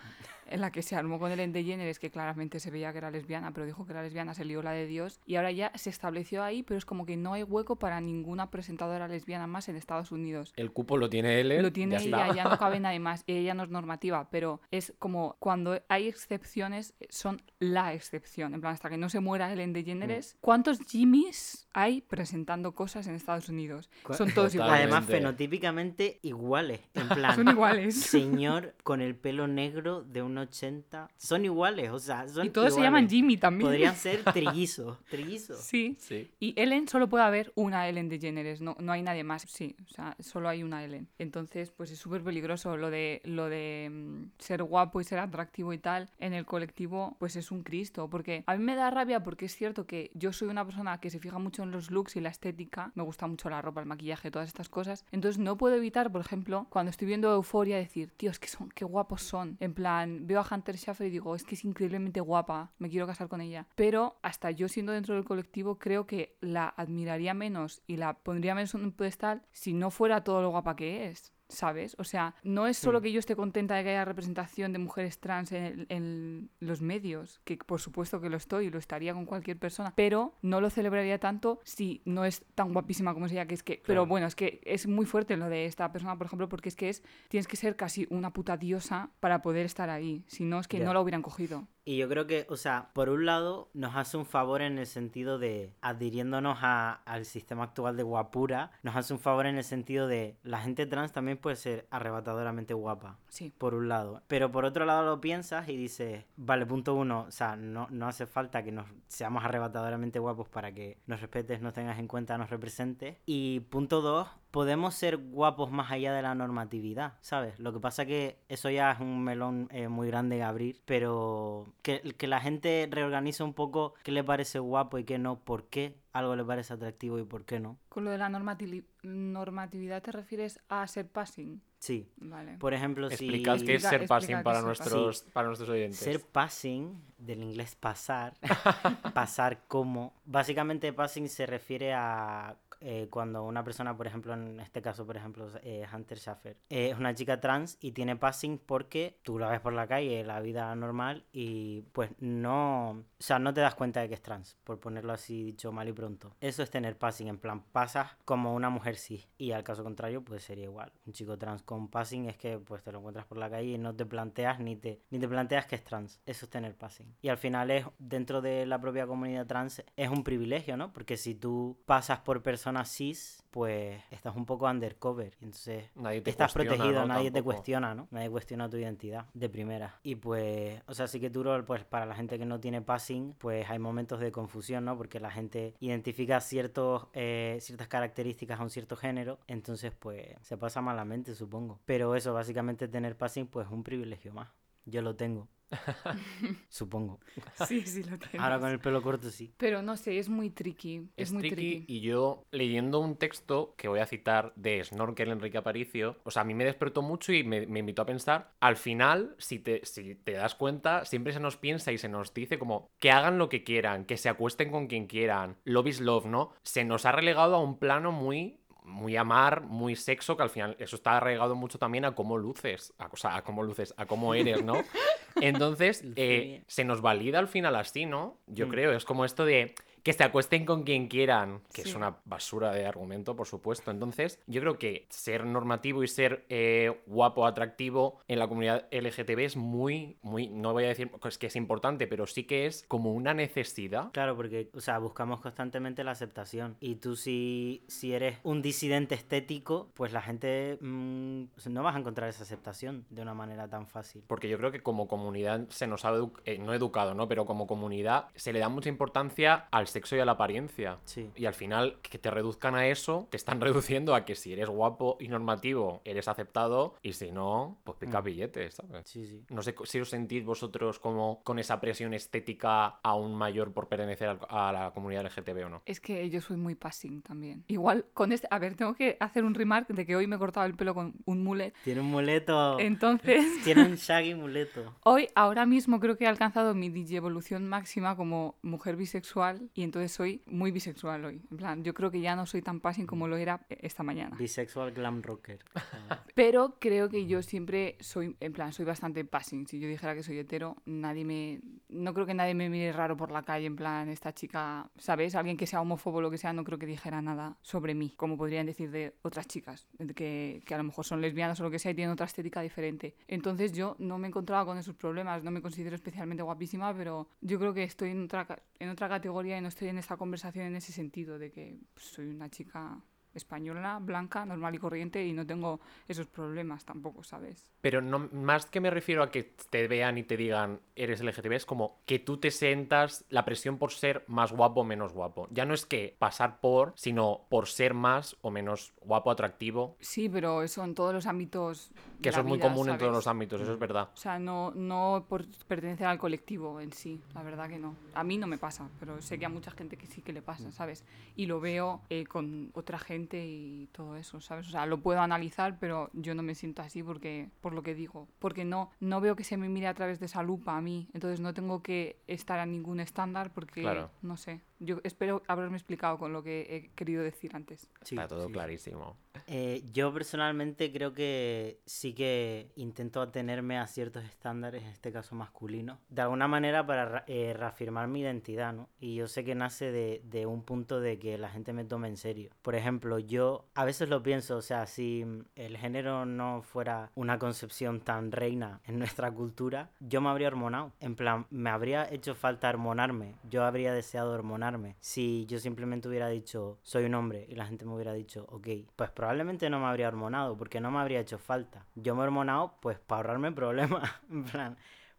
en 0.47 0.61
la 0.61 0.71
que 0.71 0.81
se 0.81 0.95
armó 0.95 1.19
con 1.19 1.31
Ellen 1.31 1.53
DeGeneres, 1.53 1.99
que 1.99 2.11
claramente 2.11 2.59
se 2.59 2.71
veía 2.71 2.91
que 2.91 2.97
era 2.99 3.11
lesbiana, 3.11 3.51
pero 3.53 3.65
dijo 3.65 3.85
que 3.85 3.91
era 3.93 4.01
lesbiana, 4.03 4.33
se 4.33 4.45
lió 4.45 4.61
la 4.61 4.71
de 4.71 4.85
Dios, 4.87 5.19
y 5.25 5.35
ahora 5.35 5.51
ya 5.51 5.71
se 5.75 5.89
estableció 5.89 6.43
ahí, 6.43 6.63
pero 6.63 6.77
es 6.77 6.85
como 6.85 7.05
que 7.05 7.17
no 7.17 7.33
hay 7.33 7.43
hueco 7.43 7.77
para 7.77 8.01
ninguna 8.01 8.49
presentadora 8.49 9.07
lesbiana 9.07 9.47
más 9.47 9.69
en 9.69 9.75
Estados 9.75 10.11
Unidos. 10.11 10.53
El 10.55 10.71
cupo 10.71 10.97
lo 10.97 11.09
tiene 11.09 11.39
él, 11.39 11.51
¿eh? 11.51 11.61
Lo 11.61 11.71
tiene 11.71 11.95
ya 11.97 12.01
ella, 12.01 12.21
está. 12.27 12.35
ya 12.35 12.43
no 12.45 12.57
cabe 12.59 12.79
nadie 12.79 12.99
más. 12.99 13.23
Ella 13.27 13.53
no 13.53 13.63
es 13.63 13.69
normativa, 13.69 14.29
pero 14.29 14.61
es 14.71 14.93
como 14.99 15.35
cuando 15.39 15.81
hay 15.89 16.07
excepciones, 16.07 16.93
son 17.09 17.41
la 17.59 17.93
excepción. 17.93 18.53
En 18.53 18.61
plan, 18.61 18.73
hasta 18.73 18.89
que 18.89 18.97
no 18.97 19.09
se 19.09 19.19
muera 19.19 19.51
Ellen 19.51 19.73
DeGeneres. 19.73 20.37
¿Cuántos 20.41 20.79
Jimmys 20.79 21.67
hay 21.73 22.01
presentando 22.01 22.73
cosas 22.73 23.07
en 23.07 23.15
Estados 23.15 23.49
Unidos? 23.49 23.89
Son 24.11 24.31
todos 24.31 24.51
Totalmente. 24.53 24.55
iguales. 24.55 24.81
Además, 24.83 25.05
fenotípicamente 25.05 26.19
iguales. 26.21 26.81
En 26.93 27.07
plan, 27.09 27.35
Son 27.35 27.47
iguales. 27.47 27.99
señor 28.01 28.75
con 28.83 29.01
el 29.01 29.15
pelo 29.15 29.47
negro 29.47 30.03
de 30.03 30.21
un 30.21 30.32
80. 30.37 31.09
Son 31.17 31.45
iguales, 31.45 31.91
o 31.91 31.99
sea, 31.99 32.27
son 32.27 32.45
Y 32.45 32.49
todos 32.49 32.73
se 32.73 32.81
llaman 32.81 33.09
Jimmy 33.09 33.37
también. 33.37 33.69
Podrían 33.69 33.95
ser 33.97 34.23
trillizos. 34.23 35.03
Trillizos. 35.05 35.59
Sí. 35.59 35.97
Sí. 35.99 36.31
Y 36.39 36.53
Ellen 36.59 36.87
solo 36.87 37.07
puede 37.07 37.23
haber 37.23 37.51
una 37.55 37.87
Ellen 37.87 38.09
DeGeneres, 38.09 38.61
no, 38.61 38.75
no 38.79 38.91
hay 38.91 39.01
nadie 39.01 39.23
más. 39.23 39.43
Sí, 39.43 39.75
o 39.85 39.93
sea, 39.93 40.15
solo 40.19 40.49
hay 40.49 40.63
una 40.63 40.83
Ellen. 40.83 41.07
Entonces, 41.17 41.71
pues 41.71 41.91
es 41.91 41.99
súper 41.99 42.23
peligroso 42.23 42.77
lo 42.77 42.89
de, 42.89 43.21
lo 43.25 43.49
de 43.49 43.89
mm, 43.91 44.31
ser 44.39 44.63
guapo 44.63 45.01
y 45.01 45.03
ser 45.03 45.19
atractivo 45.19 45.73
y 45.73 45.77
tal 45.77 46.09
en 46.19 46.33
el 46.33 46.45
colectivo, 46.45 47.15
pues 47.19 47.35
es 47.35 47.51
un 47.51 47.63
Cristo. 47.63 48.09
Porque 48.09 48.43
a 48.47 48.55
mí 48.55 48.63
me 48.63 48.75
da 48.75 48.89
rabia 48.89 49.23
porque 49.23 49.45
es 49.45 49.55
cierto 49.55 49.85
que 49.85 50.11
yo 50.13 50.33
soy 50.33 50.47
una 50.47 50.65
persona 50.65 50.99
que 50.99 51.09
se 51.09 51.19
fija 51.19 51.39
mucho 51.39 51.63
en 51.63 51.71
los 51.71 51.91
looks 51.91 52.15
y 52.15 52.21
la 52.21 52.29
estética, 52.29 52.91
me 52.95 53.03
gusta 53.03 53.27
mucho 53.27 53.49
la 53.49 53.61
ropa, 53.61 53.81
el 53.81 53.87
maquillaje, 53.87 54.31
todas 54.31 54.47
estas 54.47 54.69
cosas. 54.69 55.05
Entonces 55.11 55.39
no 55.39 55.57
puedo 55.57 55.75
evitar, 55.75 56.11
por 56.11 56.21
ejemplo, 56.21 56.67
cuando 56.69 56.89
estoy 56.89 57.07
viendo 57.07 57.33
Euforia, 57.33 57.77
decir, 57.77 58.11
tío, 58.17 58.31
es 58.31 58.39
que 58.39 58.47
son, 58.47 58.69
qué 58.69 58.85
guapos 58.85 59.21
son. 59.21 59.57
En 59.59 59.73
plan, 59.73 60.22
veo 60.23 60.39
a 60.39 60.47
Hunter 60.49 60.77
Schaffer 60.77 61.07
y 61.07 61.11
digo, 61.11 61.35
es 61.35 61.43
que 61.43 61.55
es 61.55 61.65
increíblemente 61.65 62.21
guapa, 62.21 62.71
me 62.77 62.89
quiero 62.89 63.07
casar 63.07 63.27
con 63.27 63.41
ella. 63.41 63.67
Pero 63.75 64.19
hasta 64.21 64.51
yo 64.51 64.67
siendo 64.67 64.91
dentro 64.91 65.15
del 65.15 65.25
colectivo, 65.25 65.77
creo 65.77 66.07
que 66.07 66.37
la 66.41 66.67
admiraría 66.69 67.33
menos 67.33 67.81
y 67.87 67.97
la 67.97 68.13
pondría 68.19 68.55
menos 68.55 68.73
en 68.75 68.83
un 68.83 68.91
pedestal 68.91 69.43
si 69.51 69.73
no 69.73 69.91
fuera 69.91 70.23
todo 70.23 70.41
lo 70.41 70.49
guapa 70.49 70.75
que 70.75 71.07
es. 71.07 71.32
¿Sabes? 71.49 71.95
O 71.99 72.03
sea, 72.03 72.33
no 72.43 72.65
es 72.67 72.77
solo 72.77 72.99
que 73.01 73.11
yo 73.11 73.19
esté 73.19 73.35
contenta 73.35 73.75
de 73.75 73.83
que 73.83 73.89
haya 73.91 74.05
representación 74.05 74.73
de 74.73 74.79
mujeres 74.79 75.19
trans 75.19 75.51
en, 75.51 75.63
el- 75.63 75.85
en 75.89 76.49
los 76.59 76.81
medios, 76.81 77.41
que 77.43 77.57
por 77.57 77.79
supuesto 77.79 78.19
que 78.21 78.29
lo 78.29 78.37
estoy 78.37 78.67
y 78.67 78.69
lo 78.71 78.79
estaría 78.79 79.13
con 79.13 79.25
cualquier 79.25 79.57
persona, 79.59 79.93
pero 79.95 80.33
no 80.41 80.61
lo 80.61 80.69
celebraría 80.71 81.19
tanto 81.19 81.59
si 81.63 82.01
no 82.05 82.25
es 82.25 82.43
tan 82.55 82.73
guapísima 82.73 83.13
como 83.13 83.27
es 83.27 83.33
ella, 83.33 83.45
que 83.45 83.53
es 83.53 83.61
que... 83.63 83.83
Pero 83.85 84.05
bueno, 84.07 84.25
es 84.25 84.35
que 84.35 84.61
es 84.63 84.87
muy 84.87 85.05
fuerte 85.05 85.37
lo 85.37 85.47
de 85.49 85.65
esta 85.65 85.91
persona, 85.91 86.17
por 86.17 86.25
ejemplo, 86.27 86.49
porque 86.49 86.69
es 86.69 86.75
que 86.75 86.89
es 86.89 87.03
tienes 87.27 87.47
que 87.47 87.57
ser 87.57 87.75
casi 87.75 88.07
una 88.09 88.31
puta 88.33 88.57
diosa 88.57 89.11
para 89.19 89.41
poder 89.41 89.65
estar 89.65 89.89
ahí, 89.89 90.23
si 90.27 90.43
no 90.45 90.59
es 90.59 90.67
que 90.67 90.77
no 90.85 90.93
la 90.93 91.01
hubieran 91.01 91.21
cogido. 91.21 91.67
Y 91.85 91.97
yo 91.97 92.07
creo 92.07 92.27
que, 92.27 92.45
o 92.49 92.55
sea, 92.55 92.89
por 92.93 93.09
un 93.09 93.25
lado 93.25 93.69
nos 93.73 93.95
hace 93.95 94.15
un 94.17 94.25
favor 94.25 94.61
en 94.61 94.77
el 94.77 94.87
sentido 94.87 95.37
de, 95.37 95.73
adhiriéndonos 95.81 96.59
a- 96.61 97.01
al 97.05 97.25
sistema 97.25 97.63
actual 97.65 97.97
de 97.97 98.03
guapura, 98.03 98.71
nos 98.83 98.95
hace 98.95 99.13
un 99.13 99.19
favor 99.19 99.45
en 99.47 99.57
el 99.57 99.63
sentido 99.63 100.07
de 100.07 100.37
la 100.43 100.59
gente 100.59 100.85
trans 100.85 101.11
también 101.11 101.37
puede 101.37 101.55
ser 101.57 101.85
arrebatadoramente 101.91 102.73
guapa. 102.73 103.17
Sí. 103.27 103.51
por 103.57 103.73
un 103.73 103.89
lado. 103.89 104.21
Pero 104.27 104.51
por 104.51 104.63
otro 104.65 104.85
lado 104.85 105.03
lo 105.03 105.19
piensas 105.19 105.67
y 105.67 105.75
dices, 105.75 106.23
vale, 106.37 106.65
punto 106.65 106.93
uno, 106.93 107.25
o 107.27 107.31
sea, 107.31 107.55
no, 107.55 107.87
no 107.89 108.07
hace 108.07 108.25
falta 108.27 108.63
que 108.63 108.71
nos 108.71 108.85
seamos 109.07 109.43
arrebatadoramente 109.43 110.19
guapos 110.19 110.47
para 110.49 110.71
que 110.71 110.97
nos 111.07 111.19
respetes, 111.19 111.61
nos 111.61 111.73
tengas 111.73 111.97
en 111.99 112.07
cuenta, 112.07 112.37
nos 112.37 112.49
representes. 112.49 113.17
Y 113.25 113.61
punto 113.61 114.01
dos, 114.01 114.27
podemos 114.53 114.93
ser 114.93 115.17
guapos 115.17 115.71
más 115.71 115.91
allá 115.91 116.13
de 116.13 116.21
la 116.21 116.35
normatividad, 116.35 117.15
¿sabes? 117.21 117.59
Lo 117.59 117.73
que 117.73 117.79
pasa 117.79 118.05
que 118.05 118.37
eso 118.49 118.69
ya 118.69 118.91
es 118.91 118.99
un 118.99 119.23
melón 119.23 119.67
eh, 119.71 119.87
muy 119.87 120.05
grande 120.05 120.35
que 120.35 120.43
abrir, 120.43 120.81
pero 120.85 121.73
que, 121.81 122.01
que 122.15 122.27
la 122.27 122.39
gente 122.39 122.87
reorganice 122.89 123.41
un 123.41 123.55
poco 123.55 123.95
qué 124.03 124.11
le 124.11 124.23
parece 124.23 124.59
guapo 124.59 124.99
y 124.99 125.05
qué 125.05 125.17
no, 125.17 125.39
por 125.39 125.69
qué 125.69 125.97
algo 126.11 126.35
le 126.35 126.45
parece 126.45 126.71
atractivo 126.71 127.17
y 127.17 127.23
por 127.23 127.45
qué 127.45 127.59
no. 127.59 127.79
Con 127.89 128.05
lo 128.05 128.11
de 128.11 128.19
la 128.19 128.29
normati- 128.29 128.85
normatividad 129.01 130.03
te 130.03 130.11
refieres 130.11 130.59
a 130.69 130.85
ser 130.85 131.07
passing. 131.07 131.59
Sí. 131.79 132.07
Vale. 132.17 132.57
Por 132.59 132.75
ejemplo, 132.75 133.09
si... 133.09 133.15
Explicad 133.15 133.59
qué 133.61 133.75
es 133.75 133.81
ser 133.81 134.03
explica 134.03 134.07
passing 134.07 134.43
para 134.43 134.59
ser 134.59 134.65
nuestros, 134.67 135.21
para 135.33 135.47
nuestros 135.47 135.69
oyentes. 135.69 135.99
Ser 135.99 136.21
passing, 136.21 137.03
del 137.17 137.41
inglés 137.41 137.75
pasar, 137.75 138.35
pasar 139.13 139.67
como. 139.67 140.13
Básicamente, 140.23 140.93
passing 140.93 141.27
se 141.27 141.45
refiere 141.45 141.93
a 141.93 142.55
eh, 142.83 143.07
cuando 143.09 143.43
una 143.43 143.63
persona, 143.63 143.95
por 143.95 144.07
ejemplo, 144.07 144.33
en 144.33 144.59
este 144.59 144.81
caso, 144.81 145.05
por 145.05 145.15
ejemplo, 145.15 145.47
eh, 145.63 145.85
Hunter 145.91 146.19
Schaffer, 146.19 146.57
eh, 146.69 146.89
es 146.89 146.97
una 146.97 147.15
chica 147.15 147.39
trans 147.39 147.77
y 147.79 147.93
tiene 147.93 148.17
passing 148.17 148.57
porque 148.57 149.19
tú 149.23 149.39
la 149.39 149.49
ves 149.49 149.61
por 149.61 149.71
la 149.71 149.87
calle, 149.87 150.23
la 150.25 150.41
vida 150.41 150.75
normal, 150.75 151.25
y 151.31 151.81
pues 151.93 152.11
no. 152.19 152.89
O 152.91 153.05
sea, 153.19 153.39
no 153.39 153.53
te 153.53 153.61
das 153.61 153.75
cuenta 153.75 154.01
de 154.01 154.09
que 154.09 154.15
es 154.15 154.21
trans, 154.21 154.57
por 154.65 154.81
ponerlo 154.81 155.13
así 155.13 155.43
dicho 155.43 155.71
mal 155.71 155.87
y 155.87 155.93
pronto. 155.93 156.35
Eso 156.41 156.61
es 156.61 156.69
tener 156.69 156.97
passing, 156.97 157.29
en 157.29 157.37
plan, 157.37 157.63
pasas 157.71 158.17
como 158.25 158.53
una 158.53 158.69
mujer 158.69 158.97
cis. 158.97 159.29
Y 159.37 159.51
al 159.51 159.63
caso 159.63 159.83
contrario, 159.83 160.23
pues 160.23 160.43
sería 160.43 160.65
igual. 160.65 160.91
Un 161.05 161.13
chico 161.13 161.37
trans 161.37 161.63
con 161.63 161.87
passing 161.87 162.25
es 162.25 162.35
que 162.35 162.57
pues 162.59 162.83
te 162.83 162.91
lo 162.91 162.97
encuentras 162.99 163.25
por 163.25 163.37
la 163.37 163.49
calle 163.49 163.69
y 163.69 163.77
no 163.77 163.95
te 163.95 164.05
planteas 164.05 164.59
ni 164.59 164.75
te, 164.75 165.01
ni 165.09 165.19
te 165.19 165.27
planteas 165.29 165.67
que 165.67 165.75
es 165.75 165.83
trans. 165.85 166.19
Eso 166.25 166.45
es 166.45 166.49
tener 166.49 166.75
passing. 166.75 167.15
Y 167.21 167.29
al 167.29 167.37
final 167.37 167.71
es, 167.71 167.85
dentro 167.97 168.41
de 168.41 168.65
la 168.65 168.81
propia 168.81 169.07
comunidad 169.07 169.47
trans, 169.47 169.81
es 169.95 170.09
un 170.09 170.25
privilegio, 170.25 170.75
¿no? 170.75 170.91
Porque 170.91 171.15
si 171.15 171.33
tú 171.33 171.79
pasas 171.85 172.19
por 172.19 172.43
personas 172.43 172.72
cis, 172.85 173.43
pues 173.51 174.01
estás 174.11 174.35
un 174.35 174.45
poco 174.45 174.65
undercover. 174.65 175.33
Entonces 175.41 175.85
Nadie 175.95 176.21
te 176.21 176.31
estás 176.31 176.51
protegido, 176.53 177.01
¿no? 177.01 177.07
nadie 177.07 177.31
te 177.31 177.43
cuestiona, 177.43 177.93
¿no? 177.93 178.07
Nadie 178.11 178.29
cuestiona 178.29 178.69
tu 178.69 178.77
identidad 178.77 179.27
de 179.33 179.49
primera. 179.49 179.99
Y 180.03 180.15
pues, 180.15 180.81
o 180.87 180.93
sea, 180.93 181.07
sí 181.07 181.19
que 181.19 181.29
duro, 181.29 181.63
pues 181.65 181.85
para 181.85 182.05
la 182.05 182.15
gente 182.15 182.39
que 182.39 182.45
no 182.45 182.59
tiene 182.59 182.81
passing, 182.81 183.33
pues 183.37 183.69
hay 183.69 183.79
momentos 183.79 184.19
de 184.19 184.31
confusión, 184.31 184.85
¿no? 184.85 184.97
Porque 184.97 185.19
la 185.19 185.31
gente 185.31 185.75
identifica 185.79 186.41
ciertos, 186.41 187.07
eh, 187.13 187.57
ciertas 187.61 187.87
características 187.87 188.59
a 188.59 188.63
un 188.63 188.69
cierto 188.69 188.95
género, 188.95 189.39
entonces 189.47 189.91
pues 189.97 190.35
se 190.41 190.57
pasa 190.57 190.81
malamente, 190.81 191.35
supongo. 191.35 191.79
Pero 191.85 192.15
eso, 192.15 192.33
básicamente 192.33 192.87
tener 192.87 193.15
passing, 193.17 193.47
pues 193.47 193.67
un 193.69 193.83
privilegio 193.83 194.33
más. 194.33 194.49
Yo 194.85 195.01
lo 195.01 195.15
tengo. 195.15 195.47
supongo. 196.69 197.19
Sí, 197.67 197.81
sí 197.81 198.03
lo 198.03 198.17
tengo. 198.17 198.43
Ahora 198.43 198.59
con 198.59 198.69
el 198.69 198.79
pelo 198.79 199.01
corto 199.01 199.29
sí. 199.29 199.53
Pero 199.57 199.81
no 199.81 199.97
sé, 199.97 200.19
es 200.19 200.29
muy 200.29 200.49
tricky. 200.49 201.09
Es, 201.17 201.29
Es 201.29 201.33
muy 201.33 201.41
tricky, 201.41 201.55
tricky. 201.55 201.85
y 201.93 202.01
yo 202.01 202.45
leyendo 202.51 202.99
un 202.99 203.17
texto 203.17 203.75
que 203.77 203.87
voy 203.87 203.99
a 203.99 204.05
citar 204.05 204.53
de 204.55 204.83
Snorkel 204.83 205.29
Enrique 205.29 205.57
Aparicio, 205.57 206.17
o 206.23 206.31
sea, 206.31 206.41
a 206.41 206.45
mí 206.45 206.53
me 206.53 206.65
despertó 206.65 207.01
mucho 207.01 207.33
y 207.33 207.43
me, 207.43 207.65
me 207.67 207.79
invitó 207.79 208.01
a 208.01 208.05
pensar, 208.05 208.53
al 208.59 208.75
final, 208.75 209.35
si 209.37 209.59
te, 209.59 209.85
si 209.85 210.15
te 210.15 210.33
das 210.33 210.55
cuenta, 210.55 211.05
siempre 211.05 211.33
se 211.33 211.39
nos 211.39 211.57
piensa 211.57 211.91
y 211.91 211.97
se 211.97 212.09
nos 212.09 212.33
dice 212.33 212.59
como 212.59 212.89
que 212.99 213.11
hagan 213.11 213.37
lo 213.37 213.49
que 213.49 213.63
quieran, 213.63 214.05
que 214.05 214.17
se 214.17 214.29
acuesten 214.29 214.71
con 214.71 214.87
quien 214.87 215.07
quieran, 215.07 215.57
love 215.63 215.87
is 215.87 215.99
love, 215.99 216.25
¿no? 216.25 216.53
Se 216.63 216.83
nos 216.83 217.05
ha 217.05 217.11
relegado 217.11 217.55
a 217.55 217.63
un 217.63 217.77
plano 217.79 218.11
muy 218.11 218.59
muy 218.85 219.15
amar, 219.17 219.61
muy 219.61 219.95
sexo, 219.95 220.35
que 220.37 220.43
al 220.43 220.49
final 220.49 220.75
eso 220.79 220.95
está 220.95 221.17
arraigado 221.17 221.55
mucho 221.55 221.77
también 221.79 222.05
a 222.05 222.13
cómo 222.15 222.37
luces, 222.37 222.93
a, 222.99 223.07
o 223.11 223.15
sea, 223.17 223.35
a 223.37 223.43
cómo 223.43 223.63
luces, 223.63 223.93
a 223.97 224.05
cómo 224.05 224.33
eres, 224.33 224.61
¿no? 224.63 224.83
Entonces, 225.41 226.03
eh, 226.15 226.63
se 226.67 226.83
nos 226.83 227.01
valida 227.01 227.39
al 227.39 227.47
final 227.47 227.75
así, 227.75 228.05
¿no? 228.05 228.37
Yo 228.47 228.67
Mm. 228.67 228.69
creo, 228.69 228.91
es 228.93 229.05
como 229.05 229.25
esto 229.25 229.45
de 229.45 229.73
que 230.03 230.13
se 230.13 230.23
acuesten 230.23 230.65
con 230.65 230.83
quien 230.83 231.07
quieran, 231.07 231.61
que 231.73 231.81
es 231.81 231.95
una 231.95 232.17
basura 232.25 232.71
de 232.73 232.85
argumento, 232.85 233.35
por 233.35 233.47
supuesto. 233.47 233.89
Entonces, 233.89 234.39
yo 234.47 234.59
creo 234.61 234.77
que 234.77 235.07
ser 235.09 235.45
normativo 235.45 236.03
y 236.03 236.07
ser 236.07 236.45
eh, 236.49 237.01
guapo, 237.05 237.45
atractivo 237.45 238.19
en 238.27 238.39
la 238.39 238.47
comunidad 238.47 238.85
LGTB 238.91 239.39
es 239.39 239.55
muy, 239.55 240.17
muy, 240.21 240.47
no 240.49 240.73
voy 240.73 240.83
a 240.83 240.87
decir 240.89 241.09
pues, 241.09 241.37
que 241.37 241.47
es 241.47 241.55
importante, 241.55 242.05
pero 242.07 242.27
sí 242.27 242.43
que 242.43 242.65
es 242.65 242.85
como 242.87 243.13
una 243.13 243.33
necesidad. 243.33 244.11
Claro, 244.11 244.35
porque, 244.35 244.69
o 244.73 244.81
sea, 244.81 244.97
buscamos 244.99 245.39
constantemente 245.39 246.03
la 246.03 246.11
aceptación. 246.11 246.75
Y 246.81 246.95
tú 246.95 247.15
si, 247.15 247.83
si 247.87 248.13
eres 248.13 248.37
un 248.43 248.61
disidente 248.61 249.15
estético, 249.15 249.89
pues 249.93 250.11
la 250.11 250.21
gente 250.21 250.77
mm, 250.81 251.43
no 251.69 251.81
vas 251.83 251.95
a 251.95 251.99
encontrar 251.99 252.29
esa 252.29 252.43
aceptación 252.43 253.05
de 253.09 253.21
una 253.21 253.33
manera 253.33 253.69
tan 253.69 253.87
fácil. 253.87 254.23
Porque 254.27 254.49
yo 254.49 254.57
creo 254.57 254.71
que 254.71 254.83
como 254.83 255.07
comunidad 255.07 255.67
se 255.69 255.87
nos 255.87 256.03
ha 256.03 256.11
edu- 256.11 256.33
eh, 256.43 256.57
no 256.57 256.73
educado, 256.73 257.13
¿no? 257.13 257.27
Pero 257.29 257.45
como 257.45 257.67
comunidad 257.67 258.27
se 258.35 258.51
le 258.51 258.59
da 258.59 258.67
mucha 258.69 258.89
importancia 258.89 259.67
al 259.71 259.87
sexo 259.93 260.15
y 260.15 260.19
a 260.19 260.25
la 260.25 260.33
apariencia. 260.33 260.97
Sí. 261.05 261.29
Y 261.35 261.45
al 261.45 261.53
final, 261.53 261.97
que 262.01 262.17
te 262.17 262.29
reduzcan 262.29 262.75
a 262.75 262.87
eso, 262.87 263.27
te 263.29 263.37
están 263.37 263.61
reduciendo 263.61 264.15
a 264.15 264.25
que 264.25 264.35
si 264.35 264.51
eres 264.53 264.69
guapo 264.69 265.17
y 265.19 265.27
normativo, 265.29 266.01
eres 266.03 266.27
aceptado, 266.27 266.95
y 267.01 267.13
si 267.13 267.31
no, 267.31 267.77
pues 267.83 267.97
pica 267.97 268.21
Mm. 268.21 268.23
billetes, 268.25 268.73
¿sabes? 268.75 269.07
Sí, 269.07 269.25
sí. 269.25 269.43
No 269.49 269.61
sé 269.61 269.75
si 269.85 269.99
os 269.99 270.09
sentís 270.09 270.43
vosotros 270.43 270.99
como 270.99 271.41
con 271.43 271.59
esa 271.59 271.79
presión 271.79 272.13
estética 272.13 272.99
aún 273.03 273.35
mayor 273.35 273.71
por 273.73 273.87
pertenecer 273.87 274.37
a 274.49 274.71
la 274.71 274.91
comunidad 274.93 275.23
LGTB 275.25 275.65
o 275.65 275.69
no. 275.69 275.81
Es 275.85 275.99
que 275.99 276.29
yo 276.29 276.41
soy 276.41 276.57
muy 276.57 276.75
passing 276.75 277.21
también. 277.21 277.63
Igual 277.67 278.05
con 278.13 278.31
este. 278.31 278.47
A 278.49 278.59
ver, 278.59 278.75
tengo 278.75 278.95
que 278.95 279.17
hacer 279.19 279.43
un 279.43 279.53
remark 279.53 279.87
de 279.87 280.05
que 280.05 280.15
hoy 280.15 280.27
me 280.27 280.35
he 280.35 280.39
cortado 280.39 280.65
el 280.65 280.75
pelo 280.75 280.93
con 280.93 281.13
un 281.25 281.43
mulet. 281.43 281.73
Tiene 281.83 282.01
un 282.01 282.07
muleto. 282.07 282.79
Entonces, 282.79 283.43
Tiene 283.63 283.83
un 283.85 283.95
shaggy 283.95 284.33
muleto. 284.33 284.93
hoy, 285.03 285.29
ahora 285.35 285.65
mismo 285.65 285.99
creo 285.99 286.17
que 286.17 286.23
he 286.25 286.27
alcanzado 286.27 286.73
mi 286.73 286.89
evolución 287.15 287.67
máxima 287.67 288.15
como 288.15 288.55
mujer 288.61 288.95
bisexual 288.95 289.69
y 289.73 289.82
entonces 289.83 290.11
soy 290.11 290.41
muy 290.45 290.71
bisexual 290.71 291.25
hoy. 291.25 291.41
En 291.51 291.57
plan, 291.57 291.83
yo 291.83 291.93
creo 291.93 292.11
que 292.11 292.21
ya 292.21 292.35
no 292.35 292.45
soy 292.45 292.61
tan 292.61 292.79
passing 292.79 293.05
como 293.05 293.27
lo 293.27 293.37
era 293.37 293.65
eh, 293.69 293.77
esta 293.81 294.03
mañana. 294.03 294.35
Bisexual 294.37 294.91
glam 294.91 295.21
rocker. 295.21 295.59
Pero 296.35 296.77
creo 296.79 297.09
que 297.09 297.25
yo 297.25 297.41
siempre 297.41 297.97
soy, 297.99 298.35
en 298.39 298.53
plan, 298.53 298.73
soy 298.73 298.85
bastante 298.85 299.23
passing. 299.25 299.67
Si 299.67 299.79
yo 299.79 299.87
dijera 299.87 300.15
que 300.15 300.23
soy 300.23 300.39
hetero, 300.39 300.77
nadie 300.85 301.25
me... 301.25 301.61
No 301.89 302.13
creo 302.13 302.25
que 302.25 302.33
nadie 302.33 302.55
me 302.55 302.69
mire 302.69 302.91
raro 302.91 303.15
por 303.15 303.31
la 303.31 303.43
calle, 303.43 303.67
en 303.67 303.75
plan, 303.75 304.09
esta 304.09 304.33
chica, 304.33 304.89
¿sabes? 304.97 305.35
Alguien 305.35 305.57
que 305.57 305.67
sea 305.67 305.81
homófobo 305.81 306.17
o 306.17 306.21
lo 306.21 306.31
que 306.31 306.37
sea, 306.37 306.53
no 306.53 306.63
creo 306.63 306.79
que 306.79 306.85
dijera 306.87 307.21
nada 307.21 307.57
sobre 307.61 307.93
mí, 307.93 308.13
como 308.17 308.37
podrían 308.37 308.65
decir 308.65 308.89
de 308.89 309.15
otras 309.21 309.47
chicas, 309.47 309.87
que, 310.15 310.63
que 310.65 310.73
a 310.73 310.77
lo 310.77 310.83
mejor 310.83 311.05
son 311.05 311.21
lesbianas 311.21 311.59
o 311.59 311.63
lo 311.63 311.71
que 311.71 311.79
sea 311.79 311.91
y 311.91 311.95
tienen 311.95 312.13
otra 312.13 312.25
estética 312.25 312.61
diferente. 312.61 313.15
Entonces 313.27 313.73
yo 313.73 313.95
no 313.99 314.17
me 314.17 314.27
encontraba 314.27 314.65
con 314.65 314.77
esos 314.77 314.95
problemas, 314.95 315.43
no 315.43 315.51
me 315.51 315.61
considero 315.61 315.95
especialmente 315.95 316.43
guapísima, 316.43 316.93
pero 316.95 317.27
yo 317.41 317.59
creo 317.59 317.73
que 317.73 317.83
estoy 317.83 318.11
en 318.11 318.23
otra, 318.23 318.47
en 318.79 318.89
otra 318.89 319.09
categoría 319.09 319.57
y 319.57 319.61
no 319.61 319.67
estoy 319.73 319.89
en 319.89 319.97
esta 319.97 320.17
conversación 320.17 320.67
en 320.67 320.75
ese 320.75 320.93
sentido, 320.93 321.37
de 321.37 321.51
que 321.51 321.79
pues, 321.93 322.05
soy 322.05 322.27
una 322.27 322.49
chica 322.49 323.01
española, 323.33 323.99
blanca, 323.99 324.45
normal 324.45 324.75
y 324.75 324.77
corriente 324.77 325.25
y 325.25 325.33
no 325.33 325.45
tengo 325.45 325.79
esos 326.07 326.27
problemas 326.27 326.85
tampoco, 326.85 327.23
¿sabes? 327.23 327.71
Pero 327.81 328.01
no, 328.01 328.29
más 328.31 328.65
que 328.67 328.79
me 328.79 328.89
refiero 328.89 329.23
a 329.23 329.31
que 329.31 329.55
te 329.69 329.87
vean 329.87 330.17
y 330.17 330.23
te 330.23 330.37
digan 330.37 330.79
eres 330.95 331.21
LGTB, 331.21 331.53
es 331.53 331.65
como 331.65 332.01
que 332.05 332.19
tú 332.19 332.37
te 332.37 332.51
sientas 332.51 333.25
la 333.29 333.43
presión 333.45 333.77
por 333.77 333.91
ser 333.91 334.23
más 334.27 334.51
guapo 334.51 334.81
o 334.81 334.83
menos 334.83 335.13
guapo. 335.13 335.47
Ya 335.51 335.65
no 335.65 335.73
es 335.73 335.85
que 335.85 336.15
pasar 336.19 336.59
por, 336.59 336.93
sino 336.95 337.47
por 337.49 337.67
ser 337.67 337.93
más 337.93 338.37
o 338.41 338.51
menos 338.51 338.93
guapo, 339.01 339.31
atractivo, 339.31 339.97
Sí, 339.99 340.29
pero 340.29 340.61
eso 340.61 340.83
en 340.83 340.93
todos 340.93 341.13
los 341.13 341.25
ámbitos. 341.25 341.91
Que 342.23 342.29
eso 342.29 342.39
es 342.39 342.45
muy 342.45 342.57
vida, 342.57 342.67
común 342.69 342.89
en 342.89 342.97
todos 342.97 343.09
¿sabes? 343.09 343.15
los 343.17 343.27
ámbitos, 343.27 343.61
eso 343.61 343.73
es 343.73 343.79
verdad. 343.79 344.09
O 344.13 344.17
sea, 344.17 344.39
no, 344.39 344.71
no 344.75 345.25
por 345.29 345.45
pertenecer 345.67 346.07
al 346.07 346.17
colectivo 346.17 346.79
en 346.81 346.91
sí, 346.93 347.21
la 347.35 347.43
verdad 347.43 347.69
que 347.69 347.77
no. 347.79 347.95
A 348.13 348.23
mí 348.23 348.37
no 348.37 348.47
me 348.47 348.57
pasa, 348.57 348.89
pero 348.99 349.21
sé 349.21 349.37
que 349.37 349.45
a 349.45 349.49
mucha 349.49 349.71
gente 349.71 349.97
que 349.97 350.07
sí 350.07 350.21
que 350.21 350.33
le 350.33 350.41
pasa, 350.41 350.71
¿sabes? 350.71 351.03
Y 351.35 351.45
lo 351.45 351.59
veo 351.59 352.01
eh, 352.09 352.25
con 352.25 352.71
otra 352.73 352.97
gente 352.97 353.45
y 353.45 353.87
todo 353.91 354.15
eso, 354.15 354.41
¿sabes? 354.41 354.67
O 354.67 354.71
sea, 354.71 354.85
lo 354.85 354.99
puedo 355.01 355.19
analizar, 355.21 355.77
pero 355.79 356.09
yo 356.13 356.33
no 356.35 356.43
me 356.43 356.55
siento 356.55 356.81
así 356.81 357.03
porque, 357.03 357.49
por 357.61 357.73
lo 357.73 357.83
que 357.83 357.93
digo, 357.95 358.27
porque 358.39 358.65
no, 358.65 358.89
no 358.99 359.21
veo 359.21 359.35
que 359.35 359.43
se 359.43 359.57
me 359.57 359.69
mire 359.69 359.87
a 359.87 359.93
través 359.93 360.19
de 360.19 360.25
esa 360.27 360.41
lupa 360.43 360.77
a 360.77 360.81
mí, 360.81 361.09
entonces 361.13 361.39
no 361.39 361.53
tengo 361.53 361.81
que 361.83 362.21
estar 362.27 362.59
a 362.59 362.65
ningún 362.65 362.99
estándar 362.99 363.51
porque, 363.53 363.81
Claro. 363.81 364.09
no 364.21 364.37
sé, 364.37 364.61
yo 364.83 364.99
espero 365.03 365.41
haberme 365.47 365.77
explicado 365.77 366.17
con 366.17 366.33
lo 366.33 366.43
que 366.43 366.61
he 366.69 366.89
querido 366.95 367.23
decir 367.23 367.55
antes. 367.55 367.89
Sí, 368.01 368.15
Está 368.15 368.27
todo 368.27 368.47
sí. 368.47 368.53
clarísimo. 368.53 369.17
Eh, 369.47 369.83
yo 369.91 370.13
personalmente 370.13 370.91
creo 370.91 371.13
que 371.13 371.79
sí 371.85 372.13
que 372.13 372.71
intento 372.75 373.21
atenerme 373.21 373.77
a 373.77 373.87
ciertos 373.87 374.23
estándares, 374.25 374.83
en 374.83 374.89
este 374.89 375.11
caso 375.11 375.35
masculinos, 375.35 375.97
de 376.09 376.21
alguna 376.21 376.47
manera 376.47 376.85
para 376.85 377.05
ra- 377.05 377.23
eh, 377.27 377.53
reafirmar 377.57 378.07
mi 378.07 378.21
identidad, 378.21 378.73
¿no? 378.73 378.89
Y 378.99 379.15
yo 379.15 379.27
sé 379.27 379.43
que 379.43 379.55
nace 379.55 379.91
de, 379.91 380.21
de 380.25 380.45
un 380.45 380.63
punto 380.63 380.99
de 381.01 381.19
que 381.19 381.37
la 381.37 381.49
gente 381.49 381.73
me 381.73 381.83
tome 381.83 382.07
en 382.07 382.17
serio. 382.17 382.51
Por 382.61 382.75
ejemplo, 382.75 383.19
yo 383.19 383.65
a 383.73 383.85
veces 383.85 384.07
lo 384.09 384.21
pienso, 384.23 384.57
o 384.57 384.61
sea, 384.61 384.85
si 384.85 385.25
el 385.55 385.77
género 385.77 386.25
no 386.25 386.61
fuera 386.61 387.11
una 387.15 387.39
concepción 387.39 387.99
tan 388.01 388.31
reina 388.31 388.81
en 388.85 388.99
nuestra 388.99 389.31
cultura, 389.31 389.89
yo 389.99 390.21
me 390.21 390.29
habría 390.29 390.47
hormonado. 390.47 390.93
En 390.99 391.15
plan, 391.15 391.47
me 391.49 391.69
habría 391.69 392.07
hecho 392.11 392.35
falta 392.35 392.69
hormonarme. 392.69 393.35
Yo 393.49 393.63
habría 393.65 393.93
deseado 393.93 394.31
hormonarme. 394.31 394.72
Si 394.99 395.45
yo 395.47 395.59
simplemente 395.59 396.07
hubiera 396.07 396.27
dicho, 396.27 396.79
soy 396.83 397.05
un 397.05 397.15
hombre, 397.15 397.45
y 397.49 397.55
la 397.55 397.65
gente 397.65 397.85
me 397.85 397.93
hubiera 397.93 398.13
dicho, 398.13 398.45
ok, 398.49 398.67
pues 398.95 399.09
probablemente 399.11 399.69
no 399.69 399.79
me 399.79 399.85
habría 399.85 400.07
hormonado, 400.07 400.57
porque 400.57 400.79
no 400.79 400.91
me 400.91 400.99
habría 400.99 401.19
hecho 401.19 401.37
falta. 401.37 401.85
Yo 401.95 402.15
me 402.15 402.21
he 402.21 402.23
hormonado, 402.25 402.75
pues, 402.81 402.99
para 402.99 403.17
ahorrarme 403.17 403.51
problemas. 403.51 404.09
en 404.29 404.43
plan, 404.45 404.77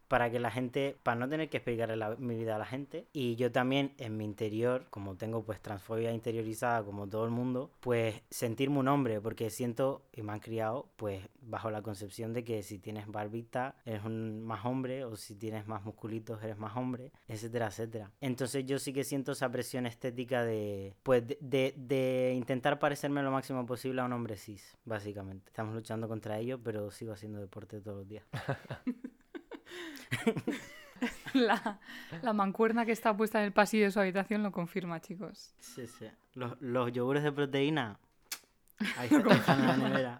para 0.09 0.31
que 0.31 0.39
la 0.39 0.51
gente, 0.51 0.97
para 1.03 1.17
no 1.19 1.29
tener 1.29 1.49
que 1.49 1.59
explicarle 1.59 1.97
la- 1.97 2.17
mi 2.17 2.37
vida 2.37 2.57
a 2.57 2.59
la 2.59 2.67
gente. 2.67 3.07
Y 3.13 3.37
yo 3.37 3.51
también 3.53 3.93
en 3.99 4.17
mi 4.17 4.25
interior, 4.25 4.87
como 4.91 5.17
tengo 5.17 5.43
pues 5.45 5.61
transfobia 5.61 6.13
interiorizada 6.13 6.83
como 6.85 7.09
todo 7.09 7.25
el 7.25 7.31
mundo, 7.31 7.71
pues 7.81 8.23
sentirme 8.31 8.79
un 8.79 8.89
hombre, 8.89 9.21
porque 9.21 9.51
siento 9.51 10.03
y 10.13 10.23
me 10.23 10.33
han 10.33 10.41
criado 10.41 10.89
pues 10.97 11.29
bajo 11.41 11.71
la 11.71 11.83
concepción 11.83 12.33
de 12.33 12.45
que 12.45 12.63
si 12.63 12.79
tienes 12.79 13.07
barbita 13.07 13.77
eres 13.85 14.05
un 14.05 14.43
más 14.45 14.65
hombre 14.65 15.05
o 15.05 15.17
si 15.17 15.35
tienes 15.35 15.67
más 15.67 15.85
musculitos 15.85 16.43
eres 16.43 16.57
más 16.59 16.77
hombre, 16.77 17.13
etcétera, 17.29 17.67
etcétera. 17.69 18.11
Entonces 18.21 18.65
yo 18.67 18.79
sí 18.79 18.93
que 18.93 19.05
siento 19.05 19.33
esa 19.33 19.51
presión 19.51 19.87
estética 19.87 20.45
de 20.45 20.95
pues 21.03 21.27
de, 21.27 21.39
de- 21.41 21.75
de 21.77 22.33
intentar 22.35 22.79
parecerme 22.79 23.23
lo 23.23 23.31
máximo 23.31 23.67
posible 23.67 24.01
a 24.01 24.05
un 24.05 24.13
hombre 24.13 24.37
cis, 24.37 24.77
básicamente. 24.85 25.47
Estamos 25.49 25.75
luchando 25.75 26.09
contra 26.09 26.39
ello, 26.39 26.59
pero 26.63 26.91
sigo 26.91 27.13
haciendo 27.13 27.41
deporte 27.41 27.81
todos 27.81 27.99
los 27.99 28.09
días. 28.09 28.25
La, 31.35 31.81
la 32.23 32.33
mancuerna 32.33 32.87
que 32.87 32.93
está 32.93 33.15
puesta 33.17 33.39
en 33.41 33.47
el 33.47 33.53
pasillo 33.53 33.85
de 33.85 33.91
su 33.91 34.01
habitación 34.01 34.43
lo 34.43 34.53
confirma, 34.53 35.01
chicos. 35.01 35.55
Sí, 35.59 35.87
sí. 35.87 36.07
Los, 36.35 36.59
los 36.61 36.93
yogures 36.93 37.23
de 37.23 37.33
proteína. 37.33 37.99
Ahí 38.97 39.09
están 39.31 39.61
en 39.61 39.67
la 39.67 39.77
nevera. 39.77 40.19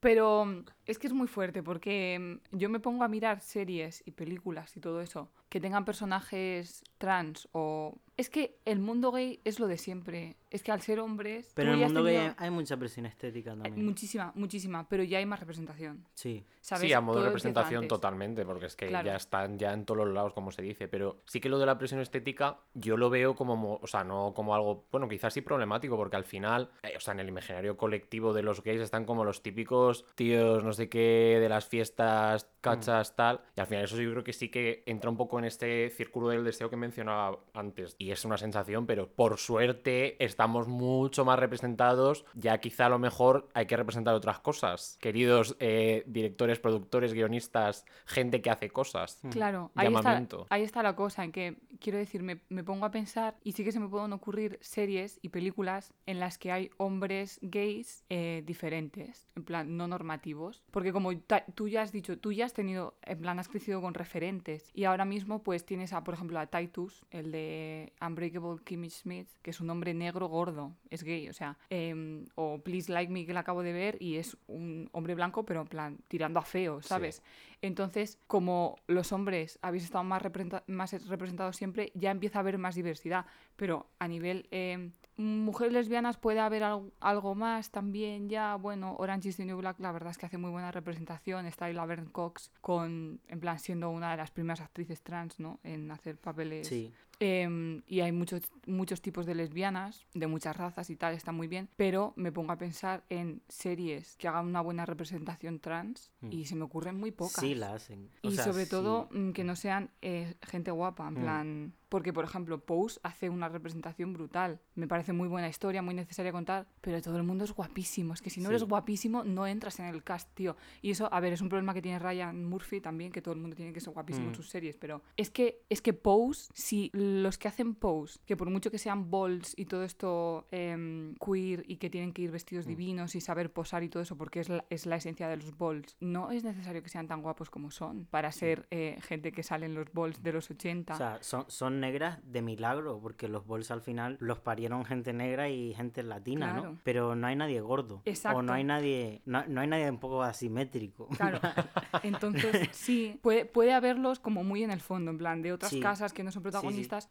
Pero 0.00 0.44
mm, 0.44 0.64
es 0.86 0.98
que 0.98 1.06
es 1.06 1.12
muy 1.12 1.28
fuerte 1.28 1.62
porque 1.62 2.18
mm, 2.18 2.56
yo 2.56 2.68
me 2.68 2.80
pongo 2.80 3.04
a 3.04 3.08
mirar 3.08 3.40
series 3.40 4.02
y 4.04 4.12
películas 4.12 4.76
y 4.76 4.80
todo 4.80 5.00
eso 5.00 5.30
que 5.48 5.60
tengan 5.60 5.84
personajes 5.84 6.82
trans 6.98 7.48
o... 7.52 7.98
Es 8.22 8.30
que 8.30 8.60
el 8.64 8.78
mundo 8.78 9.10
gay 9.10 9.40
es 9.44 9.58
lo 9.58 9.66
de 9.66 9.76
siempre. 9.76 10.36
Es 10.48 10.62
que 10.62 10.70
al 10.70 10.80
ser 10.80 11.00
hombres... 11.00 11.50
Pero 11.54 11.72
en 11.72 11.80
el 11.80 11.84
mundo 11.86 12.04
gay 12.04 12.32
hay 12.36 12.50
mucha 12.50 12.76
presión 12.76 13.04
estética 13.04 13.50
eh, 13.54 13.56
también. 13.64 13.84
Muchísima, 13.84 14.30
muchísima, 14.36 14.88
pero 14.88 15.02
ya 15.02 15.18
hay 15.18 15.26
más 15.26 15.40
representación. 15.40 16.06
Sí. 16.14 16.44
¿sabes? 16.60 16.82
Sí, 16.86 16.92
a 16.92 17.00
modo 17.00 17.14
Todo 17.14 17.24
de 17.24 17.28
representación 17.30 17.88
totalmente, 17.88 18.44
porque 18.44 18.66
es 18.66 18.76
que 18.76 18.86
Claro. 18.86 19.06
ya 19.06 19.16
están 19.16 19.58
ya 19.58 19.72
en 19.72 19.84
todos 19.84 20.04
los 20.06 20.14
lados, 20.14 20.34
como 20.34 20.52
se 20.52 20.62
dice. 20.62 20.86
Pero 20.86 21.22
sí 21.26 21.40
que 21.40 21.48
lo 21.48 21.58
de 21.58 21.66
la 21.66 21.78
presión 21.78 22.00
estética, 22.00 22.60
yo 22.74 22.96
lo 22.96 23.10
veo 23.10 23.34
como, 23.34 23.56
mo- 23.56 23.80
o 23.82 23.86
sea, 23.88 24.04
no 24.04 24.32
como 24.36 24.54
algo, 24.54 24.86
bueno, 24.92 25.08
quizás 25.08 25.34
sí 25.34 25.40
problemático, 25.40 25.96
porque 25.96 26.14
al 26.14 26.24
final, 26.24 26.70
eh, 26.84 26.92
o 26.96 27.00
sea, 27.00 27.14
en 27.14 27.20
el 27.20 27.28
imaginario 27.28 27.76
colectivo 27.76 28.32
de 28.32 28.44
los 28.44 28.62
gays 28.62 28.80
están 28.82 29.04
como 29.04 29.24
los 29.24 29.42
típicos 29.42 30.04
tíos, 30.14 30.62
no 30.62 30.72
sé 30.74 30.88
qué, 30.88 31.38
de 31.40 31.48
las 31.48 31.66
fiestas, 31.66 32.48
cachas, 32.62 33.14
tal. 33.14 33.40
Y 33.56 33.60
al 33.60 33.66
final 33.66 33.84
eso 33.84 34.00
yo 34.00 34.10
creo 34.12 34.24
que 34.24 34.32
sí 34.32 34.48
que 34.48 34.82
entra 34.86 35.10
un 35.10 35.16
poco 35.18 35.38
en 35.38 35.44
este 35.44 35.90
círculo 35.90 36.28
del 36.28 36.44
deseo 36.44 36.70
que 36.70 36.76
mencionaba 36.76 37.40
antes. 37.52 37.94
Y 37.98 38.10
es 38.10 38.24
una 38.24 38.38
sensación, 38.38 38.86
pero 38.86 39.08
por 39.08 39.38
suerte 39.38 40.22
estamos 40.24 40.68
mucho 40.68 41.26
más 41.26 41.38
representados. 41.38 42.24
Ya 42.34 42.58
quizá 42.58 42.86
a 42.86 42.88
lo 42.88 42.98
mejor 42.98 43.48
hay 43.52 43.66
que 43.66 43.76
representar 43.76 44.14
otras 44.14 44.40
cosas. 44.40 44.96
Queridos 45.00 45.56
eh, 45.60 46.04
directores, 46.06 46.58
productores, 46.58 47.12
guionistas, 47.12 47.84
gente 48.06 48.40
que 48.40 48.50
hace 48.50 48.70
cosas. 48.70 49.20
Claro, 49.30 49.70
ahí 49.74 49.92
está, 49.92 50.26
ahí 50.48 50.62
está 50.62 50.82
la 50.82 50.96
cosa, 50.96 51.24
en 51.24 51.32
que 51.32 51.56
quiero 51.80 51.98
decir, 51.98 52.22
me, 52.22 52.40
me 52.48 52.64
pongo 52.64 52.86
a 52.86 52.90
pensar 52.90 53.36
y 53.42 53.52
sí 53.52 53.64
que 53.64 53.72
se 53.72 53.80
me 53.80 53.88
pueden 53.88 54.12
ocurrir 54.12 54.58
series 54.60 55.18
y 55.22 55.30
películas 55.30 55.92
en 56.06 56.20
las 56.20 56.38
que 56.38 56.52
hay 56.52 56.70
hombres 56.76 57.38
gays 57.42 58.04
eh, 58.08 58.42
diferentes, 58.46 59.28
en 59.34 59.44
plan, 59.44 59.76
no 59.76 59.88
normativos. 59.88 60.62
Porque 60.70 60.92
como 60.92 61.10
tú 61.54 61.68
ya 61.68 61.82
has 61.82 61.92
dicho, 61.92 62.18
tú 62.18 62.32
ya 62.32 62.46
has 62.46 62.51
tenido, 62.52 62.94
en 63.02 63.18
plan, 63.20 63.38
has 63.38 63.48
crecido 63.48 63.80
con 63.80 63.94
referentes 63.94 64.70
y 64.74 64.84
ahora 64.84 65.04
mismo 65.04 65.42
pues 65.42 65.64
tienes 65.64 65.92
a, 65.92 66.04
por 66.04 66.14
ejemplo, 66.14 66.38
a 66.38 66.46
Titus, 66.46 67.04
el 67.10 67.32
de 67.32 67.92
Unbreakable 68.00 68.62
Kimmy 68.64 68.90
Smith, 68.90 69.28
que 69.42 69.50
es 69.50 69.60
un 69.60 69.70
hombre 69.70 69.94
negro 69.94 70.28
gordo, 70.28 70.72
es 70.90 71.02
gay, 71.02 71.28
o 71.28 71.32
sea, 71.32 71.58
em, 71.70 72.26
o 72.34 72.58
Please 72.58 72.92
Like 72.92 73.12
Me 73.12 73.26
que 73.26 73.32
la 73.34 73.40
acabo 73.40 73.62
de 73.62 73.72
ver 73.72 73.96
y 74.00 74.16
es 74.16 74.36
un 74.46 74.88
hombre 74.92 75.14
blanco, 75.14 75.44
pero 75.44 75.62
en 75.62 75.68
plan, 75.68 75.98
tirando 76.08 76.38
a 76.38 76.42
feo, 76.42 76.82
¿sabes? 76.82 77.22
Entonces, 77.60 78.18
como 78.26 78.76
los 78.88 79.12
hombres 79.12 79.58
habéis 79.62 79.84
estado 79.84 80.02
más, 80.04 80.20
representa- 80.22 80.64
más 80.66 80.92
representados 81.08 81.56
siempre, 81.56 81.92
ya 81.94 82.10
empieza 82.10 82.38
a 82.38 82.40
haber 82.40 82.58
más 82.58 82.74
diversidad. 82.74 83.24
Pero 83.54 83.86
a 84.00 84.08
nivel 84.08 84.48
eh, 84.50 84.90
mujeres 85.16 85.72
lesbianas 85.72 86.16
puede 86.16 86.40
haber 86.40 86.62
al- 86.64 86.92
algo 87.00 87.34
más 87.34 87.70
también 87.70 88.28
ya. 88.28 88.56
Bueno, 88.56 88.96
Orange 88.98 89.28
is 89.28 89.36
the 89.36 89.44
New 89.44 89.58
Black 89.58 89.78
la 89.78 89.92
verdad 89.92 90.10
es 90.10 90.18
que 90.18 90.26
hace 90.26 90.38
muy 90.38 90.50
buena 90.50 90.72
representación. 90.72 91.46
Está 91.46 91.66
ahí 91.66 91.74
Laverne 91.74 92.10
Cox 92.10 92.50
con, 92.60 93.20
en 93.28 93.40
plan, 93.40 93.58
siendo 93.58 93.90
una 93.90 94.10
de 94.12 94.16
las 94.16 94.30
primeras 94.30 94.60
actrices 94.60 95.02
trans, 95.02 95.38
¿no? 95.38 95.60
En 95.62 95.90
hacer 95.90 96.16
papeles 96.18 96.66
Sí. 96.66 96.92
Em, 97.20 97.82
y 97.86 98.00
hay 98.00 98.10
muchos, 98.12 98.42
muchos 98.66 99.00
tipos 99.00 99.26
de 99.26 99.34
lesbianas, 99.34 100.06
de 100.14 100.26
muchas 100.26 100.56
razas 100.56 100.90
y 100.90 100.96
tal, 100.96 101.14
está 101.14 101.30
muy 101.32 101.46
bien. 101.48 101.68
Pero 101.76 102.12
me 102.16 102.32
pongo 102.32 102.52
a 102.52 102.58
pensar 102.58 103.04
en 103.08 103.42
series 103.48 104.16
que 104.16 104.28
hagan 104.28 104.46
una 104.46 104.60
buena 104.60 104.86
representación 104.86 105.60
trans 105.60 106.10
y 106.30 106.46
se 106.46 106.56
me 106.56 106.64
ocurren 106.64 106.98
muy 106.98 107.10
pocas. 107.12 107.40
Sí 107.44 107.54
la 107.54 107.74
hacen. 107.74 108.10
O 108.22 108.28
y 108.28 108.34
sea, 108.34 108.44
sobre 108.44 108.64
sí. 108.64 108.70
todo 108.70 109.08
mm, 109.12 109.30
que 109.32 109.44
no 109.44 109.54
sean 109.56 109.90
eh, 110.02 110.34
gente 110.42 110.70
guapa, 110.70 111.06
en 111.08 111.14
Mm. 111.14 111.20
plan... 111.20 111.72
Porque, 111.92 112.10
por 112.14 112.24
ejemplo, 112.24 112.58
Pose 112.58 112.98
hace 113.02 113.28
una 113.28 113.50
representación 113.50 114.14
brutal. 114.14 114.58
Me 114.76 114.88
parece 114.88 115.12
muy 115.12 115.28
buena 115.28 115.46
historia, 115.50 115.82
muy 115.82 115.92
necesaria 115.92 116.32
contar, 116.32 116.66
pero 116.80 117.02
todo 117.02 117.18
el 117.18 117.22
mundo 117.22 117.44
es 117.44 117.52
guapísimo. 117.52 118.14
Es 118.14 118.22
que 118.22 118.30
si 118.30 118.40
no 118.40 118.48
Sí. 118.48 118.54
eres 118.54 118.64
guapísimo, 118.64 119.24
no 119.24 119.46
entras 119.46 119.78
en 119.78 119.84
el 119.84 120.02
cast, 120.02 120.32
tío. 120.34 120.56
Y 120.80 120.90
eso, 120.90 121.12
a 121.12 121.20
ver, 121.20 121.34
es 121.34 121.42
un 121.42 121.50
problema 121.50 121.74
que 121.74 121.82
tiene 121.82 121.98
Ryan 121.98 122.46
Murphy 122.46 122.80
también, 122.80 123.12
que 123.12 123.20
todo 123.20 123.34
el 123.34 123.40
mundo 123.42 123.54
tiene 123.56 123.74
que 123.74 123.80
ser 123.82 123.92
guapísimo 123.92 124.28
en 124.28 124.32
Mm. 124.32 124.36
sus 124.36 124.48
series, 124.48 124.78
pero 124.78 125.02
es 125.18 125.28
que, 125.28 125.64
es 125.68 125.82
que 125.82 125.92
Pose, 125.92 126.50
si 126.54 126.90
los 127.22 127.36
que 127.38 127.48
hacen 127.48 127.74
Pose, 127.74 128.18
que 128.26 128.36
por 128.36 128.48
mucho 128.50 128.70
que 128.70 128.78
sean 128.78 129.10
balls 129.10 129.54
y 129.58 129.66
todo 129.66 129.84
esto 129.84 130.46
em, 130.50 131.14
queer 131.16 131.64
y 131.66 131.76
que 131.76 131.90
tienen 131.90 132.12
que 132.12 132.22
ir 132.22 132.30
vestidos 132.30 132.66
Mm. 132.66 132.68
divinos 132.70 133.14
y 133.14 133.20
saber 133.20 133.52
posar 133.52 133.82
y 133.82 133.88
todo 133.88 134.02
eso, 134.02 134.16
porque 134.16 134.40
es 134.40 134.48
la, 134.48 134.64
es 134.70 134.86
la 134.86 134.96
esencia 134.96 135.28
de 135.28 135.36
los 135.36 135.56
balls, 135.58 135.96
no 136.00 136.30
es 136.30 136.44
necesario 136.44 136.82
que 136.82 136.88
sean 136.88 137.08
tan 137.08 137.22
guapos 137.22 137.50
como 137.50 137.70
son 137.70 138.06
para 138.06 138.30
ser 138.32 138.66
eh, 138.70 138.98
gente 139.02 139.32
que 139.32 139.42
sale 139.42 139.66
en 139.66 139.74
los 139.74 139.92
balls 139.92 140.22
de 140.22 140.32
los 140.32 140.50
80. 140.50 140.94
O 140.94 140.96
sea, 140.96 141.18
son, 141.22 141.44
son 141.48 141.80
negras 141.80 142.20
de 142.24 142.42
milagro, 142.42 143.00
porque 143.00 143.28
los 143.28 143.44
bols 143.46 143.70
al 143.70 143.82
final 143.82 144.16
los 144.20 144.38
parieron 144.38 144.84
gente 144.84 145.12
negra 145.12 145.48
y 145.48 145.74
gente 145.74 146.02
latina, 146.02 146.52
Claro. 146.52 146.72
¿no? 146.72 146.78
Pero 146.84 147.14
no 147.16 147.26
hay 147.26 147.36
nadie 147.36 147.60
gordo. 147.60 147.96
O 147.96 148.02
Exacto. 148.04 148.42
no 148.42 148.52
hay 148.52 148.64
nadie, 148.64 149.22
no, 149.24 149.44
no 149.48 149.60
hay 149.60 149.66
nadie 149.66 149.90
un 149.90 149.98
poco 149.98 150.22
asimétrico. 150.22 151.08
Claro. 151.08 151.40
Entonces, 152.02 152.68
sí, 152.72 153.18
puede, 153.22 153.44
puede 153.44 153.72
haberlos 153.72 154.18
como 154.20 154.44
muy 154.44 154.62
en 154.62 154.70
el 154.70 154.80
fondo, 154.80 155.10
en 155.10 155.18
plan, 155.18 155.42
de 155.42 155.52
otras 155.52 155.70
Sí. 155.72 155.80
casas 155.80 156.12
que 156.12 156.22
no 156.22 156.30
son 156.30 156.42
sí. 156.42 156.48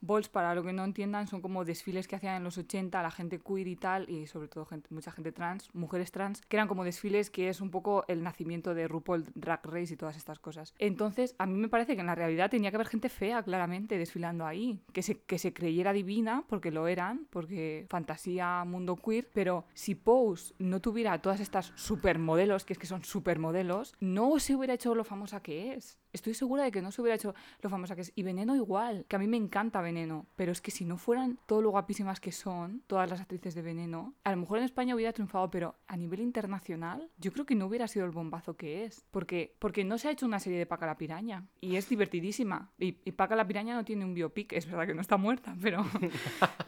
Balls, 0.01 0.29
para 0.29 0.55
lo 0.55 0.63
que 0.63 0.73
no 0.73 0.83
entiendan, 0.83 1.27
son 1.27 1.41
como 1.41 1.65
desfiles 1.65 2.07
que 2.07 2.15
hacían 2.15 2.35
en 2.35 2.43
los 2.43 2.57
80 2.57 3.01
la 3.01 3.11
gente 3.11 3.39
queer 3.39 3.67
y 3.67 3.75
tal, 3.75 4.09
y 4.09 4.27
sobre 4.27 4.47
todo 4.47 4.67
mucha 4.89 5.11
gente 5.11 5.31
trans, 5.31 5.73
mujeres 5.73 6.11
trans, 6.11 6.41
que 6.41 6.57
eran 6.57 6.67
como 6.67 6.83
desfiles 6.83 7.29
que 7.29 7.49
es 7.49 7.61
un 7.61 7.71
poco 7.71 8.05
el 8.07 8.23
nacimiento 8.23 8.73
de 8.73 8.87
RuPaul 8.87 9.25
Drag 9.35 9.65
Race 9.65 9.93
y 9.93 9.97
todas 9.97 10.17
estas 10.17 10.39
cosas. 10.39 10.73
Entonces, 10.79 11.35
a 11.37 11.45
mí 11.45 11.57
me 11.57 11.69
parece 11.69 11.95
que 11.95 12.01
en 12.01 12.07
la 12.07 12.15
realidad 12.15 12.49
tenía 12.49 12.69
que 12.69 12.77
haber 12.77 12.87
gente 12.87 13.09
fea, 13.09 13.43
claramente, 13.43 13.97
desfilando 13.97 14.45
ahí, 14.45 14.81
que 14.93 15.01
se, 15.01 15.19
que 15.21 15.39
se 15.39 15.53
creyera 15.53 15.93
divina, 15.93 16.43
porque 16.47 16.71
lo 16.71 16.87
eran, 16.87 17.27
porque 17.29 17.85
fantasía, 17.89 18.63
mundo 18.65 18.95
queer, 18.95 19.29
pero 19.33 19.65
si 19.73 19.95
Pose 19.95 20.53
no 20.59 20.81
tuviera 20.81 21.21
todas 21.21 21.39
estas 21.39 21.73
supermodelos, 21.75 22.65
que 22.65 22.73
es 22.73 22.79
que 22.79 22.87
son 22.87 23.03
supermodelos, 23.03 23.95
no 23.99 24.39
se 24.39 24.55
hubiera 24.55 24.73
hecho 24.73 24.95
lo 24.95 25.03
famosa 25.03 25.41
que 25.41 25.73
es. 25.73 25.97
Estoy 26.13 26.33
segura 26.33 26.63
de 26.63 26.71
que 26.71 26.81
no 26.81 26.91
se 26.91 27.01
hubiera 27.01 27.15
hecho 27.15 27.33
lo 27.61 27.69
famosa 27.69 27.95
que 27.95 28.01
es. 28.01 28.11
Y 28.15 28.23
Veneno 28.23 28.55
igual, 28.55 29.05
que 29.07 29.15
a 29.15 29.19
mí 29.19 29.27
me 29.27 29.37
encanta 29.37 29.70
Veneno, 29.79 30.25
pero 30.35 30.51
es 30.51 30.59
que 30.59 30.71
si 30.71 30.83
no 30.83 30.97
fueran 30.97 31.39
todo 31.45 31.61
lo 31.61 31.69
guapísimas 31.69 32.19
que 32.19 32.33
son, 32.33 32.81
todas 32.87 33.09
las 33.09 33.21
actrices 33.21 33.55
de 33.55 33.61
Veneno, 33.61 34.13
a 34.25 34.31
lo 34.31 34.37
mejor 34.37 34.57
en 34.57 34.65
España 34.65 34.93
hubiera 34.95 35.13
triunfado, 35.13 35.49
pero 35.49 35.75
a 35.87 35.95
nivel 35.95 36.19
internacional, 36.19 37.09
yo 37.17 37.31
creo 37.31 37.45
que 37.45 37.55
no 37.55 37.67
hubiera 37.67 37.87
sido 37.87 38.03
el 38.05 38.11
bombazo 38.11 38.57
que 38.57 38.83
es. 38.83 39.05
Porque, 39.11 39.55
porque 39.59 39.85
no 39.85 39.97
se 39.97 40.09
ha 40.09 40.11
hecho 40.11 40.25
una 40.25 40.39
serie 40.39 40.59
de 40.59 40.65
Paca 40.65 40.85
la 40.85 40.97
Piraña, 40.97 41.45
y 41.61 41.77
es 41.77 41.87
divertidísima. 41.87 42.71
Y, 42.77 42.97
y 43.05 43.11
Paca 43.13 43.37
la 43.37 43.47
Piraña 43.47 43.75
no 43.75 43.85
tiene 43.85 44.03
un 44.03 44.13
biopic, 44.13 44.51
es 44.51 44.65
verdad 44.65 44.87
que 44.87 44.93
no 44.95 45.01
está 45.01 45.15
muerta, 45.15 45.55
pero... 45.61 45.85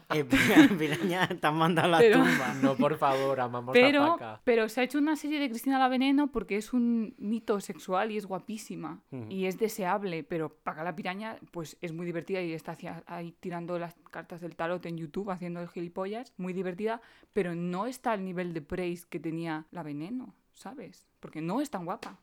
Pira- 0.08 0.68
piraña, 0.78 1.26
te 1.28 1.46
han 1.46 1.56
mandado 1.56 1.88
a 1.88 1.90
la 1.90 1.98
Pero- 1.98 2.18
tumba. 2.18 2.54
No, 2.62 2.76
por 2.76 2.96
favor, 2.98 3.40
amamos 3.40 3.70
a 3.70 3.72
Pero, 3.72 4.12
Paca. 4.12 4.40
pero 4.44 4.68
se 4.68 4.80
ha 4.80 4.84
hecho 4.84 4.98
una 4.98 5.16
serie 5.16 5.40
de 5.40 5.48
Cristina 5.50 5.78
la 5.78 5.88
Veneno 5.88 6.30
porque 6.30 6.56
es 6.56 6.72
un 6.72 7.14
mito 7.18 7.60
sexual 7.60 8.12
y 8.12 8.16
es 8.16 8.26
guapísima 8.26 9.02
y 9.28 9.46
es 9.46 9.58
deseable, 9.58 10.22
pero 10.22 10.50
Paca 10.50 10.84
la 10.84 10.94
Piraña 10.94 11.38
pues 11.50 11.76
es 11.80 11.92
muy 11.92 12.06
divertida 12.06 12.40
y 12.42 12.52
está 12.52 12.72
hacia- 12.72 12.93
ahí 13.06 13.32
tirando 13.40 13.78
las 13.78 13.94
cartas 14.10 14.40
del 14.40 14.56
tarot 14.56 14.84
en 14.86 14.98
YouTube 14.98 15.30
haciendo 15.30 15.60
el 15.60 15.68
gilipollas, 15.68 16.32
muy 16.36 16.52
divertida, 16.52 17.00
pero 17.32 17.54
no 17.54 17.86
está 17.86 18.12
al 18.12 18.24
nivel 18.24 18.54
de 18.54 18.62
praise 18.62 19.06
que 19.08 19.20
tenía 19.20 19.66
la 19.70 19.82
Veneno, 19.82 20.34
¿sabes? 20.52 21.06
Porque 21.20 21.40
no 21.40 21.60
es 21.60 21.70
tan 21.70 21.84
guapa. 21.84 22.18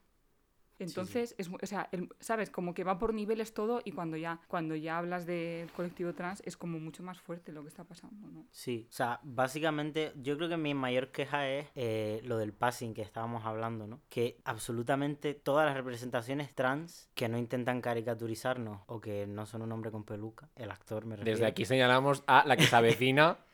Entonces, 0.84 1.36
Es, 1.38 1.50
mu- 1.50 1.58
o 1.62 1.66
sea, 1.66 1.88
el- 1.92 2.10
sabes, 2.20 2.50
como 2.50 2.74
que 2.74 2.84
va 2.84 2.98
por 3.00 3.14
niveles 3.14 3.54
todo 3.54 3.82
y 3.86 3.92
cuando 3.92 4.18
ya, 4.18 4.40
cuando 4.48 4.76
ya 4.76 4.98
hablas 4.98 5.26
del 5.26 5.72
colectivo 5.72 6.14
trans 6.14 6.42
es 6.46 6.58
como 6.58 6.80
mucho 6.80 7.04
más 7.04 7.20
fuerte 7.20 7.52
lo 7.52 7.62
que 7.62 7.68
está 7.70 7.84
pasando, 7.84 8.28
¿no? 8.30 8.46
Sí, 8.52 8.88
o 8.90 8.92
sea, 8.94 9.20
básicamente 9.24 10.12
yo 10.16 10.38
creo 10.38 10.50
que 10.50 10.58
mi 10.58 10.74
mayor 10.74 11.12
queja 11.12 11.48
es 11.50 11.68
eh, 11.76 12.22
lo 12.26 12.38
del 12.38 12.54
passing 12.54 12.94
que 12.94 13.02
estábamos 13.02 13.46
hablando, 13.46 13.88
¿no? 13.88 14.02
Que 14.10 14.40
absolutamente 14.46 15.34
todas 15.34 15.66
las 15.66 15.76
representaciones 15.76 16.54
trans 16.56 17.10
que 17.16 17.28
no 17.30 17.38
intentan 17.38 17.82
caricaturizarnos 17.82 18.82
o 18.88 19.00
que 19.02 19.28
no 19.28 19.46
son 19.46 19.62
un 19.62 19.72
hombre 19.72 19.92
con 19.92 20.04
peluca, 20.04 20.50
el 20.56 20.72
actor 20.72 21.06
me 21.06 21.16
refiero. 21.16 21.32
Desde 21.38 21.46
aquí 21.48 21.66
señalamos 21.66 22.24
a 22.28 22.44
la 22.46 22.58
que 22.58 22.66
se 22.66 22.76
avecina. 22.76 23.38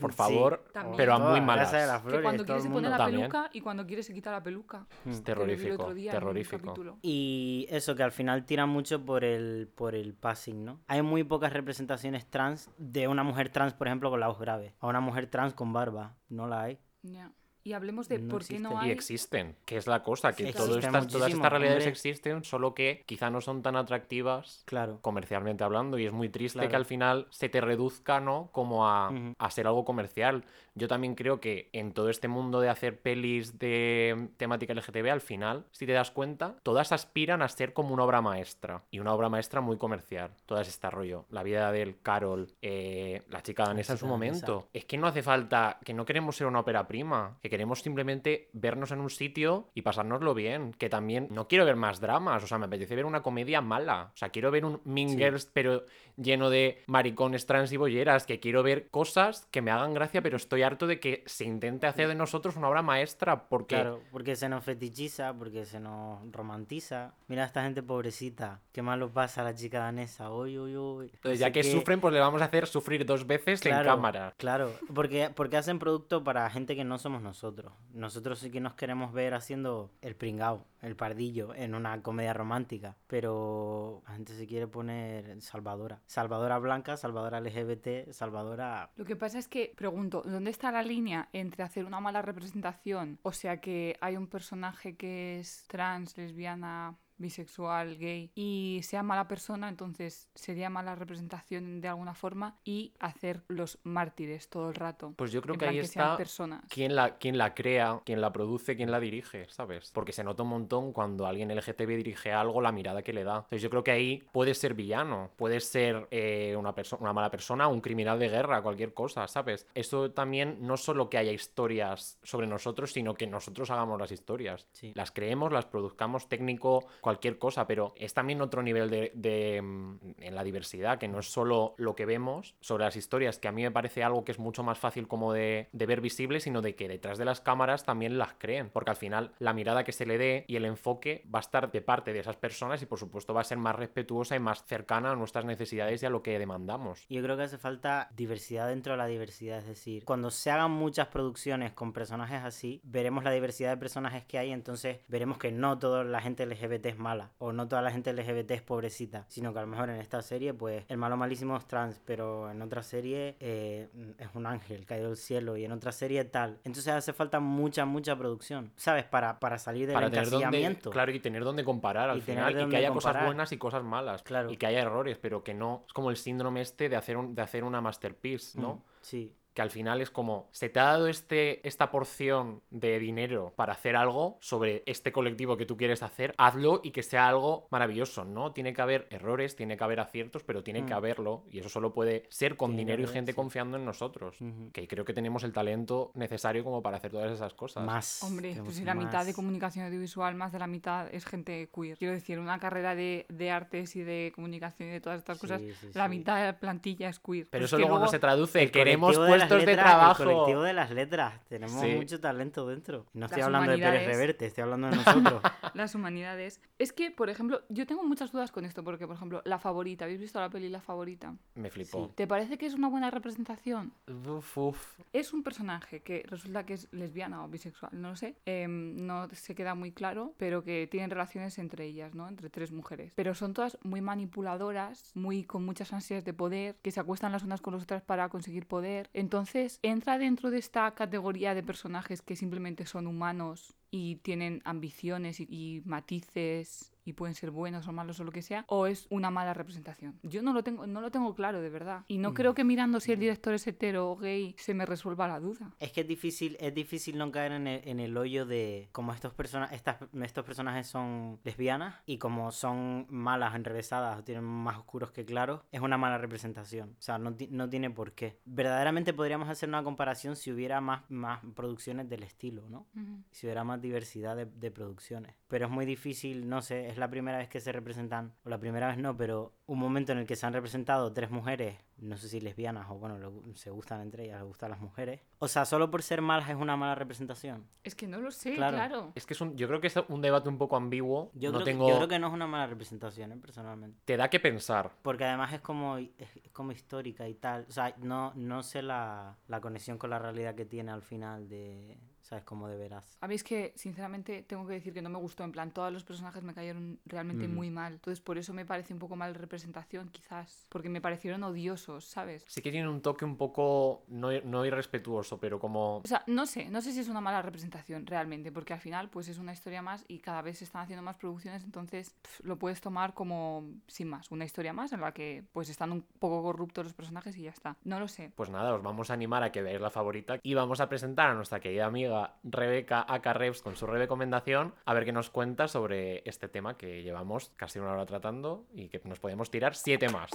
Por 0.00 0.12
favor, 0.12 0.64
pero 0.96 1.14
a 1.14 1.18
muy 1.18 1.40
la 1.40 1.46
malas. 1.46 2.02
Que 2.02 2.22
cuando 2.22 2.44
quiere 2.44 2.60
se 2.60 2.70
pone 2.70 2.88
la 2.88 2.96
También. 2.96 3.20
peluca 3.22 3.50
y 3.52 3.60
cuando 3.60 3.86
quiere 3.86 4.02
se 4.02 4.14
quita 4.14 4.30
la 4.30 4.42
peluca. 4.42 4.86
Es 5.04 5.04
vi 5.04 5.12
el 5.12 5.22
terrorífico, 5.22 5.94
terrorífico. 6.10 6.98
Y 7.02 7.66
eso 7.70 7.94
que 7.94 8.02
al 8.02 8.12
final 8.12 8.44
tira 8.44 8.66
mucho 8.66 9.04
por 9.04 9.24
el, 9.24 9.68
por 9.74 9.94
el 9.94 10.14
passing, 10.14 10.64
¿no? 10.64 10.80
Hay 10.86 11.02
muy 11.02 11.24
pocas 11.24 11.52
representaciones 11.52 12.26
trans 12.26 12.70
de 12.78 13.08
una 13.08 13.22
mujer 13.22 13.48
trans, 13.50 13.74
por 13.74 13.86
ejemplo, 13.86 14.10
con 14.10 14.20
la 14.20 14.28
voz 14.28 14.38
grave. 14.38 14.74
A 14.80 14.86
una 14.86 15.00
mujer 15.00 15.26
trans 15.26 15.54
con 15.54 15.72
barba. 15.72 16.16
No 16.28 16.46
la 16.46 16.62
hay. 16.62 16.78
Ya. 17.02 17.32
Y 17.66 17.72
hablemos 17.72 18.08
de 18.08 18.20
No 18.20 18.28
por 18.30 18.46
qué 18.46 18.60
no 18.60 18.78
hay. 18.78 18.90
Y 18.90 18.92
existen, 18.92 19.56
que 19.64 19.76
es 19.76 19.88
la 19.88 20.04
cosa, 20.04 20.30
que 20.32 20.44
Sí, 20.44 20.50
existen 20.50 20.78
estas, 20.78 21.08
todas 21.08 21.32
estas 21.32 21.50
realidades 21.50 21.78
hombre. 21.78 21.90
existen, 21.90 22.44
solo 22.44 22.74
que 22.74 23.02
quizá 23.06 23.28
no 23.28 23.40
son 23.40 23.60
tan 23.62 23.74
atractivas 23.74 24.62
Claro. 24.66 25.00
comercialmente 25.02 25.64
hablando 25.64 25.98
y 25.98 26.06
es 26.06 26.12
muy 26.12 26.28
triste 26.28 26.58
Claro. 26.60 26.70
que 26.70 26.76
al 26.76 26.84
final 26.84 27.26
se 27.30 27.48
te 27.48 27.60
reduzca, 27.60 28.20
¿no? 28.20 28.50
Como 28.52 28.86
a, 28.86 29.10
a 29.36 29.50
ser 29.50 29.66
algo 29.66 29.84
comercial. 29.84 30.44
Yo 30.76 30.88
también 30.88 31.14
creo 31.14 31.40
que 31.40 31.70
en 31.72 31.92
todo 31.92 32.10
este 32.10 32.28
mundo 32.28 32.60
de 32.60 32.68
hacer 32.68 33.00
pelis 33.00 33.58
de 33.58 34.28
temática 34.36 34.74
LGTB, 34.74 35.10
al 35.10 35.22
final, 35.22 35.64
si 35.72 35.86
te 35.86 35.92
das 35.92 36.10
cuenta, 36.10 36.56
todas 36.62 36.92
aspiran 36.92 37.40
a 37.40 37.48
ser 37.48 37.72
como 37.72 37.94
una 37.94 38.04
obra 38.04 38.20
maestra 38.20 38.84
y 38.90 38.98
una 38.98 39.14
obra 39.14 39.30
maestra 39.30 39.62
muy 39.62 39.78
comercial. 39.78 40.32
Todas 40.44 40.68
este 40.68 40.90
rollo. 40.90 41.24
La 41.30 41.42
vida 41.42 41.72
del 41.72 42.00
Carol, 42.02 42.52
eh, 42.60 43.22
la 43.30 43.42
chica 43.42 43.64
danesa 43.64 43.94
en 43.94 43.98
su 43.98 44.06
momento. 44.06 44.68
Es 44.74 44.84
que 44.84 44.98
no 44.98 45.06
hace 45.06 45.22
falta, 45.22 45.78
que 45.82 45.94
no 45.94 46.04
queremos 46.04 46.36
ser 46.36 46.46
una 46.46 46.60
ópera 46.60 46.86
prima, 46.86 47.38
que 47.40 47.48
queremos 47.48 47.80
simplemente 47.80 48.50
vernos 48.52 48.90
en 48.90 49.00
un 49.00 49.10
sitio 49.10 49.70
y 49.72 49.80
pasárnoslo 49.80 50.34
bien. 50.34 50.72
Que 50.72 50.90
también 50.90 51.28
no 51.30 51.48
quiero 51.48 51.64
ver 51.64 51.76
más 51.76 52.00
dramas, 52.00 52.44
o 52.44 52.46
sea, 52.46 52.58
me 52.58 52.66
apetece 52.66 52.94
ver 52.94 53.06
una 53.06 53.22
comedia 53.22 53.62
mala. 53.62 54.10
O 54.14 54.16
sea, 54.16 54.28
quiero 54.28 54.50
ver 54.50 54.66
un 54.66 54.80
Sí. 54.84 55.16
Girls, 55.16 55.50
pero 55.52 55.84
lleno 56.16 56.50
de 56.50 56.82
maricones 56.86 57.46
trans 57.46 57.72
y 57.72 57.76
bolleras. 57.76 58.26
Que 58.26 58.40
quiero 58.40 58.62
ver 58.62 58.88
cosas 58.88 59.46
que 59.50 59.62
me 59.62 59.70
hagan 59.70 59.94
gracia, 59.94 60.22
pero 60.22 60.36
estoy 60.36 60.62
harto 60.66 60.86
de 60.86 61.00
que 61.00 61.22
se 61.26 61.44
intente 61.44 61.86
hacer 61.86 62.08
de 62.08 62.14
nosotros 62.14 62.56
una 62.56 62.68
obra 62.68 62.82
maestra. 62.82 63.48
Porque 63.48 63.76
Claro, 63.76 64.00
porque 64.10 64.36
se 64.36 64.48
nos 64.48 64.64
fetichiza, 64.64 65.34
porque 65.34 65.64
se 65.64 65.80
nos 65.80 66.20
romantiza. 66.32 67.14
Mira 67.28 67.42
a 67.42 67.46
esta 67.46 67.62
gente 67.62 67.82
pobrecita. 67.82 68.60
Qué 68.72 68.82
mal 68.82 69.00
lo 69.00 69.10
pasa 69.12 69.40
a 69.40 69.44
la 69.44 69.54
chica 69.54 69.80
danesa. 69.80 70.30
Uy, 70.30 70.58
uy, 70.58 70.76
uy. 70.76 71.10
Entonces, 71.14 71.38
ya 71.38 71.50
que 71.50 71.62
qué. 71.62 71.72
sufren, 71.72 72.00
pues 72.00 72.12
le 72.12 72.20
vamos 72.20 72.42
a 72.42 72.46
hacer 72.46 72.66
sufrir 72.66 73.06
dos 73.06 73.26
veces 73.26 73.64
en 73.64 73.82
cámara. 73.82 74.34
Claro, 74.36 74.72
porque, 74.94 75.30
porque 75.34 75.56
hacen 75.56 75.78
producto 75.78 76.22
para 76.22 76.48
gente 76.50 76.76
que 76.76 76.84
no 76.84 76.98
somos 76.98 77.22
nosotros. 77.22 77.72
Nosotros 77.92 78.38
sí 78.38 78.50
que 78.50 78.60
nos 78.60 78.74
queremos 78.74 79.12
ver 79.12 79.34
haciendo 79.34 79.90
el 80.02 80.16
pringao, 80.16 80.66
el 80.82 80.96
pardillo, 80.96 81.54
en 81.54 81.74
una 81.74 82.02
comedia 82.02 82.32
romántica. 82.32 82.96
Pero 83.06 84.02
la 84.06 84.14
gente 84.14 84.34
se 84.34 84.46
quiere 84.46 84.66
poner 84.66 85.40
salvadora. 85.40 86.00
Salvadora 86.06 86.58
blanca, 86.58 86.96
salvadora 86.96 87.40
LGBT, 87.40 88.10
salvadora... 88.12 88.90
Lo 88.96 89.04
que 89.04 89.16
pasa 89.16 89.38
es 89.38 89.48
que, 89.48 89.72
pregunto, 89.76 90.22
¿dónde 90.24 90.50
está 90.56 90.72
la 90.72 90.82
línea 90.82 91.28
entre 91.34 91.62
hacer 91.62 91.84
una 91.84 92.00
mala 92.00 92.22
representación? 92.22 93.18
O 93.22 93.32
sea, 93.32 93.60
que 93.60 93.96
hay 94.00 94.16
un 94.16 94.26
personaje 94.26 94.96
que 94.96 95.38
es 95.38 95.66
trans, 95.68 96.16
lesbiana, 96.16 96.96
bisexual, 97.18 97.98
gay, 97.98 98.30
y 98.34 98.80
sea 98.82 99.02
mala 99.02 99.28
persona, 99.28 99.68
entonces 99.68 100.28
sería 100.34 100.70
mala 100.70 100.94
representación 100.94 101.80
de 101.80 101.88
alguna 101.88 102.14
forma, 102.14 102.58
y 102.64 102.92
hacer 103.00 103.42
los 103.48 103.78
mártires 103.84 104.48
todo 104.48 104.68
el 104.68 104.74
rato. 104.74 105.14
Pues 105.16 105.32
yo 105.32 105.42
creo 105.42 105.54
En 105.54 105.60
que 105.60 105.66
ahí 105.66 105.74
que 105.76 105.82
está 105.82 106.16
personas. 106.16 106.64
quién 106.68 106.94
la, 106.94 107.16
quién 107.18 107.38
la 107.38 107.54
crea, 107.54 108.00
quién 108.04 108.20
la 108.20 108.32
produce, 108.32 108.76
quién 108.76 108.90
la 108.90 109.00
dirige, 109.00 109.46
¿sabes? 109.48 109.90
Porque 109.92 110.12
se 110.12 110.24
nota 110.24 110.42
un 110.42 110.50
montón 110.50 110.92
cuando 110.92 111.26
alguien 111.26 111.54
LGTB 111.54 111.96
dirige 111.96 112.32
algo, 112.32 112.60
la 112.60 112.72
mirada 112.72 113.02
que 113.02 113.12
le 113.12 113.24
da. 113.24 113.36
Entonces 113.36 113.62
yo 113.62 113.70
creo 113.70 113.84
que 113.84 113.90
ahí 113.90 114.22
puede 114.32 114.54
ser 114.54 114.74
villano, 114.74 115.30
puede 115.36 115.60
ser 115.60 116.06
eh, 116.10 116.54
una, 116.56 116.74
una 117.00 117.12
mala 117.12 117.30
persona, 117.30 117.68
un 117.68 117.80
criminal 117.80 118.18
de 118.18 118.28
guerra, 118.28 118.62
cualquier 118.62 118.94
cosa, 118.94 119.26
¿sabes? 119.28 119.66
Eso 119.74 120.10
también 120.10 120.58
no 120.60 120.76
solo 120.76 121.08
que 121.08 121.18
haya 121.18 121.32
historias 121.32 122.18
sobre 122.22 122.46
nosotros, 122.46 122.92
sino 122.92 123.14
que 123.14 123.26
nosotros 123.26 123.70
hagamos 123.70 123.98
las 124.00 124.12
historias. 124.12 124.66
Sí. 124.72 124.92
Las 124.94 125.10
creemos, 125.10 125.52
las 125.52 125.66
produzcamos 125.66 126.28
técnico, 126.28 126.86
cualquier 127.06 127.38
cosa, 127.38 127.68
pero 127.68 127.94
es 127.94 128.14
también 128.14 128.40
otro 128.40 128.64
nivel 128.64 128.90
de, 128.90 129.62
mm, 129.62 129.96
en 130.18 130.34
la 130.34 130.42
diversidad, 130.42 130.98
que 130.98 131.06
no 131.06 131.20
es 131.20 131.30
solo 131.30 131.76
lo 131.76 131.94
que 131.94 132.04
vemos 132.04 132.56
sobre 132.58 132.82
las 132.82 132.96
historias, 132.96 133.38
que 133.38 133.46
a 133.46 133.52
mí 133.52 133.62
me 133.62 133.70
parece 133.70 134.02
algo 134.02 134.24
que 134.24 134.32
es 134.32 134.40
mucho 134.40 134.64
más 134.64 134.76
fácil 134.76 135.06
como 135.06 135.32
de, 135.32 135.68
de 135.70 135.86
ver 135.86 136.00
visible, 136.00 136.40
sino 136.40 136.62
de 136.62 136.74
que 136.74 136.88
detrás 136.88 137.16
de 137.16 137.24
las 137.24 137.40
cámaras 137.40 137.84
también 137.84 138.18
las 138.18 138.34
creen, 138.38 138.70
porque 138.70 138.90
al 138.90 138.96
final 138.96 139.30
la 139.38 139.52
mirada 139.52 139.84
que 139.84 139.92
se 139.92 140.04
le 140.04 140.18
dé 140.18 140.46
y 140.48 140.56
el 140.56 140.64
enfoque 140.64 141.24
va 141.32 141.38
a 141.38 141.46
estar 141.46 141.70
de 141.70 141.80
parte 141.80 142.12
de 142.12 142.18
esas 142.18 142.34
personas 142.34 142.82
y 142.82 142.86
por 142.86 142.98
supuesto 142.98 143.32
va 143.32 143.42
a 143.42 143.44
ser 143.44 143.58
más 143.58 143.76
respetuosa 143.76 144.34
y 144.34 144.40
más 144.40 144.64
cercana 144.64 145.12
a 145.12 145.14
nuestras 145.14 145.44
necesidades 145.44 146.02
y 146.02 146.06
a 146.06 146.10
lo 146.10 146.24
que 146.24 146.40
demandamos. 146.40 147.06
Yo 147.08 147.22
creo 147.22 147.36
que 147.36 147.44
hace 147.44 147.58
falta 147.58 148.10
diversidad 148.16 148.66
dentro 148.66 148.94
de 148.94 148.96
la 148.96 149.06
diversidad, 149.06 149.60
es 149.60 149.68
decir, 149.68 150.04
cuando 150.04 150.32
se 150.32 150.50
hagan 150.50 150.72
muchas 150.72 151.06
producciones 151.06 151.72
con 151.72 151.92
personajes 151.92 152.42
así, 152.42 152.80
veremos 152.82 153.22
la 153.22 153.30
diversidad 153.30 153.70
de 153.70 153.76
personajes 153.76 154.24
que 154.24 154.38
hay, 154.38 154.50
entonces 154.50 154.98
veremos 155.06 155.38
que 155.38 155.52
no 155.52 155.78
toda 155.78 156.02
la 156.02 156.20
gente 156.20 156.44
LGBT 156.46 156.86
es 156.86 156.95
mala, 156.98 157.30
o 157.38 157.52
no 157.52 157.68
toda 157.68 157.82
la 157.82 157.90
gente 157.90 158.12
LGBT 158.12 158.50
es 158.52 158.62
pobrecita, 158.62 159.24
sino 159.28 159.52
que 159.52 159.58
a 159.58 159.62
lo 159.62 159.68
mejor 159.68 159.90
en 159.90 159.96
esta 160.00 160.22
serie, 160.22 160.54
pues 160.54 160.84
el 160.88 160.96
malo 160.98 161.16
malísimo 161.16 161.56
es 161.56 161.66
trans, 161.66 162.00
pero 162.04 162.50
en 162.50 162.60
otra 162.62 162.82
serie 162.82 163.36
eh, 163.40 163.88
es 164.18 164.28
un 164.34 164.46
ángel 164.46 164.84
caído 164.86 165.08
del 165.08 165.16
cielo, 165.16 165.56
y 165.56 165.64
en 165.64 165.72
otra 165.72 165.92
serie 165.92 166.24
tal. 166.24 166.58
Entonces 166.64 166.92
hace 166.92 167.12
falta 167.12 167.40
mucha, 167.40 167.84
mucha 167.84 168.16
producción, 168.16 168.72
¿sabes? 168.76 169.04
Para, 169.04 169.38
para 169.40 169.58
salir 169.58 169.86
del 169.86 169.94
para 169.94 170.10
tener 170.10 170.24
donde, 170.30 170.46
encasillamiento. 170.46 170.90
claro, 170.90 171.12
y 171.12 171.20
tener 171.20 171.44
donde 171.44 171.64
comparar 171.64 172.10
al 172.10 172.18
Y 172.18 172.20
final, 172.22 172.60
y 172.60 172.68
que 172.68 172.76
haya 172.76 172.90
cosas 172.90 173.24
buenas 173.24 173.52
y 173.52 173.58
cosas 173.58 173.82
malas, 173.84 174.22
Claro. 174.22 174.50
y 174.50 174.56
que 174.56 174.66
haya 174.66 174.80
errores, 174.80 175.18
pero 175.18 175.42
que 175.44 175.54
no, 175.54 175.84
es 175.86 175.92
como 175.92 176.10
el 176.10 176.16
síndrome 176.16 176.60
este 176.60 176.88
de 176.88 176.96
hacer, 176.96 177.16
un, 177.16 177.34
de 177.34 177.42
hacer 177.42 177.64
una 177.64 177.80
masterpiece, 177.80 178.60
¿no? 178.60 178.74
Mm, 178.74 178.82
Sí. 179.00 179.32
Que 179.56 179.62
al 179.62 179.70
final 179.70 180.02
es 180.02 180.10
como, 180.10 180.48
se 180.52 180.68
te 180.68 180.78
ha 180.80 180.84
dado 180.84 181.08
este, 181.08 181.66
esta 181.66 181.90
porción 181.90 182.60
de 182.68 182.98
dinero 182.98 183.54
para 183.56 183.72
hacer 183.72 183.96
algo 183.96 184.36
sobre 184.42 184.82
este 184.84 185.12
colectivo 185.12 185.56
que 185.56 185.64
tú 185.64 185.78
quieres 185.78 186.02
hacer, 186.02 186.34
hazlo 186.36 186.80
y 186.84 186.90
que 186.90 187.02
sea 187.02 187.26
algo 187.26 187.66
maravilloso, 187.70 188.26
¿no? 188.26 188.52
Tiene 188.52 188.74
que 188.74 188.82
haber 188.82 189.06
errores, 189.10 189.56
tiene 189.56 189.78
que 189.78 189.82
haber 189.84 190.00
aciertos, 190.00 190.44
pero 190.44 190.62
tiene 190.62 190.84
que 190.84 190.92
Mm. 190.92 190.96
haberlo 190.98 191.44
y 191.50 191.58
eso 191.60 191.70
solo 191.70 191.94
puede 191.94 192.26
ser 192.28 192.56
con 192.58 192.76
dinero 192.76 193.02
y 193.02 193.06
gente 193.06 193.32
sí. 193.32 193.36
confiando 193.36 193.78
en 193.78 193.86
nosotros, 193.86 194.36
que 194.74 194.86
creo 194.86 195.06
que 195.06 195.14
tenemos 195.14 195.42
el 195.42 195.54
talento 195.54 196.10
necesario 196.14 196.62
como 196.62 196.82
para 196.82 196.98
hacer 196.98 197.10
todas 197.10 197.32
esas 197.32 197.54
cosas. 197.54 197.82
Más. 197.82 198.22
Hombre, 198.24 198.50
tenemos 198.50 198.66
pues 198.66 198.76
si 198.76 198.84
la 198.84 198.94
mitad 198.94 199.24
de 199.24 199.32
comunicación 199.32 199.86
audiovisual, 199.86 200.34
más 200.34 200.52
de 200.52 200.58
la 200.58 200.66
mitad 200.66 201.08
es 201.14 201.24
gente 201.24 201.70
queer. 201.74 201.96
Quiero 201.96 202.12
decir, 202.12 202.38
una 202.38 202.58
carrera 202.58 202.94
de, 202.94 203.24
de 203.30 203.50
artes 203.50 203.96
y 203.96 204.02
de 204.02 204.32
comunicación 204.34 204.90
y 204.90 204.92
de 204.92 205.00
todas 205.00 205.18
estas 205.20 205.38
cosas, 205.38 205.62
Sí, 205.62 205.72
la 205.94 206.04
sí. 206.04 206.10
mitad 206.10 206.36
de 206.40 206.44
la 206.44 206.58
plantilla 206.60 207.08
es 207.08 207.18
queer. 207.20 207.46
Pero 207.48 207.62
Pues 207.62 207.70
eso 207.72 207.78
luego 207.78 207.98
no 207.98 208.08
se 208.08 208.18
traduce, 208.18 208.70
queremos 208.70 209.16
colectivo 209.16 209.45
de 209.54 209.74
trabajo. 209.76 210.22
El 210.22 210.28
colectivo 210.30 210.62
de 210.62 210.72
las 210.72 210.90
letras. 210.90 211.40
Tenemos 211.48 211.80
Sí. 211.80 211.94
mucho 211.94 212.20
talento 212.20 212.66
dentro. 212.66 213.06
No 213.14 213.26
estoy 213.26 213.40
Las 213.40 213.46
hablando 213.46 213.72
de 213.72 213.78
Pérez. 213.78 214.06
Reverte, 214.06 214.46
estoy 214.46 214.62
hablando 214.62 214.88
de 214.90 214.96
nosotros. 215.36 215.42
las 215.74 215.94
humanidades. 215.94 216.60
Es 216.78 216.92
que, 216.92 217.10
por 217.10 217.30
ejemplo, 217.30 217.62
yo 217.68 217.86
tengo 217.86 218.02
muchas 218.04 218.32
dudas 218.32 218.50
con 218.52 218.64
esto, 218.64 218.82
porque, 218.84 219.06
por 219.06 219.16
ejemplo, 219.16 219.42
La 219.44 219.58
Favorita, 219.58 220.04
¿habéis 220.04 220.20
visto 220.20 220.40
la 220.40 220.50
peli 220.50 220.68
La 220.68 220.80
Favorita? 220.80 221.34
Me 221.54 221.70
flipó. 221.70 222.10
¿Te 222.14 222.26
parece 222.26 222.58
que 222.58 222.66
es 222.66 222.74
una 222.74 222.88
buena 222.88 223.10
representación? 223.10 223.92
Uf, 224.26 224.58
uf. 224.58 224.98
Es 225.12 225.32
un 225.32 225.42
personaje 225.42 226.00
que 226.00 226.24
resulta 226.28 226.64
que 226.66 226.74
es 226.74 226.88
lesbiana 226.92 227.44
o 227.44 227.48
bisexual, 227.48 227.92
no 227.94 228.10
lo 228.10 228.16
sé, 228.16 228.36
em, 228.46 229.06
no 229.06 229.28
se 229.32 229.54
queda 229.54 229.74
muy 229.74 229.92
claro, 229.92 230.34
pero 230.36 230.62
que 230.64 230.86
tienen 230.90 231.10
relaciones 231.10 231.58
entre 231.58 231.84
ellas, 231.86 232.14
¿no? 232.14 232.28
Entre 232.28 232.50
tres 232.50 232.72
mujeres. 232.72 233.12
Pero 233.14 233.34
son 233.34 233.54
todas 233.54 233.78
muy 233.82 234.00
manipuladoras, 234.00 235.10
muy 235.14 235.44
con 235.44 235.64
muchas 235.64 235.92
ansias 235.92 236.24
de 236.24 236.32
poder, 236.34 236.76
que 236.82 236.90
se 236.90 237.00
acuestan 237.00 237.32
las 237.32 237.42
unas 237.42 237.60
con 237.60 237.74
las 237.74 237.82
otras 237.82 238.02
para 238.02 238.28
conseguir 238.28 238.66
poder. 238.66 239.08
Entonces, 239.14 239.35
entra 239.82 240.18
dentro 240.18 240.50
de 240.50 240.58
esta 240.58 240.90
categoría 240.94 241.54
de 241.54 241.62
personajes 241.62 242.22
que 242.22 242.36
simplemente 242.36 242.86
son 242.86 243.06
humanos 243.06 243.74
y 243.90 244.16
tienen 244.16 244.62
ambiciones 244.64 245.40
y, 245.40 245.46
y 245.48 245.82
matices 245.84 246.92
y 247.06 247.12
pueden 247.12 247.34
ser 247.34 247.50
buenos 247.50 247.86
o 247.86 247.92
malos 247.92 248.20
o 248.20 248.24
lo 248.24 248.32
que 248.32 248.42
sea, 248.42 248.64
o 248.68 248.86
es 248.86 249.06
una 249.10 249.30
mala 249.30 249.54
representación. 249.54 250.18
Yo 250.22 250.42
no 250.42 250.52
lo 250.52 250.62
tengo, 250.62 250.86
no 250.86 251.00
lo 251.00 251.10
tengo 251.10 251.34
claro, 251.34 251.62
de 251.62 251.70
verdad. 251.70 252.04
Y 252.08 252.18
no 252.18 252.34
creo 252.34 252.52
que 252.52 252.64
mirando 252.64 253.00
si 253.00 253.12
el 253.12 253.20
director 253.20 253.54
es 253.54 253.66
hetero 253.66 254.10
o 254.10 254.16
gay 254.16 254.54
se 254.58 254.74
me 254.74 254.84
resuelva 254.84 255.28
la 255.28 255.40
duda. 255.40 255.74
es 255.78 255.92
que 255.92 256.00
es 256.00 256.08
difícil, 256.08 256.56
es 256.60 256.74
difícil 256.74 257.16
no 257.16 257.30
caer 257.30 257.52
en 257.52 257.66
el, 257.68 257.88
en 257.88 258.00
el 258.00 258.16
hoyo 258.16 258.44
de 258.44 258.88
como 258.92 259.12
estos, 259.12 259.32
persona, 259.34 259.66
estas, 259.66 259.98
estos 260.20 260.44
personajes 260.44 260.88
son 260.88 261.38
lesbianas 261.44 261.94
y 262.06 262.18
como 262.18 262.50
son 262.50 263.06
malas, 263.08 263.54
enrevesadas, 263.54 264.18
o 264.18 264.24
tienen 264.24 264.44
más 264.44 264.76
oscuros 264.76 265.12
que 265.12 265.24
claros, 265.24 265.62
es 265.70 265.80
una 265.80 265.96
mala 265.96 266.18
representación. 266.18 266.96
O 266.98 267.02
sea, 267.02 267.18
no, 267.18 267.36
no 267.50 267.68
tiene 267.68 267.90
por 267.90 268.12
qué. 268.12 268.40
Verdaderamente 268.44 269.14
podríamos 269.14 269.48
hacer 269.48 269.68
una 269.68 269.84
comparación 269.84 270.34
si 270.34 270.50
hubiera 270.50 270.80
más, 270.80 271.08
más 271.08 271.40
producciones 271.54 272.08
del 272.08 272.24
estilo, 272.24 272.68
¿no? 272.68 272.88
si 273.30 273.46
hubiera 273.46 273.62
más 273.62 273.80
diversidad 273.80 274.36
de, 274.36 274.46
de 274.46 274.70
producciones. 274.72 275.36
Pero 275.46 275.66
es 275.66 275.70
muy 275.70 275.86
difícil, 275.86 276.48
no 276.48 276.62
sé, 276.62 276.88
es 276.88 276.95
es 276.96 277.00
la 277.00 277.08
primera 277.10 277.38
vez 277.38 277.48
que 277.48 277.60
se 277.60 277.70
representan, 277.72 278.32
o 278.44 278.48
la 278.48 278.58
primera 278.58 278.88
vez 278.88 278.98
no, 278.98 279.16
pero 279.16 279.52
un 279.66 279.78
momento 279.78 280.12
en 280.12 280.18
el 280.18 280.26
que 280.26 280.34
se 280.36 280.46
han 280.46 280.52
representado 280.52 281.12
tres 281.12 281.30
mujeres, 281.30 281.76
no 281.98 282.16
sé 282.16 282.28
si 282.28 282.40
lesbianas 282.40 282.86
o 282.90 282.94
bueno, 282.98 283.18
gu- 283.30 283.54
se 283.54 283.70
gustan 283.70 284.00
entre 284.00 284.24
ellas, 284.24 284.38
les 284.40 284.46
gustan 284.48 284.70
las 284.70 284.80
mujeres. 284.80 285.20
O 285.38 285.48
sea, 285.48 285.64
solo 285.64 285.90
por 285.90 286.02
ser 286.02 286.22
malas 286.22 286.48
es 286.48 286.56
una 286.56 286.76
mala 286.76 286.94
representación. 286.94 287.66
Es 287.84 287.94
que 287.94 288.06
no 288.06 288.18
lo 288.20 288.30
sé, 288.30 288.54
Claro. 288.54 288.76
claro. 288.76 289.12
Es 289.14 289.26
que 289.26 289.34
es 289.34 289.40
un, 289.40 289.56
yo 289.56 289.68
creo 289.68 289.80
que 289.80 289.86
es 289.88 289.96
un 290.08 290.20
debate 290.22 290.48
un 290.48 290.58
poco 290.58 290.76
ambiguo. 290.76 291.30
Yo, 291.34 291.50
no 291.52 291.58
creo, 291.58 291.64
tengo... 291.64 291.86
que, 291.86 291.92
yo 291.92 291.96
creo 291.98 292.08
que 292.08 292.18
no 292.18 292.28
es 292.28 292.32
una 292.32 292.46
mala 292.46 292.66
representación, 292.66 293.32
¿eh? 293.32 293.36
personalmente. 293.36 293.98
Te 294.04 294.16
da 294.16 294.28
que 294.30 294.40
pensar. 294.40 294.90
Porque 295.02 295.24
además 295.24 295.52
es 295.52 295.60
como, 295.60 295.98
es 295.98 296.12
como 296.52 296.72
histórica 296.72 297.28
y 297.28 297.34
tal. 297.34 297.66
O 297.68 297.72
sea, 297.72 297.94
no, 297.98 298.32
no 298.34 298.62
sé 298.62 298.82
la, 298.82 299.36
la 299.48 299.60
conexión 299.60 299.98
con 299.98 300.10
la 300.10 300.18
realidad 300.18 300.54
que 300.54 300.64
tiene 300.64 300.90
al 300.92 301.02
final 301.02 301.48
de, 301.48 301.98
¿sabes? 302.26 302.44
Como 302.44 302.68
de 302.68 302.76
veraz. 302.76 303.16
A 303.20 303.28
mí 303.28 303.34
es 303.34 303.44
que, 303.44 303.72
sinceramente, 303.76 304.42
tengo 304.42 304.66
que 304.66 304.74
decir 304.74 304.92
que 304.92 305.00
no 305.02 305.08
me 305.08 305.18
gustó. 305.18 305.44
En 305.44 305.52
plan, 305.52 305.70
todos 305.70 305.92
los 305.92 306.04
personajes 306.04 306.42
me 306.42 306.54
cayeron 306.54 306.98
realmente 307.06 307.46
Mm. 307.48 307.54
muy 307.54 307.70
mal. 307.70 307.94
Entonces, 307.94 308.20
por 308.20 308.36
eso 308.38 308.52
me 308.52 308.64
parece 308.66 308.92
un 308.92 308.98
poco 308.98 309.14
mal 309.16 309.34
representación, 309.34 310.08
quizás. 310.10 310.66
Porque 310.68 310.88
me 310.88 311.00
parecieron 311.00 311.42
odiosos, 311.44 312.04
¿sabes? 312.04 312.44
Sí 312.48 312.60
que 312.62 312.70
tiene 312.72 312.88
un 312.88 313.00
toque 313.00 313.24
un 313.24 313.36
poco, 313.36 314.02
no, 314.08 314.30
no 314.42 314.64
irrespetuoso, 314.66 315.38
pero 315.38 315.58
como... 315.60 315.98
O 315.98 316.06
sea, 316.06 316.22
no 316.26 316.46
sé, 316.46 316.68
no 316.68 316.80
sé 316.82 316.92
si 316.92 317.00
es 317.00 317.08
una 317.08 317.20
mala 317.20 317.42
representación 317.42 318.06
realmente, 318.06 318.50
porque 318.52 318.72
al 318.74 318.80
final, 318.80 319.08
pues 319.08 319.28
es 319.28 319.38
una 319.38 319.52
historia 319.52 319.82
más 319.82 320.04
y 320.08 320.18
cada 320.18 320.42
vez 320.42 320.58
se 320.58 320.64
están 320.64 320.82
haciendo 320.82 321.02
más 321.02 321.16
producciones, 321.16 321.62
entonces 321.64 322.14
lo 322.42 322.58
puedes 322.58 322.80
tomar 322.80 323.14
como 323.14 323.64
sin 323.86 324.08
más, 324.08 324.30
una 324.30 324.44
historia 324.44 324.72
más 324.72 324.92
en 324.92 325.00
la 325.00 325.12
que 325.12 325.44
pues 325.52 325.68
están 325.68 325.92
un 325.92 326.02
poco 326.18 326.42
corruptos 326.42 326.84
los 326.84 326.94
personajes 326.94 327.36
y 327.36 327.42
ya 327.42 327.50
está. 327.50 327.76
No 327.84 328.00
lo 328.00 328.08
sé. 328.08 328.32
Pues 328.34 328.50
nada, 328.50 328.74
os 328.74 328.82
vamos 328.82 329.10
a 329.10 329.14
animar 329.14 329.42
a 329.42 329.52
que 329.52 329.62
veáis 329.62 329.80
la 329.80 329.90
favorita 329.90 330.38
y 330.42 330.54
vamos 330.54 330.80
a 330.80 330.88
presentar 330.88 331.28
a 331.30 331.34
nuestra 331.34 331.60
querida 331.60 331.86
amiga 331.86 332.15
Rebeca 332.42 333.04
Acarreps 333.08 333.62
con 333.62 333.76
su 333.76 333.86
recomendación 333.86 334.74
a 334.84 334.94
ver 334.94 335.04
qué 335.04 335.12
nos 335.12 335.30
cuenta 335.30 335.68
sobre 335.68 336.22
este 336.28 336.48
tema 336.48 336.76
que 336.76 337.02
llevamos 337.02 337.50
casi 337.56 337.78
una 337.78 337.92
hora 337.92 338.06
tratando 338.06 338.66
y 338.72 338.88
que 338.88 339.00
nos 339.04 339.20
podemos 339.20 339.50
tirar 339.50 339.74
siete 339.74 340.08
más. 340.08 340.30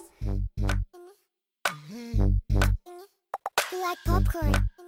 Popcorn? 4.06 4.81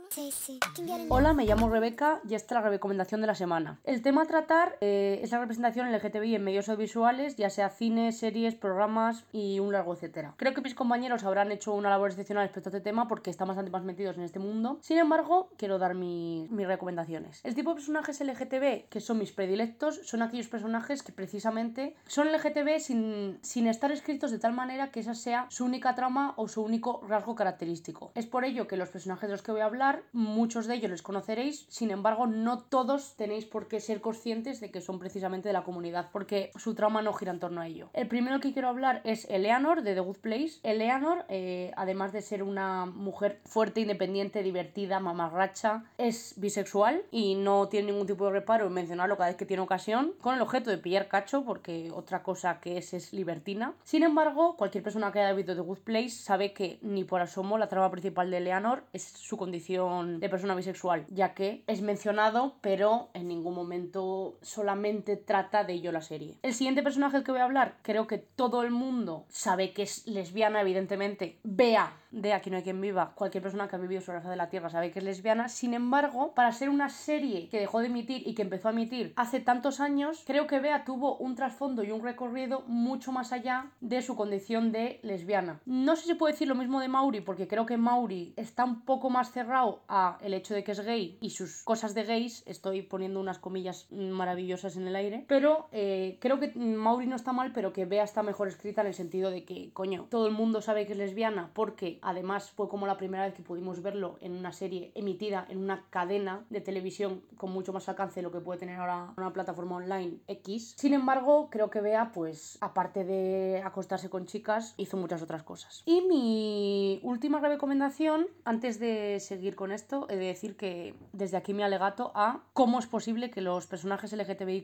Hola, 1.10 1.34
me 1.34 1.46
llamo 1.46 1.70
Rebeca 1.70 2.22
y 2.30 2.36
esta 2.36 2.56
es 2.60 2.64
la 2.64 2.70
recomendación 2.70 3.22
de 3.22 3.28
la 3.28 3.34
semana. 3.34 3.80
El 3.84 4.04
tema 4.04 4.22
a 4.22 4.26
tratar 4.26 4.78
eh, 4.80 5.20
es 5.24 5.32
la 5.32 5.40
representación 5.40 5.92
LGTBI 5.92 6.36
en 6.36 6.44
medios 6.44 6.70
audiovisuales, 6.70 7.36
ya 7.36 7.50
sea 7.50 7.70
cine, 7.70 8.12
series, 8.12 8.54
programas 8.54 9.26
y 9.32 9.60
un 9.60 9.74
largo 9.74 9.94
etcétera. 9.96 10.36
Creo 10.38 10.54
que 10.54 10.62
mis 10.62 10.76
compañeros 10.76 11.24
habrán 11.24 11.52
hecho 11.52 11.74
una 11.74 11.90
labor 11.90 12.12
excepcional 12.12 12.44
respecto 12.46 12.70
a 12.70 12.72
este 12.72 12.82
tema 12.82 13.08
porque 13.08 13.32
están 13.32 13.48
bastante 13.48 13.72
más 13.72 13.84
metidos 13.84 14.16
en 14.18 14.24
este 14.24 14.38
mundo. 14.38 14.78
Sin 14.82 15.00
embargo, 15.00 15.50
quiero 15.58 15.80
dar 15.80 15.96
mi- 15.96 16.48
mis 16.52 16.68
recomendaciones. 16.68 17.42
El 17.44 17.56
tipo 17.56 17.72
de 17.72 17.76
personajes 17.78 18.22
LGTB 18.22 18.90
que 18.90 19.02
son 19.02 19.18
mis 19.18 19.32
predilectos 19.32 20.00
son 20.04 20.22
aquellos 20.22 20.48
personajes 20.48 21.02
que 21.02 21.12
precisamente 21.12 21.96
son 22.06 22.28
LGTB 22.32 22.80
sin 22.80 23.68
estar 23.68 23.92
escritos 23.92 24.30
de 24.30 24.38
tal 24.38 24.54
manera 24.54 24.92
que 24.92 25.00
esa 25.00 25.16
sea 25.16 25.48
su 25.50 25.66
única 25.66 25.96
trama 25.96 26.34
o 26.38 26.48
su 26.48 26.62
único 26.62 27.02
rasgo 27.08 27.34
característico. 27.34 28.12
Es 28.14 28.28
por 28.28 28.46
ello 28.46 28.68
que 28.68 28.78
los 28.78 28.90
personajes 28.90 29.28
de 29.28 29.34
los 29.34 29.42
que 29.42 29.52
voy 29.52 29.62
a 29.62 29.66
hablar, 29.66 30.03
muchos 30.12 30.68
de 30.68 30.76
ellos 30.76 30.92
les 30.92 31.02
conoceréis, 31.02 31.66
sin 31.70 31.92
embargo, 31.92 32.28
no 32.28 32.60
todos 32.60 33.16
tenéis 33.16 33.46
por 33.46 33.68
qué 33.68 33.80
ser 33.80 34.02
conscientes 34.02 34.60
de 34.60 34.72
que 34.72 34.82
son 34.82 35.00
precisamente 35.00 35.50
de 35.50 35.54
la 35.54 35.64
comunidad, 35.64 36.10
porque 36.12 36.52
su 36.56 36.76
trama 36.76 37.02
no 37.02 37.14
gira 37.14 37.32
en 37.32 37.40
torno 37.40 37.62
a 37.62 37.68
ello. 37.68 37.90
El 37.94 38.08
primero 38.08 38.40
que 38.40 38.54
quiero 38.54 38.68
hablar 38.68 39.02
es 39.04 39.26
Eleanor 39.30 39.84
de 39.84 39.94
The 39.94 40.00
Good 40.00 40.18
Place. 40.18 40.60
Eleanor, 40.64 41.26
eh, 41.30 41.72
además 41.76 42.14
de 42.14 42.22
ser 42.22 42.44
una 42.44 42.86
mujer 42.86 43.42
fuerte, 43.46 43.82
independiente, 43.82 44.44
divertida, 44.44 45.00
mamarracha, 45.00 45.86
es 45.98 46.34
bisexual 46.38 47.04
y 47.12 47.36
no 47.36 47.68
tiene 47.68 47.92
ningún 47.92 48.08
tipo 48.08 48.26
de 48.26 48.32
reparo 48.32 48.68
en 48.68 48.74
mencionarlo 48.74 49.18
cada 49.18 49.30
vez 49.30 49.38
que 49.38 49.46
tiene 49.46 49.64
ocasión, 49.64 50.14
con 50.22 50.36
el 50.36 50.42
objeto 50.42 50.70
de 50.70 50.78
pillar 50.78 51.08
cacho, 51.08 51.44
porque 51.44 51.92
otra 51.94 52.24
cosa 52.24 52.60
que 52.60 52.78
es 52.78 52.94
es 52.94 53.14
libertina. 53.14 53.74
Sin 53.84 54.04
embargo, 54.04 54.56
cualquier 54.58 54.84
persona 54.84 55.12
que 55.12 55.20
haya 55.20 55.34
visto 55.34 55.56
The 55.56 55.62
Good 55.62 55.80
Place 55.80 56.10
sabe 56.10 56.54
que 56.54 56.80
ni 56.82 57.04
por 57.04 57.22
asomo 57.22 57.58
la 57.58 57.68
trama 57.68 57.92
principal 57.92 58.32
de 58.32 58.38
Eleanor 58.38 58.84
es 58.94 59.04
su 59.04 59.38
condición 59.38 59.83
de 59.90 60.30
persona 60.30 60.56
bisexual, 60.56 61.06
ya 61.10 61.34
que 61.34 61.64
es 61.68 61.82
mencionado, 61.82 62.56
pero 62.62 63.10
en 63.14 63.28
ningún 63.28 63.56
momento 63.56 64.38
solamente 64.42 65.18
trata 65.18 65.64
de 65.64 65.74
ello 65.74 65.92
la 65.92 66.02
serie. 66.02 66.38
El 66.42 66.54
siguiente 66.54 66.84
personaje 66.84 67.18
del 67.18 67.24
que 67.24 67.32
voy 67.32 67.42
a 67.42 67.46
hablar, 67.46 67.78
creo 67.82 68.08
que 68.08 68.18
todo 68.18 68.64
el 68.64 68.72
mundo 68.72 69.26
sabe 69.30 69.74
que 69.74 69.84
es 69.84 70.08
lesbiana, 70.08 70.62
evidentemente. 70.62 71.40
Vea 71.44 71.94
de 72.14 72.34
Aquí 72.34 72.50
no 72.50 72.58
hay 72.58 72.64
quien 72.64 72.80
viva, 72.80 73.14
cualquier 73.16 73.42
persona 73.42 73.68
que 73.68 73.76
ha 73.76 73.80
vivido 73.80 74.02
sobre 74.02 74.24
la 74.24 74.30
de 74.30 74.36
la 74.36 74.50
Tierra 74.50 74.70
sabe 74.70 74.92
que 74.92 75.00
es 75.00 75.06
lesbiana. 75.06 75.50
Sin 75.50 75.74
embargo, 75.74 76.34
para 76.34 76.52
ser 76.52 76.70
una 76.70 76.90
serie 76.90 77.50
que 77.50 77.60
dejó 77.60 77.80
de 77.80 77.88
emitir 77.88 78.22
y 78.26 78.36
que 78.36 78.44
empezó 78.44 78.68
a 78.68 78.72
emitir 78.72 79.14
hace 79.16 79.40
tantos 79.40 79.80
años, 79.80 80.24
creo 80.26 80.48
que 80.48 80.60
Bea 80.60 80.86
tuvo 80.86 81.18
un 81.18 81.36
trasfondo 81.36 81.84
y 81.84 81.92
un 81.92 82.04
recorrido 82.04 82.62
mucho 82.68 83.12
más 83.12 83.32
allá 83.32 83.72
de 83.82 84.02
su 84.02 84.16
condición 84.16 84.72
de 84.72 85.00
lesbiana. 85.02 85.60
No 85.66 85.96
sé 85.96 86.06
si 86.06 86.14
puedo 86.14 86.32
decir 86.32 86.48
lo 86.48 86.56
mismo 86.56 86.80
de 86.80 86.88
Mauri, 86.88 87.22
porque 87.22 87.48
creo 87.48 87.66
que 87.66 87.78
Mauri 87.78 88.34
está 88.38 88.64
un 88.64 88.82
poco 88.82 89.10
más 89.10 89.32
cerrado 89.32 89.82
a 89.88 90.18
el 90.22 90.34
hecho 90.34 90.54
de 90.54 90.64
que 90.64 90.74
es 90.74 90.82
gay 90.82 91.18
y 91.20 91.32
sus 91.32 91.64
cosas 91.64 91.96
de 91.96 92.04
gays. 92.04 92.44
Estoy 92.46 92.84
poniendo 92.84 93.20
unas 93.20 93.40
comillas 93.40 93.92
maravillosas 93.92 94.78
en 94.78 94.88
el 94.88 94.96
aire. 94.96 95.26
Pero 95.28 95.68
eh, 95.72 96.18
creo 96.22 96.40
que 96.40 96.54
Mauri 96.56 97.08
no 97.08 97.16
está 97.16 97.34
mal, 97.34 97.52
pero 97.54 97.74
que 97.74 97.86
Bea 97.86 98.04
está 98.04 98.22
mejor 98.22 98.48
escrita 98.48 98.82
en 98.82 98.88
el 98.88 98.94
sentido 98.94 99.32
de 99.32 99.46
que, 99.46 99.72
coño, 99.74 100.08
todo 100.10 100.28
el 100.28 100.34
mundo 100.34 100.62
sabe 100.62 100.86
que 100.86 100.94
es 100.94 100.98
lesbiana 100.98 101.50
porque 101.54 102.00
además 102.04 102.52
fue 102.52 102.70
como 102.70 102.88
la 102.88 102.98
primera 102.98 103.26
vez 103.26 103.34
que 103.34 103.44
pudimos 103.44 103.82
verlo 103.82 104.18
en 104.22 104.34
una 104.34 104.52
serie 104.52 104.92
emitida 104.96 105.46
en 105.50 105.58
una 105.60 105.86
cadena 105.90 106.46
de 106.50 106.62
televisión 106.62 107.22
con 107.38 107.52
mucho 107.52 107.74
más 107.74 107.88
alcance 107.90 108.20
de 108.20 108.24
lo 108.24 108.32
que 108.32 108.40
puede 108.40 108.60
tener 108.60 108.80
ahora 108.80 109.14
una 109.18 109.34
plataforma 109.34 109.78
online 109.78 110.20
X. 110.28 110.76
Sin 110.78 110.94
embargo, 110.94 111.50
creo 111.50 111.70
que 111.70 111.82
Bea, 111.82 112.12
pues, 112.14 112.58
aparte 112.62 113.04
de 113.04 113.62
acostarse 113.64 114.10
con 114.10 114.26
chicas, 114.26 114.74
hizo 114.78 114.98
muchas 114.98 115.22
otras 115.22 115.44
cosas. 115.44 115.84
Y 115.86 116.02
mi 116.02 117.00
última 117.04 117.40
recomendación, 117.40 118.28
antes 118.46 118.80
de 118.80 119.20
seguir 119.20 119.56
con 119.56 119.72
esto, 119.72 120.08
he 120.10 120.16
de 120.16 120.26
decir 120.26 120.56
que 120.56 120.96
desde 121.12 121.38
aquí 121.38 121.54
mi 121.54 121.64
alegato 121.64 122.12
a 122.16 122.42
cómo 122.54 122.80
es 122.80 122.88
posible 122.88 123.30
que 123.30 123.42
los 123.42 123.68
personajes 123.68 124.14
LGTBIQ 124.14 124.64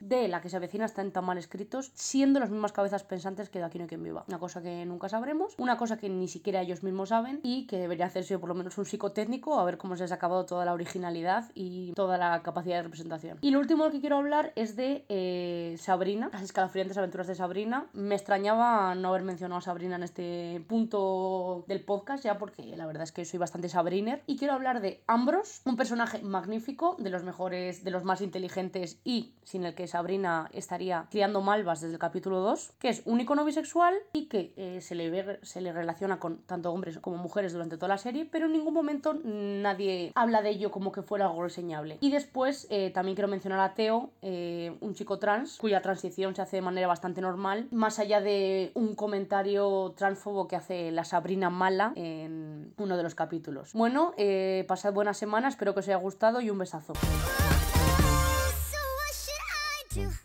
de 0.00 0.28
la 0.28 0.40
que 0.40 0.48
se 0.48 0.56
avecina 0.56 0.84
estén 0.84 1.12
tan 1.12 1.24
mal 1.24 1.38
escritos, 1.38 1.92
siendo 1.94 2.40
las 2.40 2.50
mismas 2.50 2.72
cabezas 2.72 3.04
pensantes 3.04 3.50
que 3.50 3.58
de 3.58 3.64
aquí 3.64 3.78
no 3.78 3.84
hay 3.84 3.88
quien 3.88 4.02
viva. 4.02 4.24
Una 4.28 4.38
cosa 4.38 4.62
que 4.62 4.84
nunca 4.84 5.08
sabremos, 5.08 5.54
una 5.58 5.76
cosa 5.76 5.96
que 5.96 6.08
ni 6.08 6.28
siquiera 6.28 6.60
ellos 6.60 6.79
mismos 6.82 7.10
saben 7.10 7.40
y 7.42 7.66
que 7.66 7.78
debería 7.78 8.06
hacerse 8.06 8.38
por 8.38 8.48
lo 8.48 8.54
menos 8.54 8.76
un 8.78 8.84
psicotécnico 8.84 9.58
a 9.58 9.64
ver 9.64 9.78
cómo 9.78 9.96
se 9.96 10.04
ha 10.04 10.14
acabado 10.14 10.46
toda 10.46 10.64
la 10.64 10.72
originalidad 10.72 11.50
y 11.54 11.92
toda 11.92 12.18
la 12.18 12.42
capacidad 12.42 12.76
de 12.76 12.82
representación. 12.82 13.38
Y 13.40 13.50
lo 13.50 13.58
último 13.58 13.90
que 13.90 14.00
quiero 14.00 14.16
hablar 14.16 14.52
es 14.56 14.76
de 14.76 15.04
eh, 15.08 15.76
Sabrina, 15.78 16.30
las 16.32 16.42
escalofriantes 16.42 16.96
aventuras 16.98 17.26
de 17.26 17.34
Sabrina. 17.34 17.86
Me 17.92 18.14
extrañaba 18.14 18.94
no 18.94 19.08
haber 19.08 19.22
mencionado 19.22 19.58
a 19.58 19.62
Sabrina 19.62 19.96
en 19.96 20.02
este 20.02 20.64
punto 20.68 21.64
del 21.68 21.84
podcast 21.84 22.24
ya 22.24 22.38
porque 22.38 22.76
la 22.76 22.86
verdad 22.86 23.04
es 23.04 23.12
que 23.12 23.24
soy 23.24 23.38
bastante 23.38 23.68
Sabriner 23.68 24.22
y 24.26 24.36
quiero 24.36 24.54
hablar 24.54 24.80
de 24.80 25.02
Ambros, 25.06 25.62
un 25.64 25.76
personaje 25.76 26.22
magnífico, 26.22 26.96
de 26.98 27.10
los 27.10 27.24
mejores, 27.24 27.84
de 27.84 27.90
los 27.90 28.04
más 28.04 28.20
inteligentes 28.20 29.00
y 29.04 29.34
sin 29.42 29.64
el 29.64 29.74
que 29.74 29.86
Sabrina 29.86 30.48
estaría 30.52 31.06
criando 31.10 31.40
malvas 31.40 31.80
desde 31.80 31.94
el 31.94 31.98
capítulo 31.98 32.40
2, 32.40 32.72
que 32.78 32.88
es 32.88 33.02
un 33.04 33.20
icono 33.20 33.44
bisexual 33.44 33.94
y 34.12 34.26
que 34.26 34.52
eh, 34.56 34.80
se, 34.80 34.94
le 34.94 35.10
ve, 35.10 35.40
se 35.42 35.60
le 35.60 35.72
relaciona 35.72 36.18
con 36.18 36.38
tanto 36.42 36.69
hombres 36.72 36.98
como 36.98 37.16
mujeres 37.16 37.52
durante 37.52 37.76
toda 37.76 37.88
la 37.88 37.98
serie, 37.98 38.26
pero 38.30 38.46
en 38.46 38.52
ningún 38.52 38.74
momento 38.74 39.14
nadie 39.24 40.12
habla 40.14 40.42
de 40.42 40.50
ello 40.50 40.70
como 40.70 40.92
que 40.92 41.02
fuera 41.02 41.26
algo 41.26 41.42
reseñable. 41.42 41.98
Y 42.00 42.10
después 42.10 42.66
eh, 42.70 42.90
también 42.90 43.14
quiero 43.14 43.28
mencionar 43.28 43.60
a 43.60 43.74
Teo, 43.74 44.10
eh, 44.22 44.76
un 44.80 44.94
chico 44.94 45.18
trans, 45.18 45.58
cuya 45.58 45.82
transición 45.82 46.34
se 46.34 46.42
hace 46.42 46.56
de 46.56 46.62
manera 46.62 46.86
bastante 46.86 47.20
normal, 47.20 47.68
más 47.70 47.98
allá 47.98 48.20
de 48.20 48.72
un 48.74 48.94
comentario 48.94 49.94
transfobo 49.96 50.48
que 50.48 50.56
hace 50.56 50.90
la 50.90 51.04
Sabrina 51.04 51.50
mala 51.50 51.92
en 51.96 52.72
uno 52.76 52.96
de 52.96 53.02
los 53.02 53.14
capítulos. 53.14 53.72
Bueno, 53.72 54.14
eh, 54.16 54.64
pasad 54.68 54.92
buena 54.92 55.14
semana, 55.14 55.48
espero 55.48 55.74
que 55.74 55.80
os 55.80 55.88
haya 55.88 55.96
gustado 55.96 56.40
y 56.40 56.50
un 56.50 56.58
besazo. 56.58 56.92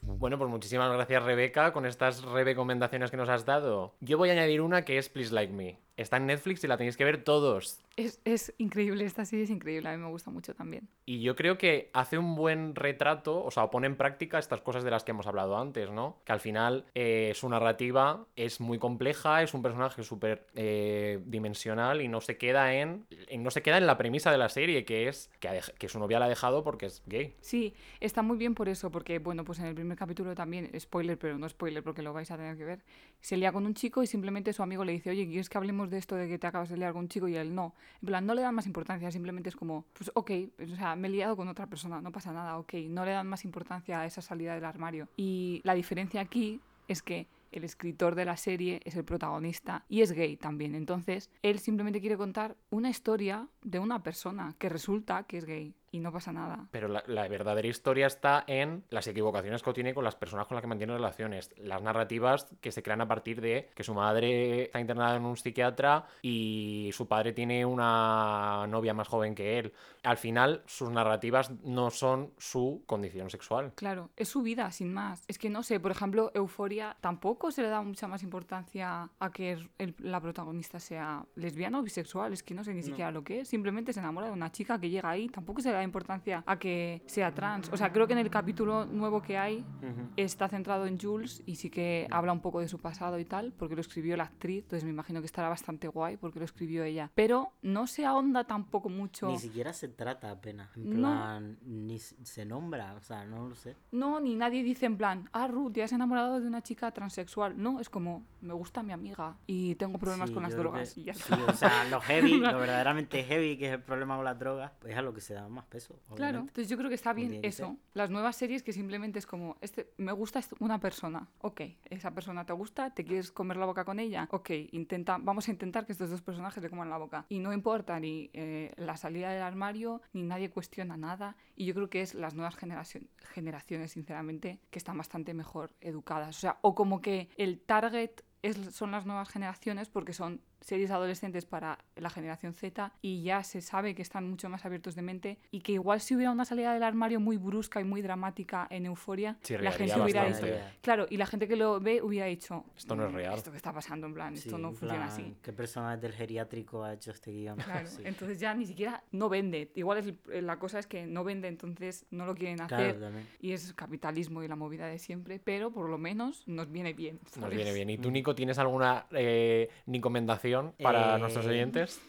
Bueno, 0.01 0.37
pues 0.37 0.49
muchísimas 0.49 0.91
gracias 0.93 1.23
Rebeca 1.23 1.73
con 1.73 1.85
estas 1.85 2.23
recomendaciones 2.23 3.11
que 3.11 3.17
nos 3.17 3.29
has 3.29 3.45
dado. 3.45 3.95
Yo 3.99 4.17
voy 4.17 4.29
a 4.29 4.33
añadir 4.33 4.61
una 4.61 4.85
que 4.85 4.97
es 4.97 5.09
Please 5.09 5.33
Like 5.33 5.53
Me. 5.53 5.84
Está 5.97 6.17
en 6.17 6.25
Netflix 6.27 6.63
y 6.63 6.67
la 6.67 6.77
tenéis 6.77 6.97
que 6.97 7.05
ver 7.05 7.23
todos. 7.23 7.84
Es, 7.97 8.19
es 8.25 8.53
increíble, 8.57 9.05
esta 9.05 9.23
serie 9.23 9.45
es 9.45 9.49
increíble, 9.49 9.87
a 9.87 9.93
mí 9.95 10.03
me 10.03 10.09
gusta 10.09 10.29
mucho 10.29 10.53
también. 10.53 10.89
Y 11.05 11.21
yo 11.21 11.33
creo 11.37 11.57
que 11.57 11.91
hace 11.93 12.17
un 12.17 12.35
buen 12.35 12.75
retrato, 12.75 13.41
o 13.41 13.51
sea, 13.51 13.69
pone 13.69 13.87
en 13.87 13.95
práctica 13.95 14.37
estas 14.37 14.59
cosas 14.59 14.83
de 14.83 14.91
las 14.91 15.05
que 15.05 15.11
hemos 15.11 15.27
hablado 15.27 15.57
antes, 15.57 15.89
¿no? 15.91 16.17
Que 16.25 16.33
al 16.33 16.41
final 16.41 16.83
eh, 16.93 17.31
su 17.35 17.47
narrativa 17.47 18.25
es 18.35 18.59
muy 18.59 18.79
compleja, 18.79 19.43
es 19.43 19.53
un 19.53 19.61
personaje 19.61 20.03
súper 20.03 20.45
eh, 20.55 21.21
dimensional 21.25 22.01
y 22.01 22.09
no 22.09 22.19
se 22.19 22.37
queda 22.37 22.73
en, 22.73 23.05
en- 23.29 23.43
no 23.43 23.49
se 23.51 23.61
queda 23.61 23.77
en 23.77 23.87
la 23.87 23.97
premisa 23.97 24.29
de 24.29 24.39
la 24.39 24.49
serie, 24.49 24.83
que 24.83 25.07
es 25.07 25.29
que, 25.39 25.47
ha 25.47 25.61
que 25.61 25.87
su 25.87 25.97
novia 25.97 26.19
la 26.19 26.25
ha 26.25 26.29
dejado 26.29 26.65
porque 26.65 26.87
es 26.87 27.01
gay. 27.05 27.33
Sí, 27.39 27.73
está 28.01 28.21
muy 28.23 28.37
bien 28.37 28.55
por 28.55 28.67
eso, 28.67 28.91
porque, 28.91 29.19
bueno, 29.19 29.45
pues 29.45 29.59
en 29.59 29.67
el 29.67 29.75
primer 29.75 29.97
capítulo 29.97 30.35
también, 30.35 30.69
spoiler, 30.77 31.17
pero 31.17 31.37
no 31.37 31.47
spoiler 31.47 31.81
porque 31.81 32.01
lo 32.01 32.11
vais 32.11 32.29
a 32.29 32.35
tener 32.35 32.57
que 32.57 32.65
ver, 32.65 32.83
se 33.21 33.37
lía 33.37 33.53
con 33.53 33.65
un 33.65 33.73
chico 33.73 34.03
y 34.03 34.07
simplemente 34.07 34.51
su 34.51 34.63
amigo 34.63 34.83
le 34.83 34.91
dice, 34.91 35.11
oye, 35.11 35.25
¿quieres 35.27 35.47
que 35.47 35.57
hablemos 35.57 35.89
de 35.89 35.97
esto 35.97 36.15
de 36.17 36.27
que 36.27 36.37
te 36.37 36.47
acabas 36.47 36.67
de 36.67 36.75
liar 36.75 36.91
con 36.91 37.03
un 37.03 37.07
chico? 37.07 37.29
Y 37.29 37.37
él 37.37 37.55
no. 37.55 37.73
En 38.01 38.07
plan, 38.07 38.25
no 38.25 38.33
le 38.33 38.41
dan 38.41 38.55
más 38.55 38.67
importancia, 38.67 39.11
simplemente 39.11 39.49
es 39.49 39.55
como, 39.55 39.85
pues 39.93 40.11
ok, 40.13 40.31
o 40.71 40.75
sea, 40.75 40.95
me 40.95 41.07
he 41.07 41.11
liado 41.11 41.35
con 41.35 41.47
otra 41.47 41.67
persona, 41.67 42.01
no 42.01 42.11
pasa 42.11 42.31
nada, 42.33 42.57
ok. 42.57 42.73
No 42.89 43.05
le 43.05 43.11
dan 43.11 43.27
más 43.27 43.45
importancia 43.45 44.01
a 44.01 44.05
esa 44.05 44.21
salida 44.21 44.55
del 44.55 44.65
armario. 44.65 45.07
Y 45.17 45.61
la 45.63 45.73
diferencia 45.73 46.21
aquí 46.21 46.59
es 46.87 47.01
que 47.01 47.27
el 47.51 47.63
escritor 47.63 48.15
de 48.15 48.25
la 48.25 48.37
serie 48.37 48.81
es 48.83 48.95
el 48.95 49.05
protagonista 49.05 49.85
y 49.87 50.01
es 50.01 50.11
gay 50.11 50.35
también. 50.35 50.75
Entonces, 50.75 51.29
él 51.41 51.59
simplemente 51.59 52.01
quiere 52.01 52.17
contar 52.17 52.57
una 52.69 52.89
historia 52.89 53.47
de 53.63 53.79
una 53.79 54.03
persona 54.03 54.55
que 54.59 54.67
resulta 54.67 55.23
que 55.23 55.37
es 55.37 55.45
gay 55.45 55.73
y 55.95 55.99
no 55.99 56.11
pasa 56.11 56.31
nada. 56.31 56.67
Pero 56.71 56.87
la, 56.87 57.03
la 57.07 57.27
verdadera 57.27 57.67
historia 57.67 58.07
está 58.07 58.43
en 58.47 58.83
las 58.89 59.07
equivocaciones 59.07 59.63
que 59.63 59.73
tiene 59.73 59.93
con 59.93 60.03
las 60.03 60.15
personas 60.15 60.47
con 60.47 60.55
las 60.55 60.61
que 60.61 60.67
mantiene 60.67 60.93
relaciones. 60.93 61.51
Las 61.57 61.81
narrativas 61.81 62.47
que 62.61 62.71
se 62.71 62.83
crean 62.83 63.01
a 63.01 63.07
partir 63.07 63.41
de 63.41 63.69
que 63.75 63.83
su 63.83 63.93
madre 63.93 64.63
está 64.63 64.79
internada 64.79 65.15
en 65.15 65.25
un 65.25 65.37
psiquiatra 65.37 66.05
y 66.21 66.89
su 66.93 67.07
padre 67.07 67.33
tiene 67.33 67.65
una 67.65 68.65
novia 68.67 68.93
más 68.93 69.07
joven 69.07 69.35
que 69.35 69.59
él. 69.59 69.73
Al 70.03 70.17
final, 70.17 70.61
sus 70.65 70.89
narrativas 70.91 71.51
no 71.63 71.89
son 71.89 72.31
su 72.37 72.83
condición 72.85 73.29
sexual. 73.29 73.71
Claro, 73.75 74.09
es 74.15 74.29
su 74.29 74.41
vida, 74.41 74.69
sin 74.71 74.93
más. 74.93 75.23
Es 75.27 75.37
que 75.39 75.49
no 75.49 75.63
sé, 75.63 75.79
por 75.79 75.91
ejemplo, 75.91 76.31
Euforia 76.33 76.95
tampoco 77.01 77.51
se 77.51 77.61
le 77.61 77.69
da 77.69 77.81
mucha 77.81 78.07
más 78.07 78.21
importancia 78.21 79.09
a 79.19 79.31
que 79.31 79.57
el- 79.77 79.95
la 79.99 80.19
protagonista 80.21 80.79
sea 80.79 81.25
lesbiana 81.35 81.79
o 81.79 81.83
bisexual. 81.83 82.33
Es 82.33 82.43
que 82.43 82.53
no 82.53 82.63
sé 82.63 82.73
ni 82.73 82.83
siquiera 82.83 83.11
lo 83.11 83.23
que 83.23 83.41
es. 83.41 83.47
Simplemente 83.49 83.93
se 83.93 83.99
enamora 83.99 84.27
de 84.27 84.33
una 84.33 84.51
chica 84.51 84.79
que 84.79 84.89
llega 84.89 85.09
ahí. 85.09 85.27
Tampoco 85.29 85.61
se 85.61 85.69
le 85.69 85.75
da 85.75 85.83
importancia 85.85 86.43
a 86.45 86.57
que 86.59 87.01
sea 87.05 87.33
trans. 87.33 87.69
O 87.71 87.77
sea, 87.77 87.91
creo 87.93 88.07
que 88.07 88.13
en 88.13 88.19
el 88.19 88.29
capítulo 88.29 88.85
nuevo 88.85 89.21
que 89.21 89.37
hay 89.37 89.59
Ujú. 89.59 90.09
está 90.17 90.47
centrado 90.49 90.85
en 90.85 90.99
Jules 90.99 91.41
y 91.45 91.55
sí 91.55 91.69
que 91.69 92.07
habla 92.11 92.31
un 92.33 92.41
poco 92.41 92.59
de 92.59 92.67
su 92.67 92.79
pasado 92.79 93.17
y 93.19 93.25
tal, 93.25 93.53
porque 93.53 93.75
lo 93.75 93.81
escribió 93.81 94.17
la 94.17 94.23
actriz. 94.25 94.63
Entonces 94.63 94.83
me 94.83 94.89
imagino 94.91 95.19
que 95.21 95.25
estará 95.27 95.49
bastante 95.49 95.87
guay 95.87 96.17
porque 96.17 96.39
lo 96.39 96.45
escribió 96.45 96.83
ella. 96.83 97.11
Pero 97.15 97.53
no 97.61 97.87
se 97.87 98.05
ahonda 98.05 98.43
tampoco 98.45 98.89
mucho. 98.89 99.27
Ni 99.27 99.37
siquiera 99.39 99.73
se 99.73 99.87
trata 99.87 100.31
apenas. 100.31 100.75
En 100.75 100.89
No. 100.89 100.95
plan, 100.97 101.57
ni 101.63 101.95
s- 101.95 102.15
se 102.23 102.45
nombra, 102.45 102.93
o 102.95 103.01
sea, 103.01 103.25
no 103.25 103.47
lo 103.47 103.55
sé. 103.55 103.75
No, 103.91 104.19
ni 104.19 104.35
nadie 104.35 104.63
dice 104.63 104.85
en 104.85 104.97
plan, 104.97 105.29
ah, 105.33 105.47
Ruth, 105.47 105.73
te 105.73 105.83
has 105.83 105.91
enamorado 105.91 106.39
de 106.39 106.47
una 106.47 106.61
chica 106.61 106.91
transexual. 106.91 107.61
No, 107.61 107.79
es 107.79 107.89
como, 107.89 108.25
me 108.41 108.53
gusta 108.53 108.83
mi 108.83 108.91
amiga 108.93 109.37
y 109.47 109.75
tengo 109.75 109.97
problemas 109.97 110.29
Sí, 110.29 110.33
con 110.33 110.43
las 110.43 110.55
drogas. 110.55 110.93
que- 110.93 111.01
Y 111.01 111.03
ya 111.05 111.13
sí, 111.13 111.33
o 111.47 111.53
sea, 111.53 111.83
lo 111.89 111.99
heavy, 112.01 112.39
lo 112.55 112.57
verdaderamente 112.59 113.23
heavy, 113.23 113.57
que 113.57 113.67
es 113.67 113.73
el 113.73 113.81
problema 113.81 114.15
con 114.15 114.25
las 114.25 114.37
drogas, 114.39 114.71
pues 114.79 114.93
es 114.93 114.97
a 114.99 115.01
lo 115.01 115.13
que 115.13 115.21
se 115.21 115.33
da 115.33 115.47
más 115.47 115.65
peso. 115.75 115.99
Claro, 116.15 116.39
entonces 116.39 116.69
yo 116.69 116.77
creo 116.77 116.89
que 116.89 116.95
está 116.95 117.13
bien 117.13 117.39
eso. 117.43 117.67
ser. 117.67 117.75
Las 117.93 118.09
nuevas 118.09 118.35
series 118.35 118.63
que 118.63 118.73
simplemente 118.73 119.19
es 119.19 119.25
como, 119.25 119.57
este, 119.61 119.91
me 119.97 120.11
gusta 120.11 120.41
una 120.59 120.79
persona, 120.79 121.27
ok, 121.39 121.61
esa 121.89 122.11
persona 122.11 122.45
te 122.45 122.53
gusta, 122.53 122.93
te 122.93 123.03
quieres 123.03 123.31
comer 123.31 123.57
la 123.57 123.65
boca 123.65 123.85
con 123.85 123.99
ella, 123.99 124.27
ok, 124.31 124.49
intenta, 124.71 125.17
vamos 125.19 125.47
a 125.47 125.51
intentar 125.51 125.85
que 125.85 125.91
estos 125.91 126.09
dos 126.09 126.21
personajes 126.21 126.61
le 126.63 126.69
coman 126.69 126.89
la 126.89 126.97
boca. 126.97 127.25
Y 127.29 127.39
no 127.39 127.53
importa 127.53 127.99
ni 127.99 128.29
eh, 128.33 128.73
la 128.77 128.97
salida 128.97 129.29
del 129.31 129.43
armario, 129.43 130.01
ni 130.13 130.23
nadie 130.23 130.49
cuestiona 130.49 130.97
nada. 130.97 131.35
Y 131.55 131.65
yo 131.65 131.73
creo 131.73 131.89
que 131.89 132.01
es 132.01 132.13
las 132.15 132.33
nuevas 132.33 132.55
generación- 132.55 133.09
generaciones, 133.33 133.91
sinceramente, 133.91 134.59
que 134.71 134.79
están 134.79 134.97
bastante 134.97 135.33
mejor 135.33 135.75
educadas. 135.81 136.37
O 136.37 136.39
sea, 136.39 136.57
o 136.61 136.73
como 136.75 137.01
que 137.01 137.29
el 137.37 137.59
target 137.59 138.11
es- 138.41 138.75
son 138.75 138.91
las 138.91 139.05
nuevas 139.05 139.29
generaciones 139.29 139.89
porque 139.89 140.13
son 140.13 140.41
series 140.61 140.91
adolescentes 140.91 141.45
para 141.45 141.77
la 141.95 142.09
generación 142.09 142.53
Z 142.53 142.91
y 143.01 143.23
ya 143.23 143.43
se 143.43 143.61
sabe 143.61 143.95
que 143.95 144.01
están 144.01 144.29
mucho 144.29 144.49
más 144.49 144.65
abiertos 144.65 144.95
de 144.95 145.01
mente 145.01 145.37
y 145.51 145.61
que 145.61 145.73
igual 145.73 146.01
si 146.01 146.15
hubiera 146.15 146.31
una 146.31 146.45
salida 146.45 146.73
del 146.73 146.83
armario 146.83 147.19
muy 147.19 147.37
brusca 147.37 147.79
y 147.81 147.83
muy 147.83 148.01
dramática 148.01 148.67
en 148.69 148.85
Euforia, 148.85 149.37
la 149.61 149.71
gente 149.71 149.99
hubiera 149.99 150.25
dicho, 150.25 150.47
claro, 150.81 151.05
y 151.09 151.17
la 151.17 151.25
gente 151.25 151.47
que 151.47 151.55
lo 151.55 151.79
ve 151.79 152.01
hubiera 152.01 152.25
dicho, 152.27 152.65
Esto 152.77 152.95
no 152.95 153.05
es 153.07 153.11
"Mm, 153.11 153.15
real". 153.15 153.33
Esto 153.35 153.51
que 153.51 153.57
está 153.57 153.73
pasando 153.73 154.07
en 154.07 154.13
plan, 154.13 154.35
Sí, 154.35 154.47
esto 154.49 154.57
no 154.57 154.71
funciona 154.71 155.05
así. 155.05 155.35
¿Qué 155.41 155.53
persona 155.53 155.97
del 155.97 156.13
geriátrico 156.13 156.83
ha 156.83 156.93
hecho 156.93 157.11
este 157.11 157.31
guion? 157.31 157.57
Claro, 157.57 157.87
Sí. 157.99 158.01
entonces 158.05 158.39
ya 158.39 158.53
ni 158.53 158.65
siquiera 158.65 159.03
no 159.11 159.29
vende. 159.29 159.71
Igual 159.75 159.99
es 159.99 160.13
el- 160.31 160.45
la 160.45 160.57
cosa 160.57 160.79
es 160.79 160.87
que 160.87 161.05
no 161.05 161.23
vende, 161.23 161.47
entonces 161.47 162.05
no 162.11 162.25
lo 162.25 162.35
quieren 162.35 162.57
Claro, 162.57 162.75
hacer. 162.75 162.99
también. 162.99 163.27
Y 163.39 163.51
es 163.51 163.73
capitalismo 163.73 164.43
y 164.43 164.47
la 164.47 164.55
movida 164.55 164.87
de 164.87 164.99
siempre, 164.99 165.39
pero 165.43 165.71
por 165.71 165.89
lo 165.89 165.97
menos 165.97 166.47
nos 166.47 166.71
viene 166.71 166.93
bien. 166.93 167.19
Nos 167.39 167.49
viene 167.49 167.73
bien. 167.73 167.89
¿Y 167.89 167.97
tú, 167.97 168.09
Nico, 168.11 168.33
tienes 168.35 168.57
alguna 168.59 169.05
eh, 169.11 169.69
recomendación 169.87 170.44
para 170.81 171.15
Eh, 171.15 171.19
nuestros 171.19 171.45
oyentes? 171.45 172.01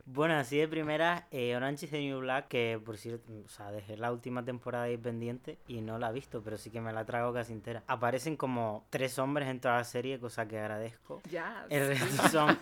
Bueno, 0.04 0.34
así 0.34 0.58
de 0.58 0.68
primera, 0.68 1.26
eh, 1.30 1.56
Orange 1.56 1.86
is 1.86 1.90
the 1.90 1.98
New 2.00 2.18
Black, 2.20 2.48
que 2.48 2.78
por 2.84 2.98
cierto, 2.98 3.32
o 3.46 3.48
sea, 3.48 3.70
dejé 3.70 3.96
la 3.96 4.12
última 4.12 4.44
temporada 4.44 4.84
ahí 4.84 4.98
pendiente 4.98 5.58
y 5.68 5.80
no 5.80 5.96
la 5.98 6.10
he 6.10 6.12
visto, 6.12 6.42
pero 6.42 6.58
sí 6.58 6.70
que 6.70 6.82
me 6.82 6.92
la 6.92 7.06
trago 7.06 7.32
casi 7.32 7.52
entera. 7.54 7.82
Aparecen 7.86 8.36
como 8.36 8.84
tres 8.90 9.18
hombres 9.18 9.48
en 9.48 9.60
toda 9.60 9.76
la 9.76 9.84
serie, 9.84 10.18
cosa 10.18 10.46
que 10.46 10.58
agradezco. 10.58 11.22
Ya. 11.30 11.64
El 11.70 11.86
resto 11.98 12.28
son 12.28 12.58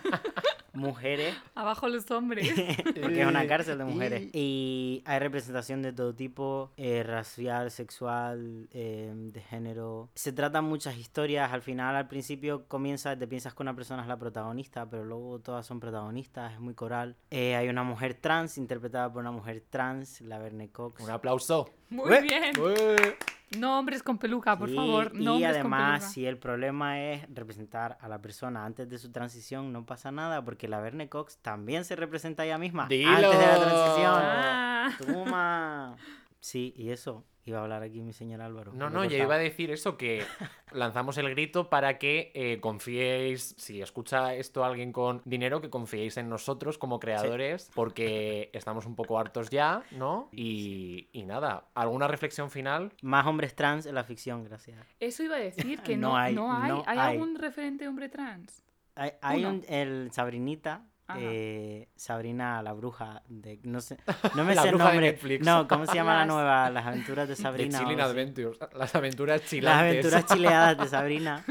mujeres, 0.73 1.35
Abajo 1.55 1.87
los 1.87 2.09
hombres. 2.11 2.49
porque 3.01 3.21
es 3.21 3.27
una 3.27 3.47
cárcel 3.47 3.77
de 3.77 3.85
mujeres. 3.85 4.29
Y 4.33 5.03
hay 5.05 5.19
representación 5.19 5.81
de 5.81 5.93
todo 5.93 6.13
tipo, 6.13 6.71
eh, 6.77 7.03
racial, 7.03 7.71
sexual, 7.71 8.67
eh, 8.71 9.11
de 9.13 9.41
género. 9.41 10.09
Se 10.15 10.31
tratan 10.31 10.65
muchas 10.65 10.97
historias. 10.97 11.51
Al 11.51 11.61
final, 11.61 11.95
al 11.95 12.07
principio 12.07 12.67
comienza, 12.67 13.17
te 13.17 13.27
piensas 13.27 13.53
que 13.53 13.63
una 13.63 13.75
persona 13.75 14.01
es 14.01 14.07
la 14.07 14.17
protagonista, 14.17 14.89
pero 14.89 15.05
luego 15.05 15.39
todas 15.39 15.65
son 15.65 15.79
protagonistas, 15.79 16.53
es 16.53 16.59
muy 16.59 16.73
coral. 16.73 17.17
Eh, 17.29 17.55
hay 17.55 17.69
una 17.69 17.83
mujer 17.83 18.15
trans, 18.15 18.57
interpretada 18.57 19.11
por 19.11 19.21
una 19.21 19.31
mujer 19.31 19.63
trans, 19.69 20.21
la 20.21 20.39
Verne 20.39 20.69
Cox. 20.69 21.03
Un 21.03 21.11
aplauso. 21.11 21.69
Muy 21.91 22.09
Ué. 22.09 22.21
bien. 22.21 22.59
¡Ué! 22.59 23.17
No 23.57 23.77
hombres 23.77 24.01
con 24.01 24.17
peluca, 24.17 24.57
por 24.57 24.69
Sí, 24.69 24.75
favor. 24.75 25.13
No 25.13 25.21
y 25.37 25.43
hombres 25.43 25.49
además, 25.49 26.13
si 26.13 26.25
el 26.25 26.37
problema 26.37 27.01
es 27.01 27.23
representar 27.33 27.97
a 27.99 28.07
la 28.07 28.21
persona 28.21 28.65
antes 28.65 28.87
de 28.89 28.97
su 28.97 29.11
transición, 29.11 29.73
no 29.73 29.85
pasa 29.85 30.09
nada, 30.09 30.43
porque 30.43 30.69
la 30.69 30.79
Verne 30.79 31.09
Cox 31.09 31.37
también 31.39 31.83
se 31.83 31.97
representa 31.97 32.43
a 32.43 32.45
ella 32.45 32.57
misma 32.57 32.87
¡Dilo! 32.87 33.09
antes 33.09 33.37
de 33.39 33.45
la 33.45 33.59
transición. 33.59 34.13
Ah. 34.23 34.91
Toma. 35.05 35.95
Sí, 36.39 36.73
y 36.77 36.91
eso 36.91 37.25
iba 37.45 37.59
a 37.59 37.63
hablar 37.63 37.83
aquí 37.83 38.01
mi 38.01 38.13
señor 38.13 38.41
Álvaro. 38.41 38.71
No, 38.73 38.89
no, 38.89 39.03
yo 39.05 39.17
iba 39.17 39.35
a 39.35 39.37
decir 39.37 39.71
eso, 39.71 39.97
que 39.97 40.23
lanzamos 40.71 41.17
el 41.17 41.29
grito 41.29 41.69
para 41.69 41.97
que 41.97 42.31
eh, 42.35 42.59
confiéis, 42.61 43.55
si 43.57 43.81
escucha 43.81 44.33
esto 44.35 44.63
alguien 44.63 44.91
con 44.91 45.21
dinero, 45.25 45.61
que 45.61 45.69
confiéis 45.69 46.17
en 46.17 46.29
nosotros 46.29 46.77
como 46.77 46.99
creadores, 46.99 47.69
porque 47.73 48.49
estamos 48.53 48.85
un 48.85 48.95
poco 48.95 49.17
hartos 49.19 49.49
ya, 49.49 49.83
¿no? 49.91 50.29
Y, 50.31 51.07
y 51.11 51.23
nada, 51.23 51.65
¿alguna 51.73 52.07
reflexión 52.07 52.51
final? 52.51 52.93
Más 53.01 53.25
hombres 53.25 53.55
trans 53.55 53.85
en 53.85 53.95
la 53.95 54.03
ficción, 54.03 54.43
gracias. 54.43 54.77
Eso 54.99 55.23
iba 55.23 55.35
a 55.35 55.39
decir 55.39 55.79
que 55.81 55.97
no, 55.97 56.09
No 56.09 56.17
hay, 56.17 56.35
no 56.35 56.53
hay. 56.53 56.69
no 56.69 56.83
¿Hay, 56.85 56.97
hay. 56.97 57.11
algún 57.13 57.35
referente 57.35 57.87
hombre 57.87 58.09
trans? 58.09 58.63
Hay, 58.95 59.11
hay 59.21 59.45
un, 59.45 59.63
el 59.69 60.11
Sabrinita. 60.11 60.85
Eh, 61.19 61.89
Sabrina 61.95 62.61
la 62.61 62.73
bruja 62.73 63.21
de 63.27 63.59
no 63.63 63.81
sé 63.81 63.97
no 64.35 64.43
me 64.43 64.55
La 64.55 64.61
sé 64.63 64.69
el 64.69 64.77
de 64.77 64.83
nombre 64.83 65.01
Netflix. 65.01 65.45
no 65.45 65.67
cómo 65.67 65.85
se 65.85 65.95
llama 65.95 66.13
la 66.13 66.19
Las- 66.25 66.27
nueva 66.27 66.69
las 66.69 66.85
aventuras 66.85 67.27
de 67.27 67.35
De 67.35 67.41
Sabrina. 67.41 67.79
Adventures, 68.05 68.59
las 68.73 68.95
aventuras 68.95 69.41
Las 69.41 69.49
chilantes. 69.49 69.89
aventuras 70.05 70.25
chileadas 70.33 70.77
de 70.77 70.87
Sabrina. 70.87 71.43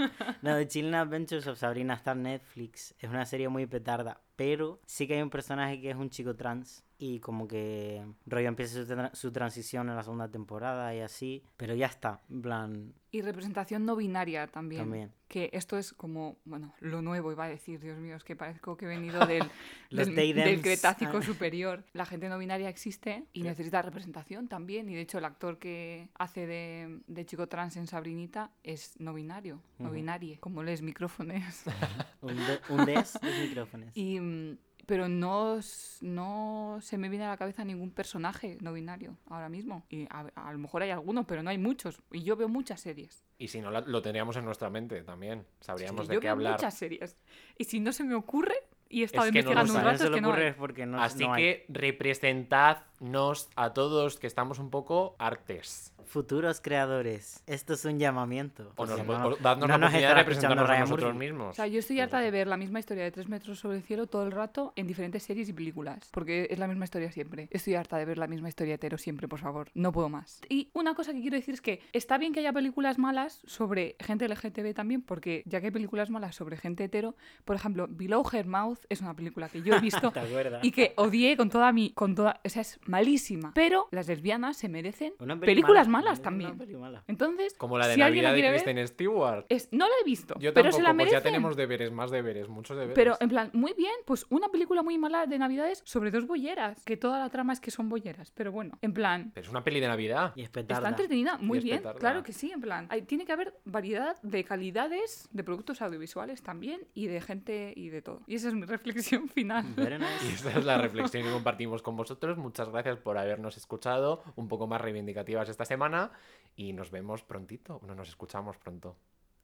No, 0.43 0.57
The 0.57 0.69
Chilling 0.69 0.95
Adventures 0.95 1.47
of 1.47 1.59
Sabrina 1.59 1.95
está 1.95 2.13
en 2.13 2.23
Netflix. 2.23 2.95
Es 2.99 3.11
una 3.11 3.25
serie 3.27 3.49
muy 3.49 3.67
petarda. 3.67 4.21
Pero 4.41 4.81
sí 4.87 5.07
que 5.07 5.17
hay 5.17 5.23
un 5.23 5.29
personaje 5.29 5.79
que 5.83 5.91
es 5.91 5.97
un 5.97 6.09
chico 6.09 6.35
trans. 6.35 6.83
Y 7.03 7.19
como 7.21 7.49
que 7.49 8.05
rollo 8.27 8.49
empieza 8.49 8.75
su, 8.85 8.87
tra- 8.87 9.15
su 9.15 9.33
transición 9.33 9.89
en 9.89 9.97
la 9.97 10.03
segunda 10.03 10.29
temporada 10.31 10.95
y 10.95 11.01
así. 11.01 11.43
Pero 11.57 11.75
ya 11.75 11.87
está. 11.87 12.21
En 12.31 12.43
plan, 12.43 12.93
Y 13.11 13.23
representación 13.23 13.87
no 13.87 13.97
binaria 13.97 14.47
también. 14.49 14.83
También. 14.83 15.13
Que 15.27 15.49
esto 15.55 15.79
es 15.79 15.95
como, 15.95 16.37
bueno, 16.45 16.75
lo 16.81 17.01
nuevo, 17.01 17.33
iba 17.33 17.45
a 17.45 17.49
decir, 17.49 17.81
Dios 17.81 17.99
mío, 17.99 18.17
es 18.17 18.25
que 18.25 18.37
parezco 18.37 18.77
que 18.77 18.85
he 18.85 18.89
venido 18.89 19.19
del, 19.27 19.45
del, 19.91 20.15
del 20.35 20.61
Cretácico 20.61 21.19
Ah. 21.19 21.23
superior. 21.23 21.85
La 21.95 22.05
gente 22.05 22.29
no 22.29 22.37
binaria 22.39 22.69
existe 22.69 23.25
y 23.33 23.45
necesita 23.45 23.81
representación 23.81 24.49
también. 24.49 24.87
Y 24.91 24.95
de 24.95 25.01
hecho, 25.01 25.17
el 25.17 25.25
actor 25.25 25.59
que 25.59 26.11
hace 26.19 26.47
de, 26.47 27.01
de 27.07 27.25
chico 27.25 27.47
trans 27.47 27.77
en 27.79 27.87
Sabrinita 27.87 28.51
es 28.63 29.01
no 29.01 29.15
binario, 29.15 29.63
no 29.79 29.91
binarie, 29.91 30.39
como 30.39 30.63
les 30.63 30.83
micrófonos. 30.83 31.43
un, 32.21 32.37
de- 32.37 32.61
un 32.69 32.85
des 32.85 33.15
de 33.23 33.47
micrófonos. 33.49 33.97
Y, 33.97 34.19
mm, 34.31 34.59
pero 34.87 35.09
no, 35.09 35.61
no 36.01 36.79
se 36.81 36.99
me 36.99 37.09
viene 37.09 37.25
a 37.25 37.29
la 37.29 37.37
cabeza 37.37 37.65
ningún 37.65 37.91
personaje 37.93 38.59
no 38.61 38.73
binario 38.73 39.17
ahora 39.29 39.49
mismo. 39.49 39.85
Y 39.89 40.07
a, 40.11 40.27
a 40.35 40.53
lo 40.53 40.59
mejor 40.59 40.83
hay 40.83 40.91
alguno, 40.91 41.27
pero 41.27 41.43
no 41.43 41.51
hay 41.51 41.59
muchos. 41.59 42.03
Y 42.11 42.23
yo 42.25 42.37
veo 42.37 42.49
muchas 42.49 42.81
series. 42.81 43.23
Y 43.39 43.49
si 43.49 43.61
no, 43.61 43.71
lo 43.71 44.03
tendríamos 44.03 44.37
en 44.37 44.45
nuestra 44.45 44.69
mente 44.71 45.03
también. 45.03 45.47
Sabríamos 45.61 46.07
Sí, 46.07 46.09
de 46.09 46.15
yo 46.15 46.21
qué 46.21 46.27
veo 46.27 46.33
hablar. 46.33 46.53
muchas 46.55 46.75
series. 46.75 47.17
Y 47.57 47.65
si 47.65 47.79
no 47.81 47.93
se 47.93 48.03
me 48.05 48.15
ocurre, 48.15 48.55
y 48.89 49.03
he 49.03 49.05
estado 49.05 49.27
Es 49.27 49.33
que 49.33 49.43
no 49.43 49.53
lo 49.55 49.61
investigando 49.61 49.79
un 49.79 49.85
rato, 49.93 49.99
se 49.99 50.05
es 50.07 50.11
que 50.11 50.21
no 50.21 50.33
hay. 50.33 50.53
porque 50.55 50.87
no, 50.87 51.01
Así 51.01 51.25
no 51.25 51.35
hay. 51.35 51.43
que 51.43 51.67
representad 51.69 52.79
nos 53.01 53.49
a 53.57 53.73
todos 53.73 54.19
que 54.19 54.27
estamos 54.27 54.59
un 54.59 54.71
poco 54.71 55.17
artes. 55.19 55.93
Futuros 56.07 56.61
creadores, 56.61 57.41
esto 57.47 57.75
es 57.75 57.85
un 57.85 58.01
llamamiento. 58.01 58.73
O, 58.75 58.85
nos, 58.85 58.99
o 58.99 59.05
no- 59.05 59.37
dadnos 59.37 59.69
no 59.69 59.75
la 59.75 59.79
nos 59.79 59.89
oportunidad 59.91 60.09
de 60.09 60.15
representarnos 60.17 60.69
a 60.69 60.79
nosotros 60.81 61.15
mismos. 61.15 61.51
O 61.51 61.53
sea, 61.55 61.69
yo 61.69 61.79
estoy 61.79 62.01
harta 62.01 62.19
de 62.19 62.33
ver 62.33 62.49
la 62.49 62.57
misma 62.57 62.81
historia 62.81 63.05
de 63.05 63.13
tres 63.13 63.29
metros 63.29 63.61
sobre 63.61 63.77
el 63.77 63.85
cielo 63.85 64.09
todo 64.09 64.25
el 64.25 64.33
rato 64.33 64.73
en 64.75 64.89
diferentes 64.89 65.23
series 65.23 65.49
y 65.49 65.53
películas. 65.53 66.09
Porque 66.11 66.49
es 66.51 66.59
la 66.59 66.67
misma 66.67 66.83
historia 66.83 67.13
siempre. 67.13 67.47
Estoy 67.53 67.77
harta 67.77 67.97
de 67.97 68.07
ver 68.07 68.19
la 68.19 68.27
misma 68.27 68.49
historia 68.49 68.75
hetero 68.75 68.99
siempre, 68.99 69.29
por 69.29 69.39
favor. 69.39 69.71
No 69.75 69.93
puedo 69.93 70.09
más. 70.09 70.41
Y 70.49 70.71
una 70.73 70.95
cosa 70.97 71.13
que 71.13 71.21
quiero 71.21 71.37
decir 71.37 71.55
es 71.55 71.61
que 71.61 71.81
está 71.93 72.19
bien 72.19 72.33
que 72.33 72.41
haya 72.41 72.53
películas 72.53 72.99
malas 72.99 73.41
sobre 73.47 73.95
gente 74.01 74.27
LGTB 74.27 74.75
también, 74.75 75.03
porque 75.03 75.45
ya 75.47 75.61
que 75.61 75.67
hay 75.67 75.73
películas 75.73 76.11
malas 76.11 76.35
sobre 76.35 76.57
gente 76.57 76.83
hetero, 76.83 77.15
por 77.45 77.55
ejemplo, 77.55 77.87
Below 77.89 78.25
Her 78.33 78.47
Mouth 78.49 78.81
es 78.89 79.01
una 79.01 79.15
película 79.15 79.49
que 79.49 79.63
yo 79.63 79.77
he 79.77 79.81
visto 79.81 80.11
¿Te 80.13 80.19
acuerdas? 80.19 80.65
y 80.65 80.73
que 80.73 80.93
odié 80.97 81.37
con 81.37 81.51
toda 81.51 81.71
mi. 81.71 81.91
con 81.93 82.17
toda. 82.17 82.41
O 82.45 82.49
sea, 82.49 82.63
es 82.63 82.81
malísima. 82.91 83.53
Pero 83.55 83.89
las 83.91 84.07
lesbianas 84.09 84.57
se 84.57 84.69
merecen 84.69 85.15
Una 85.19 85.35
peli 85.39 85.53
películas 85.53 85.89
mala, 85.89 86.05
malas 86.05 86.19
una 86.19 86.25
también. 86.25 86.59
peli 86.59 86.77
mala. 86.77 87.05
Entonces, 87.07 87.55
Como 87.55 87.79
la 87.79 87.87
de 87.89 87.95
si 87.95 88.01
Navidad 88.01 88.35
de 88.35 88.43
ver, 88.43 88.53
Kristen 88.53 88.87
Stewart. 88.89 89.47
es, 89.49 89.69
no 89.73 89.87
la 89.87 89.95
he 90.01 90.05
visto. 90.05 90.35
Yo 90.39 90.53
pero 90.53 90.65
tampoco, 90.71 90.77
se 90.77 90.83
la 90.83 90.89
pues 90.91 90.97
merecen. 90.97 91.19
ya 91.19 91.23
tenemos 91.23 91.57
deberes, 91.57 91.93
más 91.93 92.11
deberes, 92.11 92.49
muchos 92.49 92.77
deberes. 92.77 92.95
Pero 92.95 93.17
en 93.21 93.29
plan, 93.29 93.51
muy 93.53 93.73
bien, 93.75 93.93
pues 94.05 94.27
una 94.31 94.49
película 94.49 94.83
muy 94.83 94.99
mala 94.99 95.27
de 95.27 95.39
Navidades 95.39 95.83
sobre 95.85 96.11
dos 96.11 96.27
bolleras, 96.27 96.83
que 96.85 96.97
toda 96.97 97.19
la 97.19 97.31
trama 97.31 97.53
es 97.53 97.61
que 97.61 97.71
son 97.71 97.89
bolleras, 97.89 98.31
pero 98.33 98.53
bueno, 98.53 98.79
en 98.83 98.93
plan, 98.93 99.31
Pero 99.35 99.45
es 99.47 99.51
una 99.51 99.63
peli 99.65 99.81
de 99.81 99.89
Navidad. 99.89 100.33
Y 100.37 100.43
es 100.43 100.51
está 100.55 100.89
entretenida, 100.89 101.39
muy 101.39 101.61
bien, 101.61 101.83
claro 101.99 102.23
que 102.23 102.33
sí, 102.33 102.51
en 102.53 102.61
plan, 102.61 102.87
hay- 102.91 103.03
tiene 103.03 103.25
que 103.25 103.33
haber 103.33 103.55
variedad 103.65 104.21
de 104.23 104.45
calidades 104.45 105.29
de 105.33 105.45
productos 105.45 105.81
audiovisuales 105.83 106.43
también 106.43 106.81
y 106.95 107.07
de 107.07 107.21
gente 107.21 107.73
y 107.77 107.89
de 107.91 108.03
todo. 108.03 108.23
Y 108.27 108.35
esa 108.35 108.49
es 108.49 108.55
mi 108.55 108.63
reflexión 108.67 109.29
final. 109.29 109.65
Nice. 109.77 110.27
Y 110.27 110.33
esta 110.35 110.59
es 110.59 110.65
la 110.65 110.79
reflexión 110.79 111.23
que 111.23 111.31
compartimos 111.31 111.83
con 111.83 111.97
vosotros. 111.97 112.37
Muchas 112.39 112.69
gracias 112.69 112.80
por 113.03 113.19
habernos 113.19 113.57
escuchado, 113.57 114.23
un 114.37 114.49
poco 114.49 114.67
más 114.67 114.81
reivindicativas 114.81 115.49
esta 115.49 115.65
semana. 115.65 116.13
Y 116.57 116.73
nos 116.73 116.91
vemos 116.91 117.23
prontito. 117.23 117.81
No 117.87 117.95
nos 117.95 118.09
escuchamos 118.09 118.57
pronto. 118.59 118.97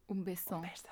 Un 0.09 0.25
beso. 0.25 0.61
Beso. 0.61 0.89